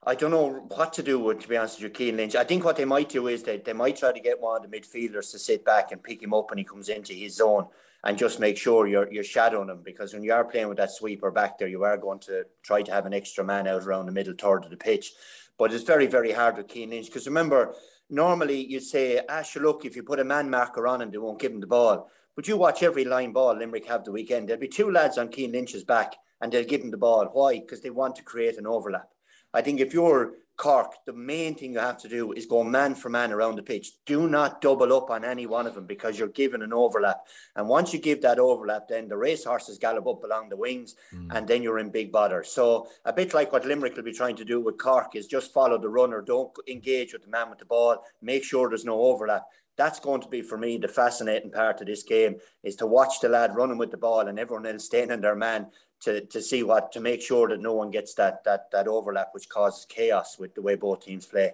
I 0.05 0.16
don't 0.16 0.33
know 0.33 0.66
what 0.66 0.92
to 0.94 1.03
do 1.05 1.20
with, 1.20 1.42
to 1.42 1.48
be 1.48 1.57
honest 1.57 1.81
with 1.81 1.96
you, 1.96 2.07
Cian 2.07 2.16
Lynch. 2.16 2.35
I 2.35 2.42
think 2.42 2.64
what 2.64 2.75
they 2.75 2.85
might 2.85 3.09
do 3.09 3.29
is 3.29 3.44
they, 3.44 3.59
they 3.59 3.72
might 3.72 3.98
try 3.98 4.11
to 4.11 4.18
get 4.18 4.40
one 4.40 4.57
of 4.57 4.68
the 4.68 4.77
midfielders 4.77 5.31
to 5.31 5.38
sit 5.38 5.64
back 5.64 5.92
and 5.92 6.03
pick 6.03 6.20
him 6.20 6.35
up 6.35 6.51
when 6.51 6.59
he 6.59 6.64
comes 6.64 6.88
into 6.88 7.12
his 7.12 7.37
zone 7.37 7.68
and 8.05 8.19
just 8.19 8.41
make 8.41 8.57
sure 8.57 8.87
you're 8.87 9.12
you're 9.12 9.25
shadowing 9.25 9.69
them 9.69 9.83
because 9.85 10.12
when 10.12 10.25
you 10.25 10.33
are 10.33 10.45
playing 10.45 10.69
with 10.69 10.79
that 10.79 10.91
sweeper 10.91 11.31
back 11.31 11.59
there, 11.59 11.69
you 11.69 11.85
are 11.85 11.97
going 11.97 12.19
to 12.21 12.45
try 12.62 12.83
to 12.83 12.93
have 12.93 13.07
an 13.07 13.15
extra 13.15 13.45
man 13.45 13.67
out 13.67 13.83
around 13.83 14.07
the 14.07 14.12
middle 14.12 14.35
third 14.37 14.65
of 14.65 14.71
the 14.71 14.77
pitch. 14.77 15.12
But 15.59 15.73
it's 15.73 15.85
very, 15.85 16.07
very 16.07 16.33
hard 16.33 16.57
with 16.57 16.73
Cian 16.73 16.91
Lynch 16.91 17.07
because 17.07 17.27
remember, 17.27 17.75
normally 18.11 18.65
you'd 18.65 18.83
say, 18.83 19.21
Ash, 19.29 19.55
look, 19.57 19.85
if 19.85 19.95
you 19.95 20.03
put 20.03 20.21
a 20.21 20.25
man 20.25 20.51
marker 20.51 20.87
on 20.87 21.03
him, 21.03 21.11
they 21.11 21.19
won't 21.19 21.41
give 21.41 21.53
him 21.53 21.61
the 21.61 21.67
ball. 21.67 22.11
But 22.35 22.49
you 22.49 22.57
watch 22.57 22.83
every 22.83 23.05
line 23.05 23.33
ball 23.33 23.57
Limerick 23.57 23.87
have 23.87 24.05
the 24.05 24.12
weekend. 24.12 24.49
There'll 24.49 24.61
be 24.61 24.69
two 24.69 24.91
lads 24.91 25.19
on 25.19 25.31
Cian 25.31 25.53
Lynch's 25.53 25.85
back 25.85 26.15
and 26.41 26.51
they'll 26.51 26.65
give 26.65 26.81
him 26.81 26.91
the 26.91 26.97
ball. 26.97 27.27
Why? 27.33 27.61
Because 27.61 27.83
they 27.83 27.91
want 27.91 28.17
to 28.17 28.23
create 28.23 28.59
an 28.59 28.67
overlap. 28.67 29.09
I 29.55 29.61
think 29.61 29.81
if 29.81 29.93
you're 29.93 30.33
Cork, 30.57 30.95
the 31.07 31.12
main 31.12 31.55
thing 31.55 31.73
you 31.73 31.79
have 31.79 31.99
to 31.99 32.09
do 32.09 32.33
is 32.33 32.47
go 32.47 32.62
man 32.62 32.95
for 32.95 33.09
man 33.09 33.33
around 33.33 33.57
the 33.57 33.62
pitch. 33.62 33.93
Do 34.07 34.29
not 34.29 34.61
double 34.61 34.93
up 34.93 35.11
on 35.11 35.25
any 35.25 35.47
one 35.47 35.67
of 35.67 35.75
them 35.75 35.87
because 35.87 36.19
you're 36.19 36.29
given 36.29 36.62
an 36.62 36.73
overlap. 36.73 37.27
And 37.57 37.69
once 37.69 37.93
you 37.93 37.99
give 37.99 38.23
that 38.23 38.38
overlap, 38.38 38.88
then 38.88 39.09
the 39.09 39.17
race 39.17 39.45
horses 39.45 39.79
gallop 39.79 40.07
up 40.07 40.23
along 40.23 40.51
the 40.51 40.57
wings 40.57 40.95
mm. 41.12 41.29
and 41.35 41.49
then 41.49 41.62
you're 41.62 41.79
in 41.79 41.91
big 41.91 42.12
bother. 42.12 42.45
So 42.45 42.88
a 43.05 43.12
bit 43.12 43.35
like 43.35 43.53
what 43.53 43.65
Limerick 43.65 43.97
will 43.97 44.03
be 44.03 44.12
trying 44.12 44.37
to 44.37 44.45
do 44.45 44.61
with 44.61 44.79
Cork 44.79 45.17
is 45.17 45.27
just 45.27 45.53
follow 45.53 45.79
the 45.79 45.88
runner. 45.88 46.23
Don't 46.23 46.53
engage 46.69 47.12
with 47.12 47.23
the 47.23 47.31
man 47.31 47.51
with 47.51 47.59
the 47.59 47.65
ball. 47.65 48.05
Make 48.21 48.45
sure 48.45 48.69
there's 48.69 48.85
no 48.85 49.01
overlap 49.01 49.45
that's 49.77 50.01
going 50.01 50.21
to 50.21 50.29
be 50.29 50.43
for 50.43 50.59
me 50.59 50.77
the 50.77 50.88
fascinating 50.88 51.51
part 51.51 51.81
of 51.81 51.87
this 51.87 52.03
game 52.03 52.37
is 52.62 52.77
to 52.77 52.87
watch 52.87 53.21
the 53.21 53.29
lad 53.29 53.57
running 53.57 53.79
with 53.79 53.91
the 53.91 53.97
ball 53.97 54.29
and 54.29 54.38
everyone 54.38 54.67
else 54.67 54.85
staying 54.85 55.11
in 55.11 55.21
their 55.21 55.35
man 55.35 55.67
to, 56.03 56.21
to 56.27 56.43
see 56.43 56.62
what 56.62 56.93
to 56.93 57.01
make 57.01 57.23
sure 57.23 57.49
that 57.49 57.61
no 57.61 57.73
one 57.73 57.91
gets 57.91 58.15
that 58.15 58.45
that 58.45 58.71
that 58.73 58.88
overlap 58.88 59.29
which 59.33 59.49
causes 59.49 59.87
chaos 59.88 60.38
with 60.38 60.55
the 60.55 60.62
way 60.62 60.75
both 60.75 61.05
teams 61.05 61.27
play. 61.27 61.53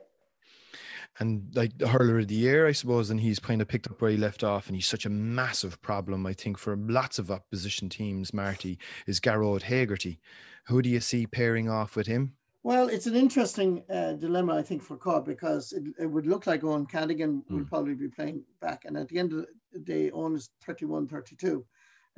And 1.20 1.50
like 1.54 1.76
the 1.76 1.88
hurler 1.88 2.20
of 2.20 2.28
the 2.28 2.34
year, 2.34 2.68
I 2.68 2.72
suppose, 2.72 3.10
and 3.10 3.20
he's 3.20 3.40
kind 3.40 3.60
of 3.60 3.66
picked 3.66 3.88
up 3.88 4.00
where 4.00 4.10
he 4.10 4.16
left 4.16 4.44
off, 4.44 4.68
and 4.68 4.76
he's 4.76 4.86
such 4.86 5.04
a 5.04 5.10
massive 5.10 5.82
problem, 5.82 6.24
I 6.26 6.32
think, 6.32 6.58
for 6.58 6.76
lots 6.76 7.18
of 7.18 7.30
opposition 7.30 7.88
teams. 7.88 8.32
Marty 8.32 8.78
is 9.06 9.18
Gearóid 9.18 9.62
Hegarty. 9.62 10.20
Who 10.66 10.80
do 10.80 10.88
you 10.88 11.00
see 11.00 11.26
pairing 11.26 11.68
off 11.68 11.96
with 11.96 12.06
him? 12.06 12.34
Well, 12.62 12.88
it's 12.88 13.06
an 13.06 13.16
interesting 13.16 13.82
uh, 13.90 14.12
dilemma, 14.12 14.54
I 14.54 14.62
think, 14.62 14.82
for 14.82 14.96
Cork 14.96 15.24
because 15.24 15.72
it, 15.72 15.84
it 15.98 16.06
would 16.06 16.26
look 16.26 16.46
like 16.46 16.60
Eoin 16.60 16.88
Cadogan 16.88 17.42
mm. 17.50 17.56
will 17.56 17.64
probably 17.64 17.94
be 17.94 18.08
playing 18.08 18.44
back. 18.60 18.84
And 18.84 18.96
at 18.96 19.08
the 19.08 19.18
end 19.18 19.32
of 19.32 19.46
the 19.72 19.78
day, 19.78 20.10
Eoin 20.10 20.36
is 20.36 20.50
31 20.64 21.08
32. 21.08 21.64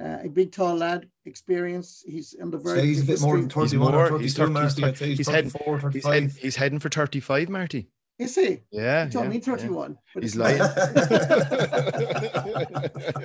Uh, 0.01 0.19
a 0.25 0.29
big, 0.29 0.51
tall 0.51 0.77
lad, 0.77 1.09
experience. 1.27 2.03
He's 2.07 2.35
on 2.41 2.51
the 2.51 2.59
verge. 2.59 2.79
So 2.79 2.85
he's 2.85 3.03
a 3.03 3.05
bit 3.05 3.21
more 3.21 3.37
than 3.37 3.51
31 3.51 3.95
or 3.95 4.09
32, 4.09 4.23
he's, 4.23 4.35
30, 4.35 4.53
Marty. 4.53 4.83
He's, 4.83 5.19
he's, 5.19 5.29
heading, 5.29 5.51
he's, 5.93 6.05
heading, 6.05 6.31
he's 6.31 6.57
heading 6.57 6.79
for 6.79 6.89
35, 6.89 7.49
Marty. 7.51 7.89
Is 8.19 8.35
he? 8.35 8.61
Yeah. 8.71 9.07
He 9.07 9.11
told 9.11 9.27
yeah, 9.27 9.31
me 9.31 9.41
31. 9.41 9.97
Yeah. 10.15 10.21
He's 10.21 10.37
lying. 10.37 10.61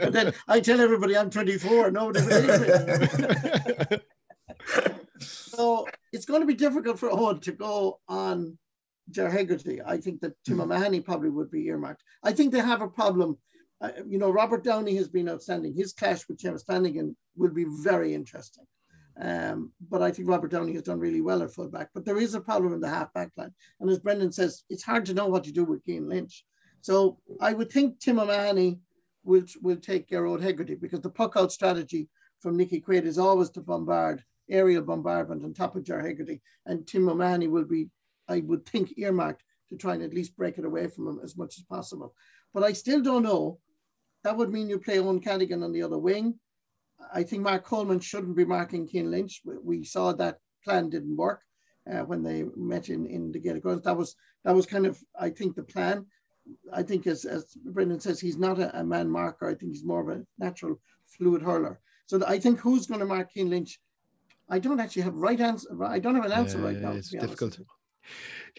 and 0.01 0.13
then 0.13 0.33
I 0.47 0.59
tell 0.61 0.79
everybody 0.79 1.17
I'm 1.17 1.29
24. 1.29 1.91
Nobody 1.91 2.25
believes 2.25 3.19
me. 3.19 3.97
so 5.19 5.87
it's 6.13 6.25
going 6.25 6.41
to 6.41 6.47
be 6.47 6.53
difficult 6.53 6.97
for 6.99 7.09
Eoin 7.09 7.41
to 7.41 7.51
go 7.51 7.99
on 8.07 8.57
Ger 9.11 9.29
Hegarty, 9.29 9.81
I 9.85 9.97
think 9.97 10.21
that 10.21 10.33
Tim 10.45 10.55
hmm. 10.55 10.61
O'Mahony 10.61 11.01
probably 11.01 11.29
would 11.29 11.51
be 11.51 11.65
earmarked. 11.65 12.03
I 12.23 12.31
think 12.31 12.51
they 12.51 12.59
have 12.59 12.81
a 12.81 12.87
problem. 12.87 13.37
You 14.05 14.17
know, 14.17 14.29
Robert 14.29 14.63
Downey 14.63 14.95
has 14.95 15.07
been 15.07 15.29
outstanding. 15.29 15.73
His 15.73 15.93
clash 15.93 16.27
with 16.27 16.39
James 16.39 16.63
Flanagan 16.63 17.15
will 17.35 17.51
be 17.51 17.65
very 17.83 18.13
interesting. 18.13 18.65
Um, 19.19 19.71
but 19.89 20.01
I 20.01 20.11
think 20.11 20.27
Robert 20.27 20.51
Downey 20.51 20.73
has 20.73 20.83
done 20.83 20.99
really 20.99 21.21
well 21.21 21.41
at 21.43 21.53
fullback. 21.53 21.89
But 21.93 22.05
there 22.05 22.17
is 22.17 22.35
a 22.35 22.41
problem 22.41 22.73
in 22.73 22.81
the 22.81 22.89
halfback 22.89 23.31
line. 23.37 23.53
And 23.79 23.89
as 23.89 23.99
Brendan 23.99 24.31
says, 24.31 24.63
it's 24.69 24.83
hard 24.83 25.05
to 25.05 25.13
know 25.13 25.27
what 25.27 25.43
to 25.45 25.51
do 25.51 25.63
with 25.63 25.83
Cian 25.85 26.09
Lynch. 26.09 26.45
So 26.81 27.19
I 27.39 27.53
would 27.53 27.71
think 27.71 27.99
Tim 27.99 28.19
O'Mahony 28.19 28.79
will, 29.23 29.43
will 29.61 29.77
take 29.77 30.09
Gearóid 30.09 30.41
Hegarty 30.41 30.75
because 30.75 31.01
the 31.01 31.09
puck 31.09 31.33
out 31.35 31.51
strategy 31.51 32.09
from 32.39 32.57
Nicky 32.57 32.81
Quaid 32.81 33.05
is 33.05 33.17
always 33.17 33.49
to 33.51 33.61
bombard, 33.61 34.23
aerial 34.49 34.83
bombardment 34.83 35.43
on 35.43 35.53
top 35.53 35.75
of 35.75 35.83
Ger 35.83 36.01
Hegarty. 36.01 36.41
And 36.65 36.85
Tim 36.85 37.09
O'Mahony 37.09 37.47
will 37.47 37.65
be, 37.65 37.89
I 38.27 38.41
would 38.41 38.65
think, 38.65 38.97
earmarked 38.97 39.43
to 39.69 39.77
try 39.77 39.93
and 39.93 40.03
at 40.03 40.13
least 40.13 40.37
break 40.37 40.57
it 40.57 40.65
away 40.65 40.87
from 40.87 41.07
him 41.07 41.19
as 41.23 41.37
much 41.37 41.57
as 41.57 41.63
possible. 41.63 42.13
But 42.53 42.63
I 42.63 42.73
still 42.73 43.01
don't 43.01 43.23
know. 43.23 43.59
That 44.25 44.35
would 44.37 44.51
mean 44.51 44.69
you 44.69 44.79
play 44.79 44.97
Eoin 44.97 45.23
Cadogan 45.23 45.61
on 45.61 45.71
the 45.71 45.83
other 45.83 45.99
wing. 45.99 46.39
I 47.13 47.21
think 47.21 47.43
Mark 47.43 47.63
Coleman 47.63 47.99
shouldn't 47.99 48.35
be 48.35 48.43
marking 48.43 48.87
Cian 48.87 49.11
Lynch. 49.11 49.43
We 49.63 49.83
saw 49.83 50.13
that 50.13 50.39
plan 50.63 50.89
didn't 50.89 51.15
work 51.15 51.41
uh, 51.91 51.99
when 51.99 52.23
they 52.23 52.45
met 52.55 52.89
in, 52.89 53.05
in 53.05 53.31
the 53.31 53.39
Gaelic 53.39 53.61
Grounds. 53.61 53.83
That 53.83 53.95
was 53.95 54.15
that 54.43 54.55
was 54.55 54.65
kind 54.65 54.87
of 54.87 54.99
I 55.19 55.29
think 55.29 55.55
the 55.55 55.61
plan. 55.61 56.07
I 56.73 56.81
think 56.81 57.05
as, 57.05 57.25
as 57.25 57.53
Brendan 57.65 57.99
says, 57.99 58.19
he's 58.19 58.37
not 58.37 58.57
a, 58.59 58.79
a 58.79 58.83
man 58.83 59.07
marker. 59.11 59.47
I 59.47 59.53
think 59.53 59.73
he's 59.73 59.85
more 59.85 60.01
of 60.01 60.17
a 60.17 60.25
natural 60.39 60.79
fluid 61.05 61.43
hurler. 61.43 61.79
So 62.07 62.19
I 62.25 62.39
think 62.39 62.59
who's 62.59 62.87
going 62.87 63.01
to 63.01 63.05
mark 63.05 63.29
Cian 63.31 63.51
Lynch? 63.51 63.79
I 64.49 64.57
don't 64.57 64.79
actually 64.79 65.03
have 65.03 65.15
right 65.15 65.39
answer. 65.39 65.69
I 65.83 65.99
don't 65.99 66.15
have 66.15 66.25
an 66.25 66.31
answer 66.31 66.57
yeah, 66.57 66.65
right 66.65 66.81
now. 66.81 66.93
It's 66.93 67.11
difficult. 67.11 67.59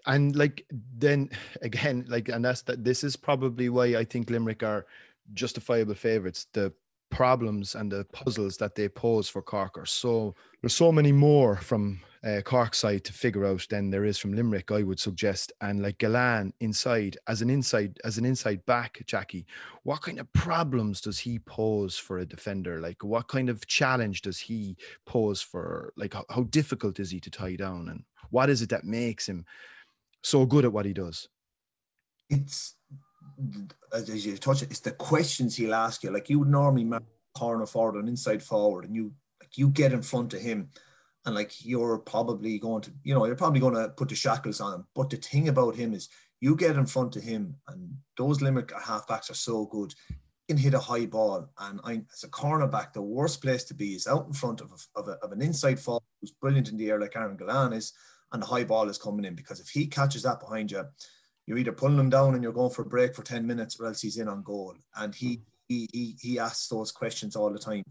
And 0.06 0.36
like 0.36 0.64
then 0.96 1.30
again, 1.62 2.04
like 2.08 2.28
and 2.28 2.44
that's 2.44 2.62
that. 2.62 2.84
This 2.84 3.02
is 3.02 3.16
probably 3.16 3.68
why 3.68 3.96
I 3.96 4.04
think 4.04 4.30
Limerick 4.30 4.62
are 4.62 4.86
justifiable 5.34 5.94
favourites. 5.94 6.46
The 6.52 6.72
problems 7.10 7.74
and 7.74 7.90
the 7.90 8.04
puzzles 8.12 8.56
that 8.58 8.74
they 8.74 8.88
pose 8.88 9.28
for 9.28 9.42
Cork 9.42 9.78
are 9.78 9.86
so 9.86 10.34
there's 10.60 10.74
so 10.74 10.90
many 10.90 11.12
more 11.12 11.56
from 11.56 12.00
uh, 12.24 12.40
Cork 12.40 12.74
side 12.74 13.04
to 13.04 13.12
figure 13.12 13.44
out 13.44 13.64
than 13.70 13.90
there 13.90 14.04
is 14.04 14.18
from 14.18 14.32
Limerick, 14.32 14.72
I 14.72 14.82
would 14.82 14.98
suggest. 14.98 15.52
And 15.60 15.80
like 15.80 15.98
Gillane 15.98 16.52
inside 16.60 17.16
as 17.28 17.42
an 17.42 17.50
inside 17.50 17.98
as 18.04 18.18
an 18.18 18.24
inside 18.24 18.64
back, 18.66 19.02
Jackie, 19.06 19.46
what 19.84 20.02
kind 20.02 20.18
of 20.18 20.32
problems 20.32 21.00
does 21.00 21.18
he 21.18 21.38
pose 21.38 21.96
for 21.96 22.18
a 22.18 22.26
defender? 22.26 22.80
Like 22.80 23.04
what 23.04 23.28
kind 23.28 23.48
of 23.48 23.66
challenge 23.66 24.22
does 24.22 24.38
he 24.38 24.76
pose 25.04 25.40
for? 25.40 25.92
Like 25.96 26.14
how, 26.14 26.24
how 26.30 26.42
difficult 26.44 26.98
is 26.98 27.10
he 27.10 27.20
to 27.20 27.30
tie 27.30 27.56
down, 27.56 27.88
and 27.88 28.02
what 28.30 28.50
is 28.50 28.62
it 28.62 28.70
that 28.70 28.84
makes 28.84 29.28
him 29.28 29.44
so 30.22 30.46
good 30.46 30.64
at 30.64 30.72
what 30.72 30.86
he 30.86 30.92
does? 30.92 31.28
It's 32.28 32.74
as 33.92 34.26
you 34.26 34.36
touch 34.36 34.62
it, 34.62 34.70
it's 34.70 34.80
the 34.80 34.92
questions 34.92 35.56
he'll 35.56 35.74
ask 35.74 36.02
you. 36.02 36.10
Like 36.10 36.28
you 36.28 36.38
would 36.40 36.48
normally 36.48 36.84
mark 36.84 37.04
corner 37.34 37.66
forward 37.66 37.98
and 37.98 38.08
inside 38.08 38.42
forward, 38.42 38.84
and 38.84 38.94
you 38.94 39.12
like 39.40 39.56
you 39.56 39.68
get 39.68 39.92
in 39.92 40.02
front 40.02 40.34
of 40.34 40.40
him, 40.40 40.70
and 41.24 41.34
like 41.34 41.64
you're 41.64 41.98
probably 41.98 42.58
going 42.58 42.82
to, 42.82 42.92
you 43.02 43.14
know, 43.14 43.26
you're 43.26 43.36
probably 43.36 43.60
going 43.60 43.74
to 43.74 43.88
put 43.90 44.08
the 44.08 44.14
shackles 44.14 44.60
on 44.60 44.74
him. 44.74 44.86
But 44.94 45.10
the 45.10 45.16
thing 45.16 45.48
about 45.48 45.76
him 45.76 45.94
is, 45.94 46.08
you 46.40 46.56
get 46.56 46.76
in 46.76 46.86
front 46.86 47.16
of 47.16 47.22
him, 47.22 47.56
and 47.68 47.96
those 48.16 48.40
Limerick 48.40 48.68
halfbacks 48.68 49.30
are 49.30 49.34
so 49.34 49.66
good. 49.66 49.94
Can 50.48 50.56
hit 50.56 50.74
a 50.74 50.78
high 50.78 51.06
ball, 51.06 51.48
and 51.58 51.80
I, 51.82 52.02
as 52.12 52.22
a 52.22 52.28
cornerback, 52.28 52.92
the 52.92 53.02
worst 53.02 53.42
place 53.42 53.64
to 53.64 53.74
be 53.74 53.94
is 53.94 54.06
out 54.06 54.28
in 54.28 54.32
front 54.32 54.60
of 54.60 54.70
a, 54.70 55.00
of, 55.00 55.08
a, 55.08 55.12
of 55.14 55.32
an 55.32 55.42
inside 55.42 55.80
forward 55.80 56.04
who's 56.20 56.30
brilliant 56.30 56.68
in 56.68 56.76
the 56.76 56.88
air, 56.88 57.00
like 57.00 57.16
Aaron 57.16 57.36
Gillane 57.36 57.74
is, 57.74 57.92
and 58.32 58.40
the 58.40 58.46
high 58.46 58.62
ball 58.62 58.88
is 58.88 58.96
coming 58.96 59.24
in 59.24 59.34
because 59.34 59.58
if 59.58 59.68
he 59.68 59.86
catches 59.86 60.22
that 60.22 60.38
behind 60.38 60.70
you 60.70 60.84
you're 61.46 61.58
either 61.58 61.72
pulling 61.72 61.98
him 61.98 62.10
down 62.10 62.34
and 62.34 62.42
you're 62.42 62.52
going 62.52 62.72
for 62.72 62.82
a 62.82 62.86
break 62.86 63.14
for 63.14 63.22
10 63.22 63.46
minutes 63.46 63.78
or 63.78 63.86
else 63.86 64.02
he's 64.02 64.18
in 64.18 64.28
on 64.28 64.42
goal. 64.42 64.74
And 64.96 65.14
he 65.14 65.42
he 65.68 65.88
he, 65.92 66.16
he 66.20 66.38
asks 66.38 66.68
those 66.68 66.92
questions 66.92 67.36
all 67.36 67.52
the 67.52 67.58
time. 67.58 67.84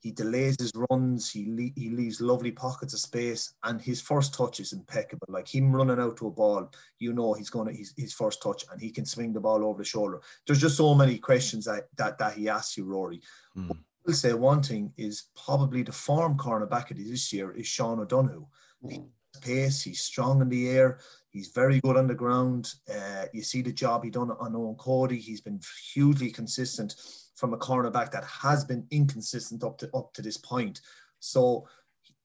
He 0.00 0.12
delays 0.12 0.56
his 0.60 0.72
runs. 0.90 1.30
He 1.30 1.46
le- 1.48 1.80
he 1.80 1.90
leaves 1.90 2.20
lovely 2.20 2.52
pockets 2.52 2.94
of 2.94 3.00
space, 3.00 3.54
and 3.64 3.80
his 3.80 4.00
first 4.00 4.34
touch 4.34 4.60
is 4.60 4.72
impeccable. 4.72 5.26
Like 5.28 5.52
him 5.52 5.74
running 5.74 5.98
out 5.98 6.16
to 6.18 6.28
a 6.28 6.30
ball, 6.30 6.70
you 6.98 7.12
know 7.12 7.32
he's 7.32 7.50
going 7.50 7.68
to 7.68 7.74
his, 7.74 7.92
his 7.96 8.12
first 8.12 8.40
touch, 8.40 8.64
and 8.70 8.80
he 8.80 8.90
can 8.90 9.04
swing 9.04 9.32
the 9.32 9.40
ball 9.40 9.64
over 9.64 9.78
the 9.78 9.84
shoulder. 9.84 10.20
There's 10.46 10.60
just 10.60 10.76
so 10.76 10.94
many 10.94 11.18
questions 11.18 11.64
that 11.64 11.88
that, 11.96 12.18
that 12.18 12.34
he 12.34 12.48
asks 12.48 12.76
you, 12.76 12.84
Rory. 12.84 13.20
Mm. 13.56 13.76
I'll 14.06 14.14
say 14.14 14.32
one 14.34 14.62
thing 14.62 14.92
is 14.96 15.24
probably 15.44 15.82
the 15.82 15.90
form 15.92 16.36
cornerback 16.36 16.92
of 16.92 16.98
this 16.98 17.32
year 17.32 17.50
is 17.50 17.66
Sean 17.66 17.98
O'Donoghue. 17.98 18.46
Mm. 18.84 19.08
Pace, 19.40 19.82
he's 19.82 20.00
strong 20.00 20.40
in 20.40 20.48
the 20.48 20.68
air. 20.68 20.98
He's 21.30 21.48
very 21.48 21.80
good 21.80 21.96
on 21.96 22.06
the 22.06 22.14
ground. 22.14 22.72
Uh, 22.90 23.26
you 23.32 23.42
see 23.42 23.62
the 23.62 23.72
job 23.72 24.04
he 24.04 24.10
done 24.10 24.30
on 24.30 24.52
Eoin 24.52 24.78
Cody. 24.78 25.18
He's 25.18 25.40
been 25.40 25.60
hugely 25.92 26.30
consistent 26.30 26.94
from 27.34 27.52
a 27.52 27.58
cornerback 27.58 28.10
that 28.12 28.24
has 28.24 28.64
been 28.64 28.86
inconsistent 28.90 29.62
up 29.62 29.76
to 29.78 29.90
up 29.94 30.12
to 30.14 30.22
this 30.22 30.38
point. 30.38 30.80
So 31.20 31.68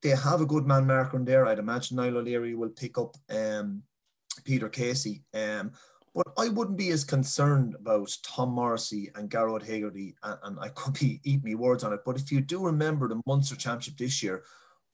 they 0.02 0.10
have 0.10 0.42
a 0.42 0.46
good 0.46 0.66
man 0.66 0.88
marker 0.88 1.18
in 1.18 1.26
there. 1.26 1.46
I'd 1.46 1.60
imagine 1.60 1.98
Niall 1.98 2.18
O'Leary 2.18 2.56
will 2.56 2.70
pick 2.70 2.98
up 2.98 3.18
um, 3.30 3.84
Peter 4.46 4.70
Casey. 4.70 5.24
Um, 5.34 5.72
but 6.14 6.28
I 6.38 6.50
wouldn't 6.50 6.78
be 6.78 6.90
as 6.90 7.04
concerned 7.04 7.76
about 7.76 8.16
Tom 8.24 8.50
Morrissey 8.50 9.12
and 9.16 9.30
Gearóid 9.30 9.66
Hegarty, 9.66 10.16
and, 10.24 10.38
and, 10.44 10.60
I 10.60 10.70
could 10.70 10.94
be 10.94 11.22
eat 11.26 11.44
me 11.44 11.56
words 11.56 11.84
on 11.84 11.94
it. 11.94 12.02
But 12.06 12.18
if 12.18 12.32
you 12.32 12.42
do 12.42 12.66
remember 12.66 13.08
the 13.08 13.22
Munster 13.26 13.56
Championship 13.56 13.98
this 13.98 14.22
year, 14.22 14.44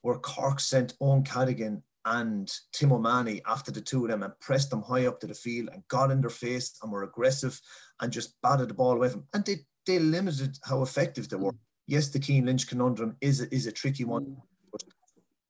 where 0.01 0.17
Cork 0.17 0.59
sent 0.59 0.97
Eoin 0.99 1.25
Cadogan 1.25 1.81
and 2.07 2.49
Tim 2.71 2.93
O'Mahony 2.93 3.41
after 3.45 3.69
the 3.71 3.81
two 3.81 4.05
of 4.05 4.11
them 4.11 4.23
and 4.23 4.39
pressed 4.39 4.69
them 4.69 4.81
high 4.81 5.05
up 5.05 5.19
to 5.19 5.27
the 5.27 5.33
field 5.33 5.69
and 5.73 5.87
got 5.89 6.09
in 6.09 6.21
their 6.21 6.29
face 6.29 6.77
and 6.81 6.91
were 6.91 7.03
aggressive 7.03 7.59
and 7.99 8.13
just 8.13 8.41
batted 8.41 8.69
the 8.69 8.73
ball 8.73 8.93
away 8.93 9.09
from 9.09 9.21
them. 9.21 9.29
And 9.33 9.45
they, 9.45 9.57
they 9.85 9.99
limited 9.99 10.57
how 10.63 10.81
effective 10.81 11.27
they 11.27 11.35
were. 11.35 11.51
Mm. 11.51 11.57
Yes, 11.87 12.09
the 12.09 12.21
Cian 12.21 12.45
Lynch 12.45 12.67
conundrum 12.67 13.17
is 13.21 13.41
a, 13.41 13.53
is 13.53 13.67
a 13.67 13.71
tricky 13.71 14.05
one, 14.05 14.37
but 14.71 14.83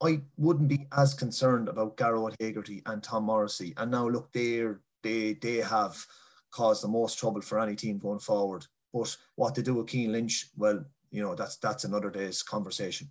I 0.02 0.22
wouldn't 0.38 0.67
be 0.67 0.88
as 0.96 1.13
concerned 1.13 1.70
about 1.70 1.98
Gearóid 1.98 2.36
Hegarty 2.39 2.82
and 2.86 3.04
Tom 3.04 3.24
Morrissey. 3.26 3.74
And 3.78 3.91
now 3.91 4.08
look, 4.08 4.32
they 4.34 4.63
they 5.04 5.34
they 5.34 5.58
have 5.58 6.04
caused 6.52 6.84
the 6.84 6.88
most 6.88 7.17
trouble 7.17 7.41
for 7.41 7.60
any 7.60 7.76
team 7.76 7.98
going 7.98 8.20
forward. 8.20 8.65
But 8.93 9.15
what 9.36 9.56
they 9.56 9.63
do 9.63 9.76
with 9.76 9.89
Cian 9.89 10.12
Lynch, 10.12 10.50
well, 10.56 10.84
you 11.10 11.24
know, 11.24 11.34
that's 11.34 11.58
that's 11.58 11.84
another 11.84 12.12
day's 12.12 12.43
conversation. 12.43 13.10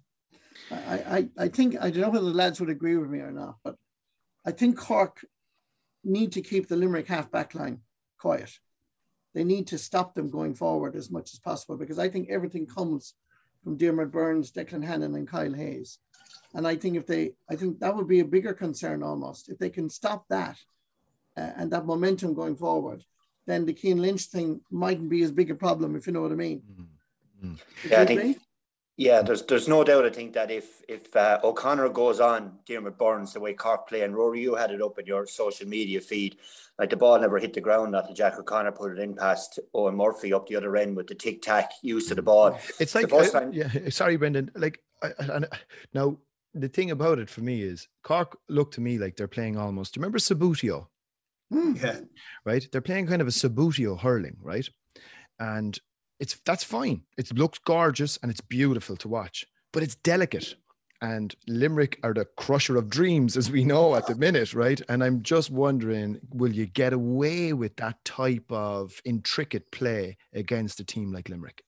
I, 0.71 0.75
I, 1.19 1.29
I 1.45 1.49
think, 1.49 1.77
I 1.81 1.90
don't 1.90 2.03
know 2.03 2.11
whether 2.11 2.27
the 2.27 2.37
lads 2.37 2.61
would 2.61 2.71
agree 2.71 2.97
with 2.97 3.11
me 3.11 3.21
or 3.21 3.33
not, 3.33 3.57
but 3.64 3.77
I 4.45 4.53
think 4.53 4.77
Cork 4.77 5.25
need 6.05 6.33
to 6.33 6.42
keep 6.42 6.69
the 6.69 6.77
Limerick 6.77 7.09
half 7.09 7.31
back 7.31 7.55
line 7.55 7.81
quiet. 8.19 8.51
They 9.35 9.45
need 9.45 9.66
to 9.69 9.79
stop 9.79 10.14
them 10.14 10.31
going 10.31 10.55
forward 10.55 10.97
as 10.97 11.11
much 11.11 11.33
as 11.33 11.38
possible 11.40 11.77
because 11.77 11.99
I 11.99 12.09
think 12.09 12.31
everything 12.31 12.66
comes 12.66 13.14
from 13.62 13.77
Diarmaid 13.77 14.11
Byrnes, 14.11 14.53
Declan 14.53 14.85
Hannon, 14.85 15.14
and 15.14 15.29
Kyle 15.29 15.53
Hayes. 15.53 15.99
And 16.55 16.66
I 16.66 16.77
think 16.77 16.97
if 16.97 17.07
they, 17.07 17.33
I 17.51 17.57
think 17.57 17.81
that 17.81 17.95
would 17.95 18.09
be 18.09 18.21
a 18.21 18.25
bigger 18.25 18.55
concern 18.55 19.03
almost. 19.03 19.49
If 19.49 19.59
they 19.59 19.69
can 19.69 19.90
stop 19.90 20.25
that 20.31 20.57
uh, 21.37 21.51
and 21.57 21.71
that 21.73 21.85
momentum 21.85 22.33
going 22.33 22.57
forward, 22.57 23.05
then 23.47 23.66
the 23.66 23.75
Cian 23.75 24.01
Lynch 24.01 24.23
thing 24.27 24.61
mightn't 24.71 25.11
be 25.11 25.23
as 25.23 25.33
big 25.33 25.51
a 25.51 25.55
problem, 25.55 25.97
if 25.97 26.07
you 26.07 26.12
know 26.12 26.23
what 26.23 26.33
I 26.33 26.37
mean. 26.37 26.62
Mm-hmm. 27.42 27.55
Yeah, 27.90 28.01
I 28.01 28.07
think, 28.07 28.38
yeah, 28.97 29.21
there's 29.23 29.43
there's 29.43 29.69
no 29.69 29.85
doubt. 29.85 30.07
I 30.07 30.11
think 30.11 30.33
that 30.35 30.51
if 30.51 30.83
if 30.89 31.15
uh, 31.15 31.39
O'Connor 31.45 31.91
goes 31.91 32.19
on 32.19 32.59
Diarmaid 32.67 32.97
Byrnes, 32.97 33.35
the 33.35 33.41
way 33.41 33.53
Cork 33.53 33.89
play, 33.89 34.03
and 34.03 34.15
Rory, 34.15 34.41
you 34.41 34.55
had 34.55 34.71
it 34.71 34.81
up 34.81 34.99
in 34.99 35.07
your 35.07 35.27
social 35.27 35.69
media 35.69 36.01
feed, 36.01 36.39
like 36.79 36.91
the 36.91 36.97
ball 36.97 37.19
never 37.21 37.39
hit 37.39 37.53
the 37.53 37.61
ground 37.61 37.95
after 37.95 38.15
Jack 38.15 38.39
O'Connor 38.39 38.73
put 38.73 38.93
it 38.93 38.99
in 38.99 39.15
past 39.15 39.59
Owen 39.75 39.97
Murphy 39.97 40.33
up 40.33 40.47
the 40.47 40.57
other 40.57 40.77
end 40.77 40.97
with 40.97 41.09
the 41.09 41.15
tic 41.15 41.43
tac 41.43 41.71
use 41.83 42.11
of 42.11 42.17
the 42.17 42.23
ball. 42.23 42.59
It's 42.81 42.95
like 42.95 43.13
uh, 43.13 43.29
time- 43.29 43.53
yeah. 43.53 43.69
Sorry, 43.91 44.17
Brendan. 44.17 44.51
Like 44.55 44.81
I, 45.03 45.11
I, 45.19 45.41
now 45.93 46.17
the 46.55 46.69
thing 46.69 46.91
about 46.91 47.19
it 47.19 47.29
for 47.29 47.43
me 47.43 47.63
is 47.63 47.89
Cork 48.03 48.39
look 48.49 48.73
to 48.73 48.81
me 48.81 48.99
like 48.99 49.17
they're 49.17 49.29
playing 49.29 49.59
almost. 49.59 49.93
Do 49.93 49.99
you 49.99 50.03
remember 50.03 50.19
Subbuteo? 50.19 50.87
Hmm. 51.51 51.75
Yeah. 51.77 52.01
Right. 52.47 52.67
They're 52.73 52.81
playing 52.81 53.09
kind 53.09 53.21
of 53.21 53.29
a 53.29 53.33
Subbuteo 53.33 54.01
hurling, 54.01 54.37
right? 54.41 54.69
And 55.39 55.79
it's 56.18 56.38
that's 56.44 56.64
fine. 56.64 57.02
It 57.16 57.37
looks 57.37 57.59
gorgeous 57.59 58.18
and 58.22 58.31
it's 58.31 58.40
beautiful 58.40 58.96
to 58.96 59.09
watch, 59.09 59.46
but 59.72 59.83
it's 59.83 59.96
delicate. 59.96 60.55
And 61.02 61.35
Limerick 61.46 61.98
are 62.02 62.14
the 62.14 62.25
crusher 62.25 62.77
of 62.77 62.88
dreams, 62.88 63.37
as 63.37 63.50
we 63.50 63.64
know 63.64 63.94
at 63.96 64.06
the 64.06 64.14
minute, 64.14 64.54
right? 64.54 64.81
And 64.88 65.04
I'm 65.04 65.23
just 65.23 65.50
wondering, 65.50 66.19
will 66.31 66.52
you 66.52 66.64
get 66.64 66.94
away 66.94 67.52
with 67.52 67.77
that 67.77 68.02
type 68.06 68.50
of 68.50 68.98
intricate 69.04 69.71
play 69.71 70.17
against 70.33 70.81
a 70.81 70.85
team 70.85 71.12
like 71.12 71.29
Limerick? 71.29 71.62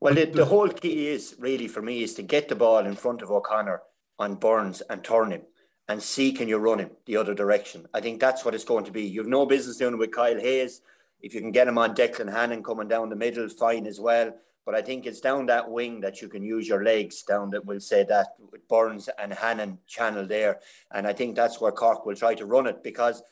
Well, 0.00 0.14
the, 0.14 0.24
the 0.24 0.44
whole 0.44 0.68
key 0.68 1.08
is 1.08 1.36
really 1.38 1.68
for 1.68 1.82
me 1.82 2.02
is 2.02 2.14
to 2.14 2.22
get 2.22 2.48
the 2.48 2.56
ball 2.56 2.84
in 2.84 2.94
front 2.96 3.22
of 3.22 3.30
O'Connor 3.30 3.80
on 4.18 4.34
Byrnes 4.34 4.80
and 4.90 5.04
turn 5.04 5.30
him 5.30 5.42
and 5.88 6.02
see 6.02 6.32
can 6.32 6.48
you 6.48 6.58
run 6.58 6.80
him 6.80 6.90
the 7.06 7.16
other 7.16 7.34
direction. 7.34 7.86
I 7.94 8.00
think 8.00 8.20
that's 8.20 8.44
what 8.44 8.54
it's 8.54 8.64
going 8.64 8.84
to 8.84 8.92
be. 8.92 9.02
You've 9.02 9.26
no 9.26 9.46
business 9.46 9.76
doing 9.76 9.94
it 9.94 9.98
with 9.98 10.12
Kyle 10.12 10.38
Hayes 10.38 10.82
if 11.20 11.34
you 11.34 11.40
can 11.40 11.50
get 11.50 11.68
him 11.68 11.78
on 11.78 11.94
Declan 11.94 12.32
Hannon 12.32 12.62
coming 12.62 12.88
down 12.88 13.08
the 13.08 13.16
middle, 13.16 13.48
fine 13.48 13.86
as 13.86 14.00
well. 14.00 14.32
But 14.64 14.74
I 14.74 14.82
think 14.82 15.06
it's 15.06 15.20
down 15.20 15.46
that 15.46 15.70
wing 15.70 16.00
that 16.00 16.20
you 16.20 16.28
can 16.28 16.42
use 16.42 16.68
your 16.68 16.84
legs 16.84 17.22
down 17.22 17.50
that 17.50 17.64
we'll 17.64 17.80
say 17.80 18.04
that 18.04 18.34
with 18.52 18.68
Byrnes 18.68 19.08
and 19.18 19.32
Hannon 19.32 19.78
channel 19.86 20.26
there. 20.26 20.60
And 20.92 21.06
I 21.06 21.14
think 21.14 21.36
that's 21.36 21.60
where 21.60 21.72
Cork 21.72 22.04
will 22.04 22.14
try 22.14 22.34
to 22.34 22.44
run 22.44 22.66
it 22.66 22.82
because 22.82 23.22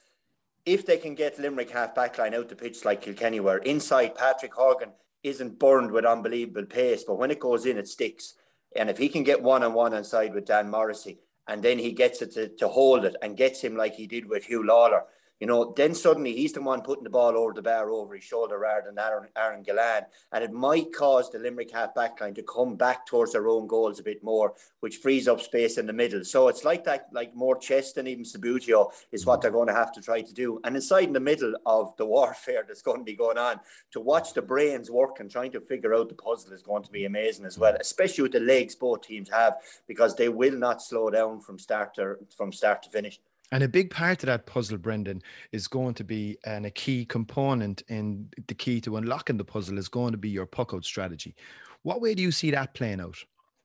if 0.64 0.86
they 0.86 0.96
can 0.96 1.14
get 1.14 1.38
Limerick 1.38 1.70
half 1.70 1.94
back 1.94 2.18
line 2.18 2.34
out 2.34 2.48
the 2.48 2.56
pitch 2.56 2.84
like 2.84 3.02
Kilkenny 3.02 3.40
were, 3.40 3.58
inside 3.58 4.14
Patrick 4.14 4.54
Horgan 4.54 4.90
isn't 5.22 5.58
burned 5.58 5.92
with 5.92 6.04
unbelievable 6.04 6.66
pace, 6.66 7.04
but 7.04 7.18
when 7.18 7.30
it 7.30 7.38
goes 7.38 7.66
in, 7.66 7.76
it 7.76 7.88
sticks. 7.88 8.34
And 8.74 8.90
if 8.90 8.98
he 8.98 9.08
can 9.08 9.22
get 9.22 9.42
one 9.42 9.62
on 9.62 9.74
one 9.74 9.94
inside 9.94 10.34
with 10.34 10.46
Dan 10.46 10.70
Morrissey, 10.70 11.18
and 11.46 11.62
then 11.62 11.78
he 11.78 11.92
gets 11.92 12.22
it 12.22 12.32
to, 12.32 12.48
to 12.48 12.68
hold 12.68 13.04
it 13.04 13.14
and 13.22 13.36
gets 13.36 13.60
him 13.60 13.76
like 13.76 13.94
he 13.94 14.06
did 14.06 14.28
with 14.28 14.46
Huw 14.46 14.64
Lawlor, 14.64 15.02
you 15.40 15.46
know, 15.46 15.74
then 15.76 15.94
suddenly 15.94 16.34
he's 16.34 16.52
the 16.52 16.62
one 16.62 16.80
putting 16.80 17.04
the 17.04 17.10
ball 17.10 17.36
over 17.36 17.52
the 17.52 17.60
bar 17.60 17.90
over 17.90 18.14
his 18.14 18.24
shoulder 18.24 18.58
rather 18.58 18.86
than 18.86 18.98
Aaron, 18.98 19.28
Aaron 19.36 19.62
Gillane. 19.62 20.06
And 20.32 20.42
it 20.42 20.52
might 20.52 20.94
cause 20.94 21.30
the 21.30 21.38
Limerick 21.38 21.72
half 21.72 21.94
back 21.94 22.20
line 22.20 22.34
to 22.34 22.42
come 22.42 22.76
back 22.76 23.06
towards 23.06 23.32
their 23.32 23.48
own 23.48 23.66
goals 23.66 24.00
a 24.00 24.02
bit 24.02 24.24
more, 24.24 24.54
which 24.80 24.96
frees 24.96 25.28
up 25.28 25.42
space 25.42 25.76
in 25.76 25.86
the 25.86 25.92
middle. 25.92 26.24
So 26.24 26.48
it's 26.48 26.64
like 26.64 26.84
that, 26.84 27.08
like 27.12 27.34
more 27.34 27.58
chess 27.58 27.92
than 27.92 28.06
even 28.06 28.24
Subbuteo 28.24 28.90
is 29.12 29.26
what 29.26 29.42
they're 29.42 29.50
going 29.50 29.68
to 29.68 29.74
have 29.74 29.92
to 29.92 30.00
try 30.00 30.22
to 30.22 30.32
do. 30.32 30.58
And 30.64 30.74
inside 30.74 31.04
in 31.04 31.12
the 31.12 31.20
middle 31.20 31.54
of 31.66 31.94
the 31.96 32.06
warfare 32.16 32.64
that's 32.66 32.82
going 32.82 32.98
to 32.98 33.04
be 33.04 33.14
going 33.14 33.38
on, 33.38 33.60
to 33.92 34.00
watch 34.00 34.32
the 34.32 34.42
brains 34.42 34.90
work 34.90 35.20
and 35.20 35.30
trying 35.30 35.52
to 35.52 35.60
figure 35.60 35.94
out 35.94 36.08
the 36.08 36.14
puzzle 36.14 36.52
is 36.52 36.62
going 36.62 36.82
to 36.84 36.90
be 36.90 37.04
amazing 37.04 37.44
as 37.44 37.58
well, 37.58 37.76
especially 37.78 38.22
with 38.22 38.32
the 38.32 38.40
legs 38.40 38.74
both 38.74 39.02
teams 39.02 39.28
have, 39.28 39.56
because 39.86 40.16
they 40.16 40.30
will 40.30 40.56
not 40.56 40.82
slow 40.82 41.10
down 41.10 41.40
from 41.40 41.58
start 41.58 41.94
to 41.94 42.16
from 42.34 42.52
start 42.52 42.82
to 42.82 42.90
finish. 42.90 43.20
And 43.52 43.62
a 43.62 43.68
big 43.68 43.90
part 43.90 44.22
of 44.22 44.26
that 44.26 44.46
puzzle, 44.46 44.78
Brendan, 44.78 45.22
is 45.52 45.68
going 45.68 45.94
to 45.94 46.04
be, 46.04 46.36
and 46.44 46.66
a 46.66 46.70
key 46.70 47.04
component 47.04 47.82
in 47.88 48.28
the 48.48 48.54
key 48.54 48.80
to 48.82 48.96
unlocking 48.96 49.36
the 49.36 49.44
puzzle 49.44 49.78
is 49.78 49.88
going 49.88 50.12
to 50.12 50.18
be 50.18 50.28
your 50.28 50.46
puck 50.46 50.72
out 50.74 50.84
strategy. 50.84 51.34
What 51.82 52.00
way 52.00 52.14
do 52.14 52.22
you 52.22 52.32
see 52.32 52.50
that 52.50 52.74
playing 52.74 53.00
out 53.00 53.16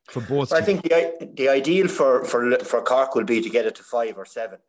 for 0.07 0.21
both? 0.21 0.51
Well, 0.51 0.61
I 0.61 0.63
think 0.63 0.83
the, 0.83 1.31
the 1.33 1.49
ideal 1.49 1.87
for, 1.87 2.23
for, 2.25 2.57
for 2.59 2.83
Cork 2.83 3.15
will 3.15 3.23
be 3.23 3.41
to 3.41 3.49
get 3.49 3.65
it 3.65 3.75
to 3.75 3.83
five 3.83 4.17
or 4.17 4.25
seven, 4.25 4.59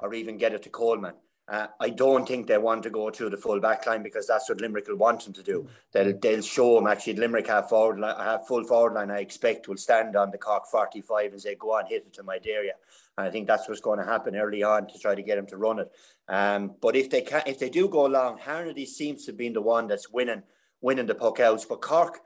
or 0.00 0.14
even 0.14 0.38
get 0.38 0.54
it 0.54 0.62
to 0.62 0.70
Coleman. 0.70 1.14
Uh, 1.48 1.66
I 1.80 1.90
don't 1.90 2.26
think 2.26 2.46
they 2.46 2.56
want 2.56 2.84
to 2.84 2.90
go 2.90 3.10
through 3.10 3.30
the 3.30 3.36
full 3.36 3.58
back 3.58 3.84
line 3.86 4.02
because 4.02 4.28
that's 4.28 4.48
what 4.48 4.60
Limerick 4.60 4.86
will 4.86 4.96
want 4.96 5.24
them 5.24 5.32
to 5.32 5.42
do. 5.42 5.68
They'll 5.92 6.16
they'll 6.16 6.40
show 6.40 6.76
them 6.76 6.86
actually 6.86 7.14
Limerick 7.14 7.48
have 7.48 7.68
forward 7.68 7.98
line, 7.98 8.16
have 8.16 8.46
full 8.46 8.64
forward 8.64 8.94
line. 8.94 9.10
I 9.10 9.18
expect 9.18 9.66
will 9.66 9.76
stand 9.76 10.14
on 10.14 10.30
the 10.30 10.38
Cork 10.38 10.66
forty 10.70 11.00
five 11.00 11.32
and 11.32 11.40
say 11.42 11.56
go 11.56 11.72
on 11.72 11.86
hit 11.86 12.04
it 12.06 12.12
to 12.14 12.22
my 12.22 12.38
area. 12.46 12.74
And 13.18 13.26
I 13.26 13.30
think 13.30 13.48
that's 13.48 13.68
what's 13.68 13.80
going 13.80 13.98
to 13.98 14.04
happen 14.04 14.36
early 14.36 14.62
on 14.62 14.86
to 14.86 14.98
try 14.98 15.14
to 15.14 15.22
get 15.22 15.36
him 15.36 15.46
to 15.48 15.56
run 15.56 15.80
it. 15.80 15.90
Um, 16.28 16.76
but 16.80 16.94
if 16.94 17.10
they 17.10 17.22
can, 17.22 17.42
if 17.44 17.58
they 17.58 17.68
do 17.68 17.88
go 17.88 18.06
long, 18.06 18.38
Harnedy 18.38 18.86
seems 18.86 19.26
to 19.26 19.32
be 19.32 19.48
the 19.48 19.60
one 19.60 19.88
that's 19.88 20.08
winning 20.10 20.44
winning 20.80 21.06
the 21.06 21.14
puck 21.14 21.40
outs. 21.40 21.64
But 21.64 21.82
Cork, 21.82 22.20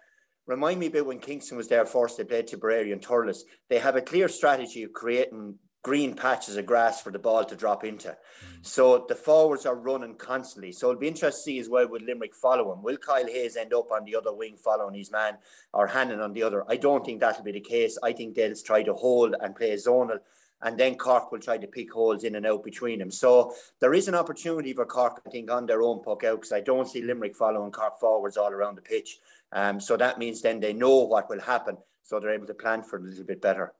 remind 0.47 0.79
me 0.79 0.87
a 0.87 0.91
bit 0.91 1.07
when 1.07 1.21
Kingston 1.21 1.57
was 1.57 1.69
there 1.69 1.87
first. 1.87 2.19
They 2.19 2.25
played 2.25 2.49
Tipperary 2.49 2.93
and 2.93 3.01
Thurles. 3.01 3.41
They 3.71 3.79
have 3.79 3.97
a 3.97 4.03
clear 4.03 4.29
strategy 4.29 4.83
of 4.83 4.93
creating 4.93 5.59
green 5.87 6.16
patches 6.16 6.57
of 6.57 6.66
grass 6.66 7.01
for 7.01 7.12
the 7.12 7.18
ball 7.20 7.45
to 7.45 7.55
drop 7.55 7.84
into. 7.84 8.09
Mm. 8.09 8.16
So 8.62 9.07
the 9.09 9.14
forwards 9.14 9.66
are 9.66 9.76
running 9.76 10.16
constantly. 10.16 10.72
So 10.72 10.91
it'll 10.91 10.99
be 10.99 11.07
interesting 11.07 11.39
to 11.39 11.45
see 11.45 11.61
as 11.61 11.68
well 11.68 11.87
with 11.89 12.03
Limerick 12.03 12.34
follow 12.34 12.72
him. 12.72 12.82
Will 12.82 12.97
Kyle 12.97 13.24
Hayes 13.24 13.57
end 13.57 13.72
up 13.72 13.93
on 13.93 14.05
the 14.05 14.16
other 14.16 14.34
wing 14.34 14.57
following 14.57 14.97
his 14.97 15.12
man 15.12 15.34
or 15.72 15.87
Hannon 15.87 16.18
on 16.18 16.32
the 16.32 16.43
other? 16.43 16.64
I 16.68 16.76
don't 16.76 17.07
think 17.07 17.20
that'll 17.20 17.45
be 17.45 17.53
the 17.53 17.61
case. 17.61 17.97
I 18.03 18.12
think 18.12 18.34
they'll 18.34 18.57
try 18.57 18.82
to 18.82 18.95
hold 18.95 19.37
and 19.41 19.55
play 19.55 19.74
zonal 19.74 20.18
and 20.62 20.76
then 20.76 20.97
Cork 20.97 21.30
will 21.30 21.39
try 21.39 21.57
to 21.57 21.68
pick 21.68 21.93
holes 21.93 22.24
in 22.24 22.34
and 22.34 22.47
out 22.47 22.64
between 22.64 22.99
them. 22.99 23.12
So 23.12 23.55
there 23.78 23.95
is 23.95 24.09
an 24.09 24.16
opportunity 24.16 24.72
for 24.72 24.87
Cork, 24.87 25.22
I 25.24 25.30
think, 25.30 25.53
on 25.53 25.66
their 25.66 25.82
own 25.82 26.03
puck 26.03 26.24
out 26.24 26.41
because 26.41 26.53
I 26.53 26.62
don't 26.62 26.89
see 26.89 27.03
Limerick 27.03 27.37
following 27.37 27.70
Cork 27.70 28.01
forwards 28.01 28.37
all 28.37 28.51
around 28.51 28.74
the 28.74 28.82
pitch. 28.82 29.20
Um, 29.53 29.78
so 29.78 29.97
that 29.99 30.18
means 30.18 30.43
then 30.43 30.59
they 30.59 30.72
know 30.72 30.97
what 31.05 31.30
will 31.30 31.41
happen, 31.41 31.76
so 32.03 32.18
they're 32.18 32.34
able 32.34 32.49
to 32.49 32.55
plan 32.55 32.82
for 32.82 32.97
it 32.97 33.03
a 33.03 33.07
little 33.07 33.24
bit 33.24 33.41
better. 33.41 33.72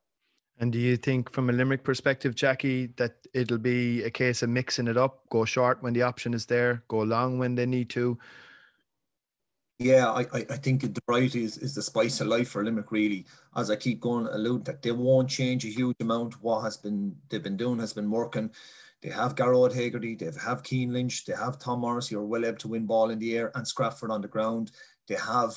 And 0.59 0.73
do 0.73 0.79
you 0.79 0.97
think, 0.97 1.31
from 1.33 1.51
a 1.51 1.53
Limerick 1.53 1.85
perspective, 1.85 2.35
Jackie, 2.35 2.87
that 2.97 3.17
it'll 3.35 3.59
be 3.59 4.03
a 4.05 4.11
case 4.11 4.43
of 4.43 4.49
mixing 4.49 4.89
it 4.89 4.97
up, 4.97 5.29
go 5.29 5.45
short 5.45 5.83
when 5.83 5.93
the 5.93 6.03
option 6.03 6.33
is 6.33 6.47
there, 6.47 6.83
go 6.89 7.01
long 7.01 7.39
when 7.39 7.55
they 7.55 7.67
need 7.67 7.91
to? 7.91 8.19
Yeah, 9.79 10.11
I, 10.11 10.21
I 10.33 10.57
think 10.57 10.81
the 10.81 11.03
variety 11.07 11.45
is, 11.45 11.59
is 11.59 11.75
the 11.75 11.83
spice 11.83 12.23
of 12.23 12.29
life 12.29 12.49
for 12.49 12.65
Limerick, 12.65 12.91
really. 12.91 13.27
As 13.55 13.71
I 13.71 13.77
keep 13.77 14.01
going, 14.01 14.27
allude 14.29 14.65
that 14.65 14.81
they 14.81 14.93
won't 14.93 15.29
change 15.29 15.67
a 15.67 15.69
huge 15.69 15.97
amount. 16.01 16.43
What 16.43 16.63
has 16.63 16.79
been 16.79 17.15
they've 17.29 17.43
been 17.43 17.59
doing 17.59 17.79
has 17.81 17.93
been 17.93 18.11
working. 18.11 18.51
They 19.03 19.11
have 19.11 19.35
Gearóid 19.35 19.75
Hegarty, 19.75 20.15
they 20.15 20.31
have 20.43 20.63
Cian 20.65 20.95
Lynch, 20.95 21.27
they 21.27 21.35
have 21.35 21.59
Tom 21.59 21.81
Morrissey, 21.81 22.15
who 22.15 22.23
are 22.23 22.25
well 22.25 22.47
able 22.47 22.57
to 22.57 22.69
win 22.69 22.87
ball 22.87 23.11
in 23.11 23.19
the 23.19 23.37
air, 23.37 23.53
and 23.55 23.67
Scrafford 23.67 24.09
on 24.09 24.23
the 24.23 24.29
ground. 24.29 24.71
They 25.07 25.17
have 25.17 25.55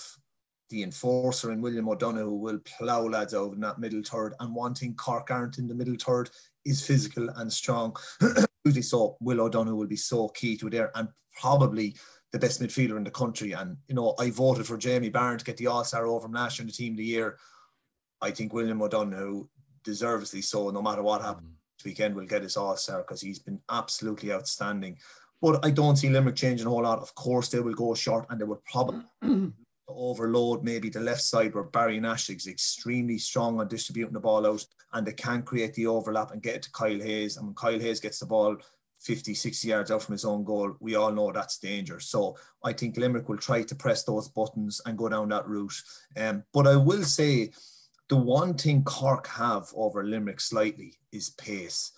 the 0.70 0.84
enforcer 0.84 1.52
and 1.52 1.62
William 1.62 1.90
O'Donoghue 1.90 2.26
who 2.26 2.38
will 2.38 2.60
plough 2.60 3.08
lads 3.08 3.34
out 3.34 3.54
in 3.54 3.60
that 3.62 3.80
middle 3.80 4.02
third. 4.04 4.34
And 4.40 4.54
one 4.54 4.76
thing 4.76 4.96
Cork 4.96 5.32
aren't 5.32 5.58
in 5.58 5.68
the 5.68 5.76
middle 5.76 5.96
third 5.96 6.30
is 6.66 6.86
physical 6.86 7.30
and 7.36 7.52
strong. 7.52 7.96
so 8.82 9.18
Will 9.20 9.42
O'Donoghue 9.42 9.76
will 9.76 9.88
be 9.88 9.96
so 9.96 10.30
key 10.30 10.58
to 10.58 10.68
it 10.68 10.72
there 10.72 10.92
and 10.96 11.10
probably 11.40 11.96
the 12.32 12.40
best 12.40 12.62
midfielder 12.62 12.98
in 12.98 13.04
the 13.04 13.12
country. 13.12 13.54
And, 13.54 13.78
you 13.88 13.96
know, 13.96 14.14
I 14.20 14.30
voted 14.30 14.68
for 14.68 14.78
Jamie 14.78 15.10
Barron 15.10 15.40
to 15.40 15.46
get 15.46 15.58
the 15.58 15.68
All-Star 15.68 16.06
over 16.06 16.22
from 16.22 16.34
last 16.34 16.60
year 16.60 16.64
in 16.64 16.68
the 16.68 16.74
team 16.74 16.94
of 16.94 16.98
the 16.98 17.04
year. 17.04 17.38
I 18.22 18.32
think 18.32 18.54
William 18.54 18.82
O'Donoghue 18.82 19.48
deservedly 19.84 20.42
so, 20.42 20.70
no 20.70 20.82
matter 20.82 21.02
what 21.02 21.22
happens 21.22 21.48
mm. 21.48 21.78
this 21.78 21.86
weekend, 21.86 22.16
will 22.16 22.26
get 22.26 22.44
his 22.44 22.58
All-Star 22.58 23.00
because 23.00 23.22
he's 23.22 23.40
been 23.40 23.60
absolutely 23.70 24.32
outstanding. 24.32 24.98
But 25.42 25.66
I 25.66 25.72
don't 25.72 25.96
see 25.96 26.10
Limerick 26.10 26.36
changing 26.36 26.68
a 26.68 26.70
whole 26.70 26.84
lot. 26.84 27.00
Of 27.00 27.16
course, 27.16 27.50
they 27.50 27.62
will 27.62 27.74
go 27.74 27.96
short 27.96 28.26
and 28.30 28.40
they 28.40 28.46
will 28.46 28.62
probably 28.70 29.02
overload 29.90 30.64
maybe 30.64 30.90
the 30.90 31.00
left 31.00 31.22
side 31.22 31.54
where 31.54 31.64
Barry 31.64 32.00
Nash 32.00 32.30
is 32.30 32.48
extremely 32.48 33.18
strong 33.18 33.60
on 33.60 33.68
distributing 33.68 34.14
the 34.14 34.20
ball 34.20 34.46
out 34.46 34.66
and 34.94 35.06
they 35.06 35.14
can 35.14 35.44
create 35.44 35.74
the 35.74 35.88
overlap 35.88 36.32
and 36.32 36.42
get 36.42 36.56
it 36.56 36.62
to 36.64 36.72
Kyle 36.72 37.00
Hayes. 37.00 37.38
And 37.38 37.48
when 37.48 37.56
Kyle 37.56 37.80
Hayes 37.80 38.00
gets 38.00 38.20
the 38.20 38.26
ball 38.26 38.58
50, 39.02 39.34
60 39.34 39.68
yards 39.68 39.92
out 39.92 40.04
from 40.04 40.14
his 40.14 40.26
own 40.26 40.44
goal, 40.44 40.76
we 40.80 40.96
all 40.96 41.12
know 41.12 41.32
that's 41.32 41.58
danger. 41.58 42.00
So 42.00 42.36
I 42.64 42.74
think 42.74 42.98
Limerick 42.98 43.30
will 43.30 43.38
try 43.38 43.64
to 43.64 43.76
press 43.76 44.04
those 44.04 44.28
buttons 44.30 44.82
and 44.86 44.98
go 44.98 45.10
down 45.10 45.30
that 45.30 45.48
route. 45.48 45.82
Um, 46.18 46.44
but 46.54 46.68
I 46.68 46.76
will 46.76 47.04
say 47.04 47.52
the 48.10 48.18
one 48.18 48.56
thing 48.56 48.84
Cork 48.84 49.28
have 49.28 49.68
over 49.76 50.04
Limerick 50.04 50.42
slightly 50.42 50.96
is 51.12 51.30
pace. 51.32 51.92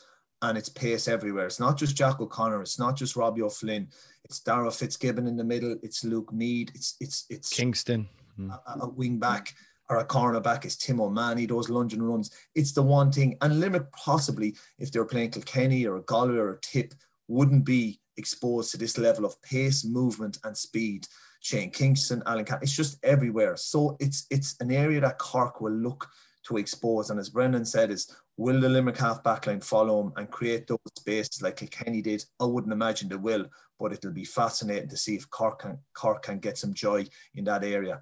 And 0.43 0.57
it's 0.57 0.69
pace 0.69 1.07
everywhere. 1.07 1.45
It's 1.45 1.59
not 1.59 1.77
just 1.77 1.95
Jack 1.95 2.19
O'Connor. 2.19 2.61
It's 2.61 2.79
not 2.79 2.95
just 2.95 3.15
Robbie 3.15 3.43
O'Flynn 3.43 3.89
it's 4.31 4.39
Darragh 4.39 4.73
Fitzgibbon 4.73 5.27
in 5.27 5.35
the 5.35 5.43
middle. 5.43 5.75
It's 5.83 6.05
Luke 6.05 6.31
Meade. 6.31 6.71
It's 6.73 6.95
it's 7.01 7.25
it's 7.29 7.49
Kingston. 7.49 8.07
Hmm. 8.37 8.51
A, 8.51 8.77
a 8.83 8.89
wing 8.89 9.19
back 9.19 9.53
or 9.89 9.97
a 9.97 10.05
cornerback 10.05 10.63
It's 10.63 10.77
Tim 10.77 11.01
O'Mahony, 11.01 11.45
those 11.45 11.69
lunging 11.69 12.01
runs. 12.01 12.31
It's 12.55 12.71
the 12.71 12.81
one 12.81 13.11
thing. 13.11 13.37
And 13.41 13.59
Limerick 13.59 13.91
possibly, 13.91 14.55
if 14.79 14.89
they 14.89 14.99
were 14.99 15.05
playing 15.05 15.31
Kilkenny 15.31 15.85
or 15.85 15.99
Galway 15.99 16.37
or 16.37 16.59
Tip, 16.61 16.93
wouldn't 17.27 17.65
be 17.65 17.99
exposed 18.15 18.71
to 18.71 18.77
this 18.77 18.97
level 18.97 19.25
of 19.25 19.41
pace, 19.41 19.83
movement, 19.83 20.37
and 20.45 20.55
speed. 20.55 21.05
Shane 21.41 21.71
Kingston, 21.71 22.23
Alan 22.25 22.45
Cat, 22.45 22.59
it's 22.61 22.75
just 22.75 23.03
everywhere. 23.03 23.57
So 23.57 23.97
it's 23.99 24.27
it's 24.29 24.55
an 24.61 24.71
area 24.71 25.01
that 25.01 25.17
Cork 25.17 25.59
will 25.59 25.73
look 25.73 26.07
to 26.47 26.55
expose. 26.55 27.09
And 27.09 27.19
as 27.19 27.29
Brendan 27.29 27.65
said, 27.65 27.91
is 27.91 28.09
will 28.41 28.59
the 28.59 28.67
Limerick 28.67 28.97
half 28.97 29.23
back 29.23 29.45
line 29.45 29.61
follow 29.61 30.01
him 30.01 30.13
and 30.15 30.31
create 30.31 30.65
those 30.65 30.79
spaces 30.97 31.41
like 31.43 31.57
Kilkenny 31.57 32.01
did? 32.01 32.25
I 32.39 32.45
wouldn't 32.45 32.73
imagine 32.73 33.07
they 33.07 33.15
will, 33.15 33.45
but 33.79 33.93
it'll 33.93 34.11
be 34.11 34.25
fascinating 34.25 34.89
to 34.89 34.97
see 34.97 35.15
if 35.15 35.29
Cork 35.29 35.59
can, 35.59 35.77
Cork 35.93 36.23
can 36.23 36.39
get 36.39 36.57
some 36.57 36.73
joy 36.73 37.05
in 37.35 37.43
that 37.45 37.63
area. 37.63 38.01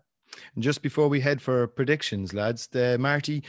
And 0.55 0.63
just 0.63 0.81
before 0.81 1.09
we 1.09 1.19
head 1.19 1.41
for 1.41 1.67
predictions, 1.67 2.33
lads, 2.33 2.67
the 2.67 2.97
Marty, 2.97 3.43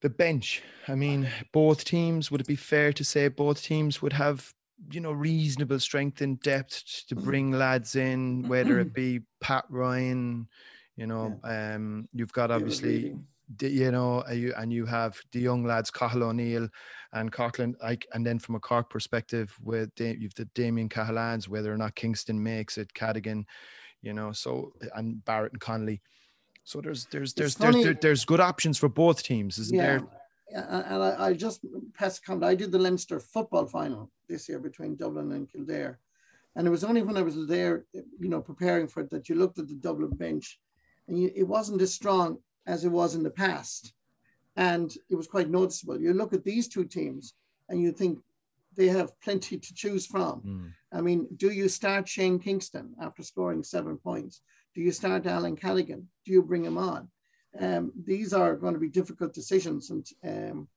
the 0.00 0.10
bench. 0.10 0.62
I 0.88 0.96
mean, 0.96 1.28
both 1.52 1.84
teams. 1.84 2.30
Would 2.30 2.40
it 2.40 2.46
be 2.48 2.56
fair 2.56 2.92
to 2.92 3.04
say 3.04 3.28
both 3.28 3.62
teams 3.62 4.02
would 4.02 4.14
have 4.14 4.52
you 4.90 5.00
know 5.00 5.12
reasonable 5.12 5.78
strength 5.78 6.22
and 6.22 6.40
depth 6.40 7.04
to 7.08 7.14
bring 7.14 7.52
lads 7.52 7.96
in, 7.96 8.48
whether 8.48 8.80
it 8.80 8.94
be 8.94 9.20
Pat 9.40 9.66
Ryan, 9.68 10.48
you 10.96 11.06
know, 11.06 11.38
yeah. 11.44 11.74
um, 11.74 12.08
you've 12.12 12.32
got 12.32 12.50
obviously 12.50 13.14
you 13.60 13.90
know, 13.90 14.24
you, 14.32 14.52
and 14.56 14.72
you 14.72 14.86
have 14.86 15.18
the 15.32 15.40
young 15.40 15.64
lads, 15.64 15.90
Cathal 15.90 16.24
O'Neill 16.24 16.68
and 17.12 17.32
Coughlin, 17.32 17.74
like, 17.82 18.06
and 18.12 18.24
then 18.24 18.38
from 18.38 18.54
a 18.54 18.60
Cork 18.60 18.90
perspective, 18.90 19.56
with 19.62 19.90
you've 19.98 20.34
the 20.34 20.44
Damien 20.54 20.88
Cahalanes, 20.88 21.48
whether 21.48 21.72
or 21.72 21.76
not 21.76 21.94
Kingston 21.94 22.40
makes 22.42 22.78
it, 22.78 22.92
Cadogan, 22.94 23.44
you 24.02 24.12
know, 24.12 24.32
so 24.32 24.72
and 24.94 25.24
Barrett 25.24 25.52
and 25.52 25.60
Connolly. 25.60 26.00
So 26.64 26.80
there's 26.80 27.06
there's 27.06 27.34
there's 27.34 27.56
there's, 27.56 27.74
there's, 27.74 27.96
there's 28.00 28.24
good 28.24 28.40
options 28.40 28.78
for 28.78 28.88
both 28.88 29.22
teams, 29.22 29.58
isn't 29.58 29.76
yeah. 29.76 29.86
there? 29.86 30.02
Yeah, 30.52 30.82
and 30.86 31.02
I, 31.02 31.26
I 31.26 31.32
just 31.32 31.64
pass 31.94 32.18
comment. 32.18 32.44
I 32.44 32.54
did 32.54 32.72
the 32.72 32.78
Leinster 32.78 33.20
football 33.20 33.66
final 33.66 34.10
this 34.28 34.48
year 34.48 34.58
between 34.58 34.96
Dublin 34.96 35.32
and 35.32 35.50
Kildare, 35.50 35.98
and 36.56 36.66
it 36.66 36.70
was 36.70 36.84
only 36.84 37.02
when 37.02 37.16
I 37.16 37.22
was 37.22 37.46
there, 37.46 37.84
you 37.92 38.28
know, 38.28 38.40
preparing 38.40 38.88
for 38.88 39.00
it 39.00 39.10
that 39.10 39.28
you 39.28 39.36
looked 39.36 39.58
at 39.58 39.68
the 39.68 39.74
Dublin 39.74 40.10
bench, 40.10 40.58
and 41.08 41.20
you, 41.20 41.30
it 41.34 41.44
wasn't 41.44 41.82
as 41.82 41.94
strong 41.94 42.38
as 42.70 42.84
it 42.84 42.92
was 43.00 43.14
in 43.14 43.22
the 43.22 43.38
past. 43.44 43.92
And 44.56 44.94
it 45.10 45.16
was 45.16 45.26
quite 45.26 45.50
noticeable. 45.50 46.00
You 46.00 46.12
look 46.14 46.32
at 46.32 46.44
these 46.44 46.68
two 46.68 46.84
teams 46.84 47.34
and 47.68 47.80
you 47.80 47.92
think 47.92 48.20
they 48.76 48.88
have 48.88 49.18
plenty 49.20 49.58
to 49.58 49.74
choose 49.74 50.06
from. 50.06 50.40
Mm. 50.46 50.72
I 50.92 51.00
mean, 51.00 51.26
do 51.36 51.50
you 51.50 51.68
start 51.68 52.08
Shane 52.08 52.38
Kingston 52.38 52.94
after 53.00 53.22
scoring 53.22 53.62
seven 53.64 53.96
points? 53.96 54.42
Do 54.74 54.80
you 54.80 54.92
start 54.92 55.26
Alan 55.26 55.56
Callaghan? 55.56 56.08
Do 56.24 56.32
you 56.32 56.42
bring 56.42 56.64
him 56.64 56.78
on? 56.78 57.08
Um, 57.58 57.92
these 58.04 58.32
are 58.32 58.54
going 58.54 58.74
to 58.74 58.80
be 58.80 58.88
difficult 58.88 59.34
decisions, 59.34 59.90
and 59.90 60.06
um, 60.24 60.68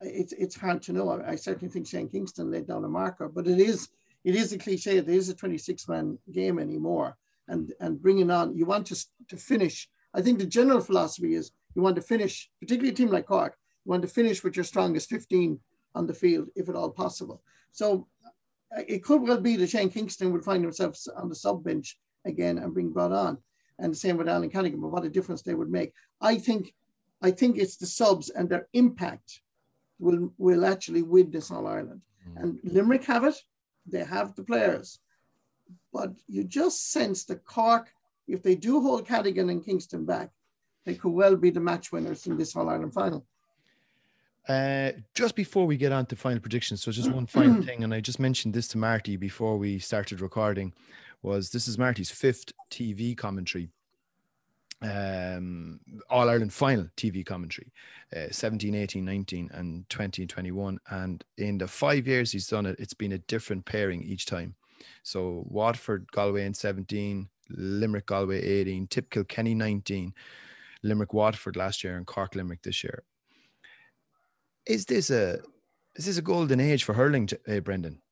it's 0.00 0.32
it's 0.32 0.56
hard 0.56 0.82
to 0.82 0.92
know. 0.92 1.08
I, 1.10 1.32
I, 1.32 1.36
certainly 1.36 1.72
think 1.72 1.86
Shane 1.86 2.08
Kingston 2.08 2.50
laid 2.50 2.66
down 2.66 2.84
a 2.84 2.88
marker, 2.88 3.28
but 3.28 3.46
it 3.46 3.60
is 3.60 3.88
it 4.24 4.34
is 4.34 4.52
a 4.52 4.58
cliche. 4.58 4.96
It 4.96 5.08
is 5.08 5.28
a 5.28 5.34
26 5.34 5.86
man 5.86 6.18
game 6.32 6.58
anymore, 6.58 7.16
and 7.46 7.72
and 7.78 8.02
bringing 8.02 8.32
on 8.32 8.56
you 8.56 8.66
want 8.66 8.86
to 8.88 8.96
to 9.28 9.36
finish. 9.36 9.88
I 10.16 10.22
think 10.22 10.38
the 10.38 10.46
general 10.46 10.80
philosophy 10.80 11.34
is 11.34 11.52
you 11.74 11.82
want 11.82 11.96
to 11.96 12.02
finish, 12.02 12.50
particularly 12.60 12.92
a 12.92 12.96
team 12.96 13.10
like 13.10 13.26
Cork, 13.26 13.56
you 13.84 13.90
want 13.90 14.02
to 14.02 14.08
finish 14.08 14.42
with 14.42 14.56
your 14.56 14.64
strongest 14.64 15.10
15 15.10 15.60
on 15.94 16.06
the 16.06 16.14
field 16.14 16.48
if 16.56 16.68
at 16.68 16.74
all 16.74 16.90
possible. 16.90 17.42
So 17.72 18.08
uh, 18.76 18.82
it 18.88 19.04
could 19.04 19.22
well 19.22 19.40
be 19.40 19.56
that 19.56 19.68
Shane 19.70 19.90
Kingston 19.90 20.32
would 20.32 20.44
find 20.44 20.62
himself 20.62 20.98
on 21.16 21.28
the 21.28 21.34
sub 21.34 21.62
bench 21.62 21.98
again 22.24 22.58
and 22.58 22.74
being 22.74 22.92
brought 22.92 23.12
on. 23.12 23.38
And 23.78 23.92
the 23.92 23.96
same 23.96 24.16
with 24.16 24.28
Alan 24.28 24.48
Cunningham, 24.48 24.80
but 24.80 24.88
what 24.90 25.04
a 25.04 25.10
difference 25.10 25.42
they 25.42 25.54
would 25.54 25.70
make. 25.70 25.92
I 26.20 26.38
think 26.38 26.72
I 27.22 27.30
think 27.30 27.56
it's 27.56 27.76
the 27.76 27.86
subs 27.86 28.30
and 28.30 28.48
their 28.48 28.68
impact 28.72 29.40
will 29.98 30.32
will 30.38 30.64
actually 30.64 31.02
win 31.02 31.30
this 31.30 31.50
All 31.50 31.66
Ireland. 31.66 32.00
Mm. 32.28 32.42
And 32.42 32.58
Limerick 32.64 33.04
have 33.04 33.24
it, 33.24 33.36
they 33.86 34.04
have 34.04 34.34
the 34.34 34.44
players. 34.44 34.98
But 35.92 36.12
you 36.26 36.44
just 36.44 36.90
sense 36.92 37.24
the 37.24 37.36
Cork, 37.36 37.88
if 38.26 38.42
they 38.42 38.54
do 38.54 38.80
hold 38.80 39.06
Cadogan 39.06 39.50
and 39.50 39.64
Kingston 39.64 40.04
back, 40.04 40.30
they 40.84 40.94
could 40.94 41.12
well 41.12 41.36
be 41.36 41.50
the 41.50 41.60
match 41.60 41.92
winners 41.92 42.26
in 42.26 42.36
this 42.36 42.54
All 42.56 42.68
Ireland 42.68 42.94
final. 42.94 43.26
Uh, 44.48 44.92
just 45.14 45.34
before 45.34 45.66
we 45.66 45.76
get 45.76 45.90
on 45.90 46.06
to 46.06 46.14
final 46.14 46.38
predictions, 46.38 46.82
so 46.82 46.92
just 46.92 47.10
one 47.10 47.26
final 47.26 47.62
thing, 47.64 47.82
and 47.82 47.92
I 47.92 48.00
just 48.00 48.20
mentioned 48.20 48.54
this 48.54 48.68
to 48.68 48.78
Marty 48.78 49.16
before 49.16 49.58
we 49.58 49.78
started 49.80 50.20
recording, 50.20 50.72
was 51.22 51.50
this 51.50 51.66
is 51.66 51.78
Marty's 51.78 52.10
fifth 52.10 52.52
TV 52.70 53.16
commentary, 53.16 53.68
um, 54.82 55.80
All 56.08 56.28
Ireland 56.28 56.52
final 56.52 56.86
TV 56.96 57.26
commentary, 57.26 57.72
uh, 58.16 58.26
17, 58.30 58.74
18, 58.74 59.04
19, 59.04 59.50
and 59.52 59.88
20 59.88 60.22
and 60.22 60.30
21. 60.30 60.78
And 60.90 61.24
in 61.38 61.58
the 61.58 61.66
five 61.66 62.06
years 62.06 62.30
he's 62.30 62.46
done 62.46 62.66
it, 62.66 62.76
it's 62.78 62.94
been 62.94 63.12
a 63.12 63.18
different 63.18 63.64
pairing 63.64 64.04
each 64.04 64.26
time. 64.26 64.54
So 65.02 65.44
Waterford, 65.48 66.10
Galway 66.12 66.44
in 66.44 66.54
17, 66.54 67.28
Limerick, 67.50 68.06
Galway 68.06 68.42
18, 68.42 68.86
Tip 68.88 69.10
Kilkenny 69.10 69.54
19, 69.54 70.12
Limerick, 70.82 71.12
Waterford 71.12 71.56
last 71.56 71.84
year, 71.84 71.96
and 71.96 72.06
Cork, 72.06 72.34
Limerick 72.34 72.62
this 72.62 72.82
year 72.84 73.04
is 74.66 74.84
this 74.86 75.10
a 75.10 75.38
is 75.94 76.04
this 76.04 76.18
a 76.18 76.22
golden 76.22 76.60
age 76.60 76.84
for 76.84 76.92
hurling, 76.92 77.28
uh, 77.48 77.60
Brendan? 77.60 78.02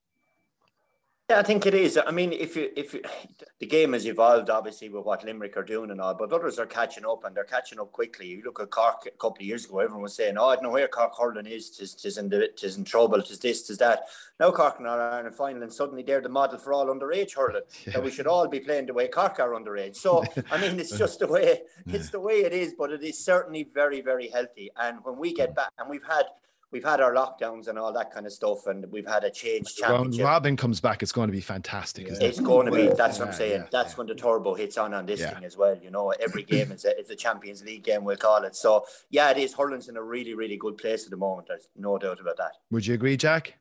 Yeah, 1.30 1.38
I 1.38 1.42
think 1.42 1.64
it 1.64 1.72
is. 1.72 1.98
I 1.98 2.10
mean, 2.10 2.34
if 2.34 2.54
you 2.54 2.70
if 2.76 2.92
you, 2.92 3.02
the 3.58 3.66
game 3.66 3.94
has 3.94 4.06
evolved, 4.06 4.50
obviously 4.50 4.90
with 4.90 5.06
what 5.06 5.24
Limerick 5.24 5.56
are 5.56 5.62
doing 5.62 5.90
and 5.90 5.98
all, 5.98 6.12
but 6.12 6.30
others 6.34 6.58
are 6.58 6.66
catching 6.66 7.06
up 7.06 7.24
and 7.24 7.34
they're 7.34 7.44
catching 7.44 7.80
up 7.80 7.92
quickly. 7.92 8.26
You 8.26 8.42
look 8.44 8.60
at 8.60 8.70
Cork 8.70 9.06
a 9.06 9.10
couple 9.12 9.38
of 9.38 9.46
years 9.46 9.64
ago, 9.64 9.78
everyone 9.78 10.02
was 10.02 10.14
saying, 10.14 10.36
"Oh, 10.36 10.48
I 10.48 10.56
don't 10.56 10.64
know 10.64 10.70
where 10.70 10.86
Cork 10.86 11.14
hurling 11.18 11.46
is. 11.46 11.70
Tis, 11.70 11.94
tis 11.94 12.18
in 12.18 12.28
the, 12.28 12.50
tis 12.54 12.76
in 12.76 12.84
trouble. 12.84 13.22
Tis 13.22 13.38
this, 13.38 13.62
tis 13.66 13.78
that." 13.78 14.02
Now 14.38 14.50
Cork 14.50 14.78
are 14.80 14.86
Ireland 14.86 15.34
final, 15.34 15.62
and 15.62 15.72
suddenly 15.72 16.02
they're 16.02 16.20
the 16.20 16.28
model 16.28 16.58
for 16.58 16.74
all 16.74 16.86
underage 16.86 17.34
hurling. 17.34 17.62
Yeah. 17.86 17.92
That 17.94 18.02
we 18.02 18.10
should 18.10 18.26
all 18.26 18.46
be 18.46 18.60
playing 18.60 18.86
the 18.86 18.92
way 18.92 19.08
Cork 19.08 19.40
are 19.40 19.52
underage. 19.52 19.96
So 19.96 20.24
I 20.50 20.60
mean, 20.60 20.78
it's 20.78 20.98
just 21.04 21.20
the 21.20 21.26
way 21.26 21.62
it's 21.86 22.10
the 22.10 22.20
way 22.20 22.44
it 22.44 22.52
is. 22.52 22.74
But 22.76 22.90
it 22.90 23.02
is 23.02 23.18
certainly 23.18 23.66
very, 23.72 24.02
very 24.02 24.28
healthy. 24.28 24.70
And 24.76 24.98
when 25.04 25.16
we 25.16 25.32
get 25.32 25.54
back, 25.54 25.70
and 25.78 25.88
we've 25.88 26.06
had 26.06 26.26
we've 26.74 26.84
had 26.84 27.00
our 27.00 27.14
lockdowns 27.14 27.68
and 27.68 27.78
all 27.78 27.92
that 27.92 28.10
kind 28.10 28.26
of 28.26 28.32
stuff, 28.32 28.66
and 28.66 28.84
we've 28.90 29.06
had 29.06 29.22
a 29.22 29.30
change 29.30 29.76
championship. 29.76 30.18
When 30.18 30.26
Robin 30.26 30.56
comes 30.56 30.80
back, 30.80 31.04
it's 31.04 31.12
going 31.12 31.28
to 31.28 31.32
be 31.32 31.40
fantastic. 31.40 32.08
Yeah. 32.08 32.16
It's 32.20 32.40
going 32.40 32.66
to 32.66 32.72
be. 32.72 32.88
That's 32.88 33.20
what 33.20 33.28
I'm 33.28 33.34
saying. 33.34 33.60
Yeah, 33.60 33.66
that's 33.70 33.92
yeah. 33.92 33.96
when 33.96 34.06
the 34.08 34.14
turbo 34.16 34.54
hits 34.54 34.76
on 34.76 34.92
on 34.92 35.06
this 35.06 35.20
thing 35.20 35.44
as 35.44 35.56
well. 35.56 35.78
You 35.80 35.90
know, 35.90 36.10
every 36.10 36.42
game 36.54 36.72
is 36.72 36.84
a, 36.84 36.98
it's 36.98 37.10
a 37.10 37.16
Champions 37.16 37.64
League 37.64 37.84
game, 37.84 38.02
we'll 38.04 38.16
call 38.16 38.42
it. 38.42 38.56
So 38.56 38.84
yeah, 39.08 39.30
it 39.30 39.38
is. 39.38 39.54
Hurling's 39.54 39.88
in 39.88 39.96
a 39.96 40.02
really, 40.02 40.34
really 40.34 40.56
good 40.56 40.76
place 40.76 41.04
at 41.04 41.10
the 41.10 41.16
moment. 41.16 41.46
There's 41.46 41.68
no 41.76 41.96
doubt 41.96 42.20
about 42.20 42.36
that. 42.38 42.52
Would 42.72 42.86
you 42.86 42.94
agree, 42.94 43.16
Jack? 43.16 43.54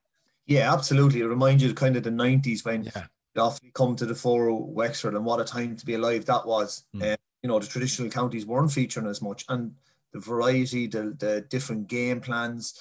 Yeah, 0.48 0.74
absolutely. 0.74 1.22
It 1.22 1.28
reminds 1.28 1.64
you 1.64 1.70
of 1.70 1.76
kind 1.76 1.96
of 1.96 2.04
the 2.04 2.10
'90s 2.10 2.66
when 2.66 2.86
yeah. 2.86 3.06
Often 3.36 3.72
come 3.74 3.96
to 3.96 4.06
the 4.06 4.14
four 4.14 4.54
Wexford 4.54 5.16
and 5.16 5.26
what 5.26 5.40
a 5.40 5.44
time 5.44 5.76
to 5.76 5.86
be 5.88 5.96
alive 5.96 6.24
that 6.26 6.46
was. 6.46 6.84
Mm. 6.96 7.14
Uh, 7.14 7.18
you 7.42 7.50
know, 7.50 7.58
the 7.58 7.66
traditional 7.66 8.08
counties 8.12 8.46
weren't 8.46 8.72
featuring 8.72 9.08
as 9.08 9.24
much, 9.24 9.44
and 9.50 9.74
the 10.12 10.20
variety, 10.20 10.88
the 10.88 11.16
the 11.18 11.42
different 11.50 11.88
game 11.88 12.22
plans 12.22 12.80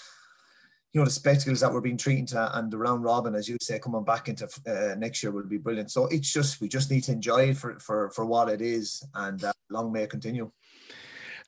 you 0.93 1.01
know 1.01 1.05
the 1.05 1.11
spectacles 1.11 1.61
that 1.61 1.73
we're 1.73 1.81
being 1.81 1.97
treated 1.97 2.29
to 2.29 2.59
and 2.59 2.71
the 2.71 2.77
round 2.77 3.03
robin 3.03 3.35
as 3.35 3.49
you 3.49 3.57
say 3.61 3.79
coming 3.79 4.05
back 4.05 4.29
into 4.29 4.49
uh, 4.67 4.95
next 4.97 5.23
year 5.23 5.33
will 5.33 5.43
be 5.45 5.59
brilliant 5.59 5.91
so 5.91 6.07
it's 6.09 6.33
just 6.33 6.61
we 6.61 6.69
just 6.69 6.91
need 6.91 7.03
to 7.03 7.13
enjoy 7.13 7.51
it 7.51 7.57
for 7.57 7.79
for, 7.79 8.11
for 8.11 8.25
what 8.25 8.49
it 8.49 8.61
is 8.61 9.03
and 9.15 9.45
uh, 9.45 9.53
long 9.71 9.93
may 9.93 10.03
it 10.03 10.11
continue 10.11 10.51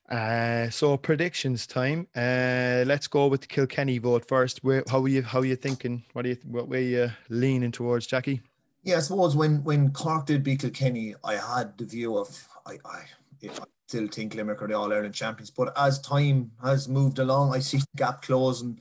uh, 0.07 0.69
so 0.69 0.97
predictions 0.97 1.65
time. 1.65 2.07
Uh, 2.15 2.83
let's 2.85 3.07
go 3.07 3.25
with 3.25 3.41
the 3.41 3.47
Kilkenny 3.47 3.97
vote 3.97 4.27
first. 4.27 4.63
Where, 4.63 4.83
how 4.87 5.01
are 5.01 5.07
you? 5.07 5.23
How 5.23 5.39
are 5.39 5.45
you 5.45 5.55
thinking? 5.55 6.03
What 6.13 6.25
are 6.25 6.29
you? 6.29 6.37
What 6.45 6.67
way 6.67 6.85
you 6.85 7.11
leaning 7.29 7.71
towards, 7.71 8.05
Jackie? 8.05 8.41
Yeah, 8.83 8.97
I 8.97 8.99
suppose 8.99 9.35
when 9.35 9.63
when 9.63 9.91
Cork 9.91 10.27
did 10.27 10.43
beat 10.43 10.59
Kilkenny, 10.59 11.15
I 11.23 11.37
had 11.37 11.75
the 11.79 11.85
view 11.85 12.19
of 12.19 12.47
I 12.67 12.77
I, 12.85 13.01
I 13.45 13.65
still 13.87 14.07
think 14.07 14.35
Limerick 14.35 14.61
are 14.61 14.67
the 14.67 14.77
All 14.77 14.93
Ireland 14.93 15.15
champions. 15.15 15.49
But 15.49 15.73
as 15.75 15.99
time 15.99 16.51
has 16.63 16.87
moved 16.87 17.17
along, 17.17 17.55
I 17.55 17.59
see 17.59 17.77
the 17.77 17.87
gap 17.95 18.21
closing 18.21 18.79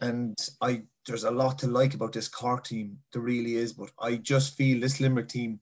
and 0.00 0.36
I 0.60 0.82
there's 1.06 1.24
a 1.24 1.30
lot 1.30 1.58
to 1.58 1.66
like 1.66 1.94
about 1.94 2.12
this 2.12 2.28
Cork 2.28 2.64
team. 2.64 2.98
There 3.12 3.22
really 3.22 3.56
is, 3.56 3.72
but 3.72 3.90
I 3.98 4.16
just 4.16 4.56
feel 4.56 4.80
this 4.80 5.00
Limerick 5.00 5.28
team, 5.28 5.60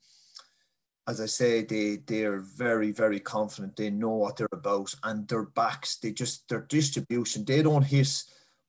as 1.06 1.20
I 1.20 1.26
say, 1.26 1.64
they 1.64 1.96
they 2.06 2.24
are 2.24 2.40
very 2.40 2.92
very 2.92 3.20
confident. 3.20 3.76
They 3.76 3.90
know 3.90 4.14
what 4.14 4.36
they're 4.36 4.48
about, 4.52 4.94
and 5.04 5.26
their 5.28 5.44
backs, 5.44 5.96
they 5.96 6.12
just 6.12 6.48
their 6.48 6.62
distribution. 6.62 7.44
They 7.44 7.62
don't 7.62 7.82
hit 7.82 8.24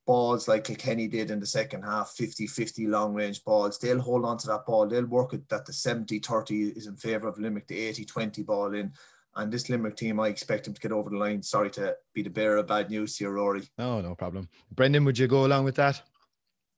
balls 0.06 0.48
like 0.48 0.64
Kilkenny 0.64 1.08
did 1.08 1.30
in 1.30 1.38
the 1.38 1.46
second 1.46 1.82
half 1.82 2.16
50-50 2.16 2.88
long 2.88 3.14
range 3.14 3.44
balls 3.44 3.78
they'll 3.78 4.00
hold 4.00 4.24
on 4.24 4.38
to 4.38 4.46
that 4.48 4.66
ball 4.66 4.88
they'll 4.88 5.04
work 5.04 5.34
it 5.34 5.48
that 5.50 5.66
the 5.66 5.72
70-30 5.72 6.76
is 6.76 6.86
in 6.86 6.96
favour 6.96 7.28
of 7.28 7.38
Limerick 7.38 7.68
the 7.68 7.92
80-20 7.92 8.44
ball 8.44 8.74
in 8.74 8.92
and 9.36 9.52
this 9.52 9.68
Limerick 9.68 9.96
team, 9.96 10.18
I 10.20 10.28
expect 10.28 10.64
them 10.64 10.74
to 10.74 10.80
get 10.80 10.92
over 10.92 11.10
the 11.10 11.16
line. 11.16 11.42
Sorry 11.42 11.70
to 11.70 11.96
be 12.14 12.22
the 12.22 12.30
bearer 12.30 12.58
of 12.58 12.66
bad 12.66 12.90
news 12.90 13.16
here, 13.16 13.30
Rory. 13.30 13.68
No, 13.78 14.00
no 14.00 14.14
problem. 14.14 14.48
Brendan, 14.72 15.04
would 15.04 15.18
you 15.18 15.28
go 15.28 15.46
along 15.46 15.64
with 15.64 15.76
that? 15.76 16.02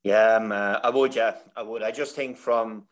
Yeah, 0.05 0.37
um, 0.37 0.53
uh, 0.53 0.81
I 0.83 0.91
would. 0.91 1.15
Yeah, 1.15 1.37
I 1.57 1.63
would. 1.63 1.83
I 1.83 1.93
just 1.93 2.17
think 2.17 2.37
from 2.37 2.85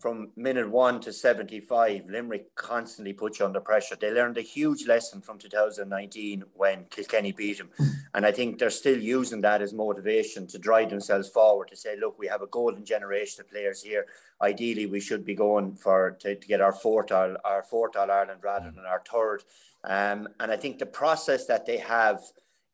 from 0.00 0.30
minute 0.34 0.70
one 0.70 0.98
to 1.00 1.12
75, 1.12 2.08
Limerick 2.08 2.54
constantly 2.54 3.12
put 3.12 3.38
you 3.38 3.44
under 3.44 3.60
pressure. 3.60 3.96
They 4.00 4.10
learned 4.10 4.38
a 4.38 4.42
huge 4.42 4.86
lesson 4.86 5.20
from 5.20 5.38
2019 5.38 6.44
when 6.54 6.86
Kilkenny 6.88 7.32
beat 7.32 7.58
them. 7.58 7.70
And 8.14 8.24
I 8.24 8.32
think 8.32 8.58
they're 8.58 8.70
still 8.70 8.98
using 8.98 9.42
that 9.42 9.60
as 9.60 9.74
motivation 9.74 10.46
to 10.48 10.58
drive 10.58 10.88
themselves 10.88 11.28
forward 11.28 11.68
to 11.68 11.76
say, 11.76 11.96
look, 12.00 12.18
we 12.18 12.28
have 12.28 12.40
a 12.40 12.46
golden 12.46 12.84
generation 12.84 13.42
of 13.42 13.50
players 13.50 13.82
here. 13.82 14.06
Ideally, 14.40 14.86
we 14.86 15.00
should 15.00 15.24
be 15.24 15.34
going 15.34 15.76
for 15.76 16.16
to, 16.20 16.34
to 16.34 16.46
get 16.48 16.62
our 16.62 16.72
fourth, 16.72 17.12
our, 17.12 17.36
our 17.44 17.62
fourth 17.62 17.94
All 17.94 18.10
Ireland 18.10 18.40
rather 18.42 18.70
than 18.70 18.86
our 18.86 19.02
third. 19.06 19.44
Um, 19.84 20.28
and 20.40 20.50
I 20.50 20.56
think 20.56 20.78
the 20.78 20.86
process 20.86 21.46
that 21.46 21.66
they 21.66 21.78
have 21.78 22.22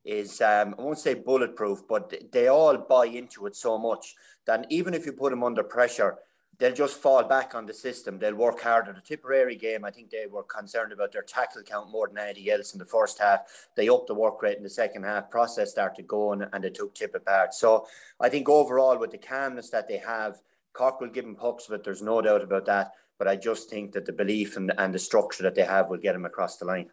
is, 0.05 0.41
um, 0.41 0.77
I 0.79 0.83
won't 0.83 0.99
say 0.99 1.14
bulletproof, 1.14 1.83
but 1.89 2.31
they 2.31 2.47
all 2.47 2.77
buy 2.77 3.07
into 3.07 3.47
it 3.47 3.57
so 3.57 3.77
much 3.77 4.14
that 4.47 4.66
even 4.70 4.95
if 4.95 5.05
you 5.05 5.12
put 5.12 5.31
them 5.31 5.43
under 5.43 5.64
pressure, 5.64 6.18
they'll 6.59 6.75
just 6.75 7.01
fall 7.01 7.25
back 7.25 7.55
on 7.55 7.67
the 7.67 7.75
system. 7.75 8.19
They'll 8.19 8.35
work 8.35 8.61
harder. 8.61 8.93
The 8.93 9.01
Tipperary 9.01 9.57
game, 9.57 9.85
I 9.85 9.91
think 9.91 10.11
they 10.11 10.27
were 10.27 10.43
concerned 10.43 10.93
about 10.93 11.13
their 11.13 11.23
tackle 11.23 11.63
count 11.63 11.91
more 11.91 12.09
than 12.09 12.19
anything 12.19 12.51
else 12.51 12.73
in 12.73 12.79
the 12.79 12.85
first 12.85 13.19
half. 13.19 13.41
They 13.77 13.89
upped 13.89 14.09
the 14.09 14.15
work 14.15 14.43
rate 14.43 14.57
in 14.57 14.63
the 14.63 14.71
second 14.71 15.05
half. 15.05 15.31
Process 15.31 15.71
started 15.71 16.07
going 16.07 16.43
and 16.53 16.65
they 16.65 16.71
took 16.71 16.95
Tip 16.95 17.15
apart. 17.15 17.55
So 17.55 17.87
I 18.21 18.29
think 18.29 18.49
overall, 18.49 18.99
with 18.99 19.11
the 19.11 19.19
calmness 19.19 19.71
that 19.71 19.89
they 19.89 19.99
have, 19.99 20.41
Cork 20.73 21.01
will 21.01 21.09
give 21.09 21.25
them 21.25 21.37
pucks 21.37 21.67
but. 21.69 21.85
There's 21.85 22.03
no 22.03 22.21
doubt 22.21 22.43
about 22.43 22.67
that. 22.67 22.93
But 23.19 23.29
I 23.29 23.37
just 23.37 23.71
think 23.71 23.93
that 23.93 24.05
the 24.05 24.13
belief 24.13 24.57
and, 24.57 24.73
and 24.77 24.95
the 24.95 24.99
structure 24.99 25.43
that 25.43 25.55
they 25.55 25.65
have 25.65 25.89
will 25.89 25.97
get 25.99 26.13
them 26.13 26.27
across 26.27 26.59
the 26.59 26.67
line. 26.67 26.91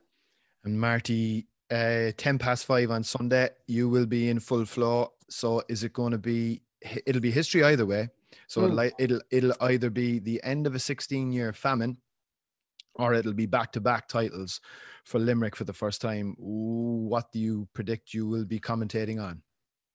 And 0.64 0.80
Marty, 0.80 1.48
uh, 1.70 2.12
10 2.16 2.38
past 2.38 2.66
five 2.66 2.92
on 2.92 3.04
Sunday, 3.04 3.50
you 3.68 3.90
will 3.90 4.06
be 4.06 4.30
in 4.30 4.40
full 4.40 4.66
flow. 4.66 5.12
So 5.30 5.64
is 5.68 5.84
it 5.84 5.92
going 5.92 6.12
to 6.12 6.18
be, 6.18 6.62
it'll 7.06 7.22
be 7.22 7.32
history 7.32 7.64
either 7.64 7.86
way 7.86 8.10
so 8.48 8.62
mm. 8.62 8.68
it'll, 8.68 8.92
it'll 9.00 9.22
it'll 9.32 9.56
either 9.62 9.90
be 9.90 10.20
the 10.20 10.42
end 10.44 10.68
of 10.68 10.76
a 10.76 10.80
16 10.80 11.32
year 11.32 11.54
famine 11.54 11.98
or 12.96 13.14
it'll 13.14 13.34
be 13.34 13.46
back 13.46 13.72
to 13.74 13.82
back 13.82 14.08
titles 14.08 14.62
for 15.04 15.20
Limerick 15.20 15.56
for 15.56 15.64
the 15.64 15.74
first 15.74 16.02
time. 16.02 16.36
What 16.38 17.32
do 17.32 17.40
you 17.40 17.68
predict 17.74 18.14
you 18.14 18.28
will 18.28 18.46
be 18.46 18.60
commentating 18.60 19.22
on? 19.22 19.42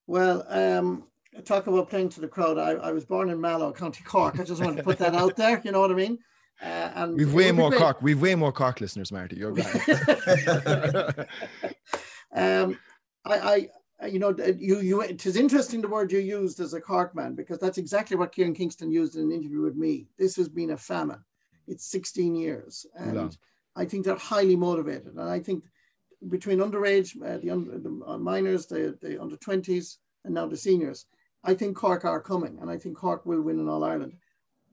Well, 0.06 0.44
um, 0.48 1.04
talk 1.44 1.66
about 1.66 1.90
playing 1.90 2.08
to 2.10 2.20
the 2.20 2.28
crowd. 2.28 2.58
I, 2.58 2.72
I 2.72 2.92
was 2.92 3.04
born 3.04 3.30
in 3.30 3.40
Mallow, 3.40 3.72
County 3.72 4.02
Cork. 4.04 4.40
I 4.40 4.44
just 4.44 4.62
want 4.62 4.76
to 4.76 4.82
put 4.82 4.98
that 4.98 5.14
out 5.14 5.36
there. 5.36 5.60
You 5.64 5.72
know 5.72 5.80
what 5.80 5.90
I 5.90 5.94
mean? 5.94 6.18
Uh, 6.60 6.90
and 6.94 7.16
we've 7.16 7.32
way 7.32 7.52
more 7.52 7.70
Cork. 7.70 8.02
We've 8.02 8.20
way 8.20 8.34
more 8.34 8.52
Cork 8.52 8.80
listeners, 8.80 9.12
Marty. 9.12 9.36
You're 9.36 9.52
right. 9.54 9.66
um, 12.34 12.78
I, 13.24 13.38
I 13.38 13.68
you 14.06 14.18
know, 14.18 14.34
you 14.58 14.80
you 14.80 15.00
it 15.00 15.24
is 15.26 15.36
interesting 15.36 15.80
the 15.80 15.88
word 15.88 16.12
you 16.12 16.20
used 16.20 16.60
as 16.60 16.74
a 16.74 16.80
Cork 16.80 17.14
man 17.14 17.34
because 17.34 17.58
that's 17.58 17.78
exactly 17.78 18.16
what 18.16 18.32
Kieran 18.32 18.54
Kingston 18.54 18.90
used 18.90 19.16
in 19.16 19.22
an 19.22 19.32
interview 19.32 19.62
with 19.62 19.76
me. 19.76 20.06
This 20.18 20.36
has 20.36 20.48
been 20.48 20.70
a 20.70 20.76
famine. 20.76 21.24
It's 21.66 21.90
16 21.90 22.34
years, 22.34 22.86
and 22.94 23.36
I 23.76 23.84
think 23.84 24.04
they're 24.04 24.16
highly 24.16 24.56
motivated. 24.56 25.14
And 25.14 25.28
I 25.28 25.38
think 25.38 25.64
between 26.28 26.58
underage, 26.58 27.14
uh, 27.22 27.38
the, 27.38 27.50
under, 27.50 27.78
the 27.78 28.00
uh, 28.06 28.18
minors, 28.18 28.66
the, 28.66 28.98
the 29.00 29.20
under 29.20 29.36
20s, 29.36 29.98
and 30.24 30.34
now 30.34 30.46
the 30.46 30.56
seniors, 30.56 31.06
I 31.44 31.54
think 31.54 31.76
Cork 31.76 32.04
are 32.04 32.20
coming, 32.20 32.58
and 32.60 32.70
I 32.70 32.76
think 32.76 32.96
Cork 32.96 33.24
will 33.24 33.42
win 33.42 33.60
in 33.60 33.68
All 33.68 33.84
Ireland. 33.84 34.14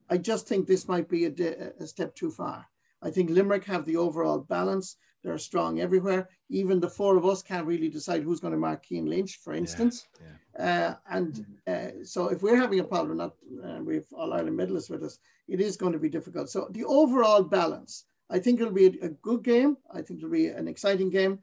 I 0.08 0.18
just 0.18 0.48
think 0.48 0.66
this 0.66 0.88
might 0.88 1.08
be 1.08 1.26
a, 1.26 1.72
a 1.78 1.86
step 1.86 2.14
too 2.14 2.30
far. 2.30 2.66
I 3.02 3.10
think 3.10 3.30
Limerick 3.30 3.64
have 3.64 3.84
the 3.84 3.96
overall 3.96 4.38
balance. 4.38 4.96
They're 5.22 5.38
strong 5.38 5.80
everywhere. 5.80 6.28
Even 6.50 6.78
the 6.78 6.88
four 6.88 7.16
of 7.16 7.26
us 7.26 7.42
can't 7.42 7.66
really 7.66 7.88
decide 7.88 8.22
who's 8.22 8.40
going 8.40 8.52
to 8.52 8.58
mark 8.58 8.84
Cian 8.84 9.06
Lynch, 9.06 9.40
for 9.42 9.54
instance. 9.54 10.06
Yeah, 10.20 10.26
yeah. 10.58 10.88
Uh, 10.88 10.94
and 11.10 11.46
uh, 11.66 12.04
so 12.04 12.28
if 12.28 12.42
we're 12.42 12.56
having 12.56 12.80
a 12.80 12.84
problem, 12.84 13.18
not 13.18 13.34
uh, 13.64 13.80
we've 13.82 14.06
All 14.12 14.32
Ireland 14.32 14.58
medalists 14.58 14.88
with 14.88 15.02
us, 15.02 15.18
it 15.48 15.60
is 15.60 15.76
going 15.76 15.92
to 15.92 15.98
be 15.98 16.08
difficult. 16.08 16.48
So 16.48 16.68
the 16.70 16.84
overall 16.84 17.42
balance, 17.42 18.04
I 18.30 18.38
think 18.38 18.60
it'll 18.60 18.72
be 18.72 18.86
a, 18.86 19.06
a 19.06 19.08
good 19.08 19.42
game. 19.42 19.76
I 19.92 20.00
think 20.02 20.20
it'll 20.20 20.30
be 20.30 20.46
an 20.46 20.68
exciting 20.68 21.10
game. 21.10 21.40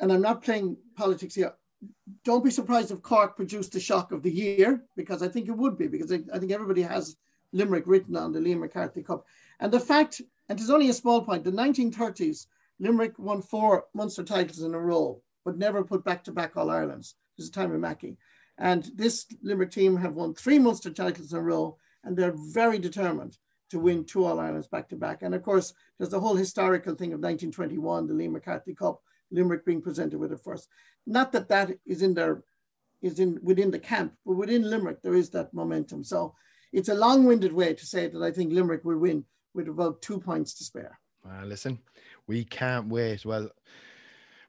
And 0.00 0.10
I'm 0.10 0.22
not 0.22 0.42
playing 0.42 0.76
politics 0.96 1.34
here. 1.34 1.52
Don't 2.24 2.44
be 2.44 2.50
surprised 2.50 2.90
if 2.90 3.02
Cork 3.02 3.36
produced 3.36 3.72
the 3.72 3.80
shock 3.80 4.12
of 4.12 4.22
the 4.22 4.32
year, 4.32 4.82
because 4.96 5.22
I 5.22 5.28
think 5.28 5.48
it 5.48 5.56
would 5.56 5.76
be, 5.76 5.88
because 5.88 6.10
I, 6.10 6.20
I 6.32 6.38
think 6.38 6.52
everybody 6.52 6.82
has 6.82 7.16
Limerick 7.52 7.86
written 7.86 8.16
on 8.16 8.32
the 8.32 8.40
Liam 8.40 8.60
McCarthy 8.60 9.02
Cup. 9.02 9.26
And 9.62 9.70
the 9.70 9.78
fact, 9.78 10.20
and 10.48 10.58
it's 10.58 10.70
only 10.70 10.88
a 10.88 10.92
small 10.92 11.22
point, 11.22 11.44
the 11.44 11.52
1930s, 11.52 12.46
Limerick 12.80 13.16
won 13.16 13.40
four 13.40 13.84
Munster 13.94 14.24
titles 14.24 14.62
in 14.62 14.74
a 14.74 14.78
row, 14.78 15.22
but 15.44 15.56
never 15.56 15.84
put 15.84 16.04
back-to-back 16.04 16.56
All 16.56 16.68
Irelands. 16.68 17.14
This 17.38 17.44
is 17.44 17.50
time 17.50 17.72
of 17.72 17.78
Mackey. 17.78 18.16
And 18.58 18.90
this 18.96 19.24
Limerick 19.40 19.70
team 19.70 19.96
have 19.98 20.14
won 20.14 20.34
three 20.34 20.58
Munster 20.58 20.90
titles 20.90 21.32
in 21.32 21.38
a 21.38 21.42
row, 21.42 21.76
and 22.02 22.16
they're 22.16 22.34
very 22.34 22.80
determined 22.80 23.38
to 23.70 23.78
win 23.78 24.04
two 24.04 24.24
All 24.24 24.40
Irelands 24.40 24.66
back-to-back. 24.66 25.22
And 25.22 25.32
of 25.32 25.44
course, 25.44 25.72
there's 25.96 26.10
the 26.10 26.18
whole 26.18 26.34
historical 26.34 26.96
thing 26.96 27.12
of 27.12 27.20
1921, 27.20 28.08
the 28.08 28.14
Liam 28.14 28.32
McCarthy 28.32 28.74
Cup, 28.74 29.00
Limerick 29.30 29.64
being 29.64 29.80
presented 29.80 30.18
with 30.18 30.32
it 30.32 30.40
first. 30.40 30.66
Not 31.06 31.30
that 31.32 31.48
that 31.50 31.70
is 31.86 32.02
in 32.02 32.14
there, 32.14 32.42
is 33.00 33.20
in 33.20 33.38
within 33.44 33.70
the 33.70 33.78
camp, 33.78 34.14
but 34.26 34.34
within 34.34 34.68
Limerick, 34.68 35.02
there 35.02 35.14
is 35.14 35.30
that 35.30 35.54
momentum. 35.54 36.02
So 36.02 36.34
it's 36.72 36.88
a 36.88 36.94
long-winded 36.94 37.52
way 37.52 37.74
to 37.74 37.86
say 37.86 38.08
that 38.08 38.22
I 38.24 38.32
think 38.32 38.52
Limerick 38.52 38.84
will 38.84 38.98
win 38.98 39.24
with 39.54 39.68
about 39.68 40.02
two 40.02 40.18
points 40.18 40.54
to 40.54 40.64
spare. 40.64 40.98
Uh, 41.28 41.44
listen, 41.44 41.78
we 42.26 42.44
can't 42.44 42.88
wait. 42.88 43.24
Well, 43.24 43.48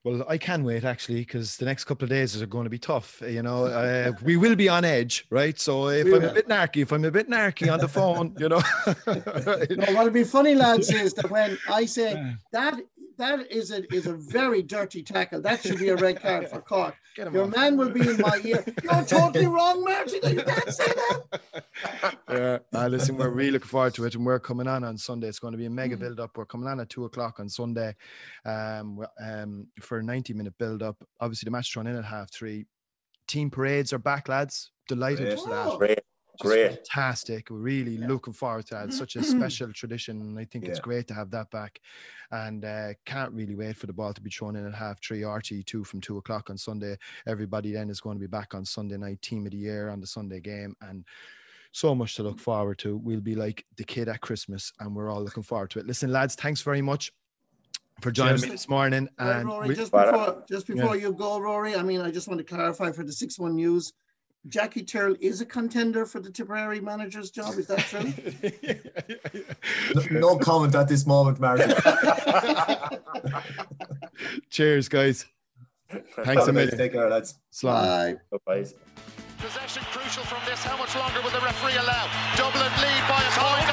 well, 0.03 0.25
I 0.27 0.37
can 0.37 0.65
wait 0.65 0.83
actually 0.83 1.19
because 1.19 1.55
the 1.55 1.63
next 1.65 1.85
couple 1.85 2.03
of 2.03 2.09
days 2.09 2.41
are 2.41 2.45
going 2.45 2.65
to 2.65 2.69
be 2.69 2.77
tough. 2.77 3.21
You 3.25 3.41
know, 3.41 3.65
uh, 3.67 4.11
we 4.21 4.35
will 4.35 4.55
be 4.55 4.67
on 4.67 4.83
edge, 4.83 5.25
right? 5.29 5.57
So 5.57 5.89
if 5.89 6.05
we 6.05 6.15
I'm 6.15 6.21
will. 6.21 6.29
a 6.31 6.33
bit 6.33 6.49
narky, 6.49 6.81
if 6.81 6.91
I'm 6.91 7.05
a 7.05 7.11
bit 7.11 7.29
narky 7.29 7.71
on 7.71 7.79
the 7.79 7.87
phone, 7.87 8.35
you 8.37 8.49
know. 8.49 8.61
no, 9.07 9.93
what'll 9.93 10.09
be 10.09 10.25
funny, 10.25 10.55
lads, 10.55 10.91
is 10.91 11.13
that 11.13 11.31
when 11.31 11.57
I 11.69 11.85
say 11.85 12.35
that 12.51 12.79
that 13.17 13.51
is 13.51 13.71
a 13.71 13.93
is 13.93 14.07
a 14.07 14.13
very 14.13 14.61
dirty 14.61 15.03
tackle. 15.03 15.41
That 15.41 15.61
should 15.61 15.79
be 15.79 15.89
a 15.89 15.95
red 15.95 16.21
card 16.21 16.49
for 16.49 16.61
Cork. 16.61 16.95
Your 17.17 17.43
off. 17.43 17.55
man 17.55 17.77
will 17.77 17.89
be 17.89 18.01
in 18.01 18.17
my 18.19 18.39
ear. 18.43 18.63
You're 18.83 19.05
totally 19.05 19.45
wrong, 19.45 19.83
Martin. 19.83 20.19
You 20.35 20.43
can't 20.43 20.73
say 20.73 20.85
that. 20.85 21.39
Yeah, 22.29 22.59
uh, 22.73 22.87
listen, 22.87 23.17
we're 23.17 23.29
really 23.29 23.51
looking 23.51 23.67
forward 23.67 23.93
to 23.95 24.05
it, 24.05 24.15
and 24.15 24.25
we're 24.25 24.39
coming 24.39 24.67
on 24.67 24.83
on 24.83 24.97
Sunday. 24.97 25.27
It's 25.27 25.39
going 25.39 25.51
to 25.51 25.57
be 25.57 25.65
a 25.65 25.69
mega 25.69 25.95
mm. 25.95 25.99
build 25.99 26.19
up. 26.19 26.31
We're 26.35 26.45
coming 26.45 26.67
on 26.67 26.79
at 26.79 26.89
two 26.89 27.05
o'clock 27.05 27.39
on 27.39 27.49
Sunday, 27.49 27.95
um, 28.45 29.05
um, 29.21 29.67
for 29.81 29.99
a 29.99 30.03
ninety 30.03 30.33
minute 30.33 30.53
build 30.57 30.81
up. 30.81 30.97
Obviously, 31.19 31.45
the 31.45 31.51
match 31.51 31.71
thrown 31.71 31.87
in 31.87 31.95
at 31.95 32.05
half 32.05 32.31
three. 32.31 32.65
Team 33.27 33.49
parades 33.49 33.93
are 33.93 33.99
back, 33.99 34.27
lads. 34.27 34.71
Delighted 34.87 35.39
for 35.39 35.49
that. 35.49 35.77
Great. 35.77 35.99
Great. 36.39 36.87
fantastic. 36.87 37.49
We're 37.49 37.57
really 37.57 37.95
yeah. 37.95 38.07
looking 38.07 38.33
forward 38.33 38.65
to 38.67 38.75
that. 38.75 38.85
It's 38.85 38.97
such 38.97 39.15
a 39.15 39.23
special 39.23 39.71
tradition. 39.71 40.21
And 40.21 40.39
I 40.39 40.45
think 40.45 40.65
yeah. 40.65 40.71
it's 40.71 40.79
great 40.79 41.07
to 41.07 41.13
have 41.13 41.29
that 41.31 41.49
back. 41.51 41.79
And 42.31 42.65
uh, 42.65 42.93
can't 43.05 43.31
really 43.33 43.55
wait 43.55 43.77
for 43.77 43.87
the 43.87 43.93
ball 43.93 44.13
to 44.13 44.21
be 44.21 44.29
thrown 44.29 44.55
in 44.55 44.65
at 44.65 44.73
half 44.73 45.01
three, 45.03 45.21
RT2 45.21 45.85
from 45.85 46.01
two 46.01 46.17
o'clock 46.17 46.49
on 46.49 46.57
Sunday. 46.57 46.97
Everybody 47.27 47.71
then 47.71 47.89
is 47.89 48.01
going 48.01 48.17
to 48.17 48.21
be 48.21 48.27
back 48.27 48.55
on 48.55 48.65
Sunday 48.65 48.97
night, 48.97 49.21
team 49.21 49.45
of 49.45 49.51
the 49.51 49.57
year 49.57 49.89
on 49.89 50.01
the 50.01 50.07
Sunday 50.07 50.39
game. 50.39 50.75
And 50.81 51.05
so 51.71 51.93
much 51.93 52.15
to 52.15 52.23
look 52.23 52.39
forward 52.39 52.77
to. 52.79 52.97
We'll 52.97 53.19
be 53.19 53.35
like 53.35 53.65
the 53.77 53.83
kid 53.83 54.07
at 54.07 54.21
Christmas, 54.21 54.71
and 54.79 54.95
we're 54.95 55.09
all 55.09 55.23
looking 55.23 55.43
forward 55.43 55.71
to 55.71 55.79
it. 55.79 55.87
Listen, 55.87 56.11
lads, 56.11 56.35
thanks 56.35 56.61
very 56.61 56.81
much 56.81 57.11
for 58.01 58.11
joining 58.11 58.37
Cheers. 58.37 58.43
me 58.43 58.49
this 58.49 58.69
morning. 58.69 59.09
And 59.17 59.47
Rory, 59.47 59.69
we, 59.69 59.75
just 59.75 59.91
before, 59.91 60.43
just 60.47 60.67
before 60.67 60.95
yeah. 60.95 61.07
you 61.07 61.13
go, 61.13 61.39
Rory, 61.39 61.75
I 61.75 61.83
mean, 61.83 62.01
I 62.01 62.11
just 62.11 62.27
want 62.27 62.39
to 62.39 62.43
clarify 62.43 62.91
for 62.91 63.03
the 63.03 63.11
6 63.11 63.39
1 63.39 63.55
News 63.55 63.93
Jackie 64.49 64.83
Tyrrell 64.83 65.15
is 65.21 65.39
a 65.39 65.45
contender 65.45 66.05
for 66.05 66.19
the 66.19 66.29
Tipperary 66.29 66.81
manager's 66.81 67.31
job. 67.31 67.55
Is 67.57 67.67
that 67.67 67.79
true? 67.79 68.11
no, 70.11 70.19
no, 70.19 70.37
comment 70.37 70.75
at 70.75 70.89
this 70.89 71.05
moment, 71.05 71.39
Martin. 71.39 71.73
Cheers, 74.49 74.89
guys. 74.89 75.25
Thanks 76.23 76.47
a 76.47 76.51
million. 76.51 76.77
Take 76.77 76.91
care, 76.91 77.09
lads. 77.09 77.39
Bye. 77.61 78.17
Bye. 78.45 78.65
Possession 79.37 79.83
crucial 79.91 80.23
from 80.23 80.39
this. 80.45 80.63
How 80.63 80.77
much 80.77 80.95
longer 80.95 81.21
will 81.21 81.31
the 81.31 81.39
referee 81.39 81.77
allow? 81.77 82.07
Dublin 82.35 82.71
lead 82.81 83.03
by 83.07 83.23
a 83.23 83.31
point, 83.39 83.72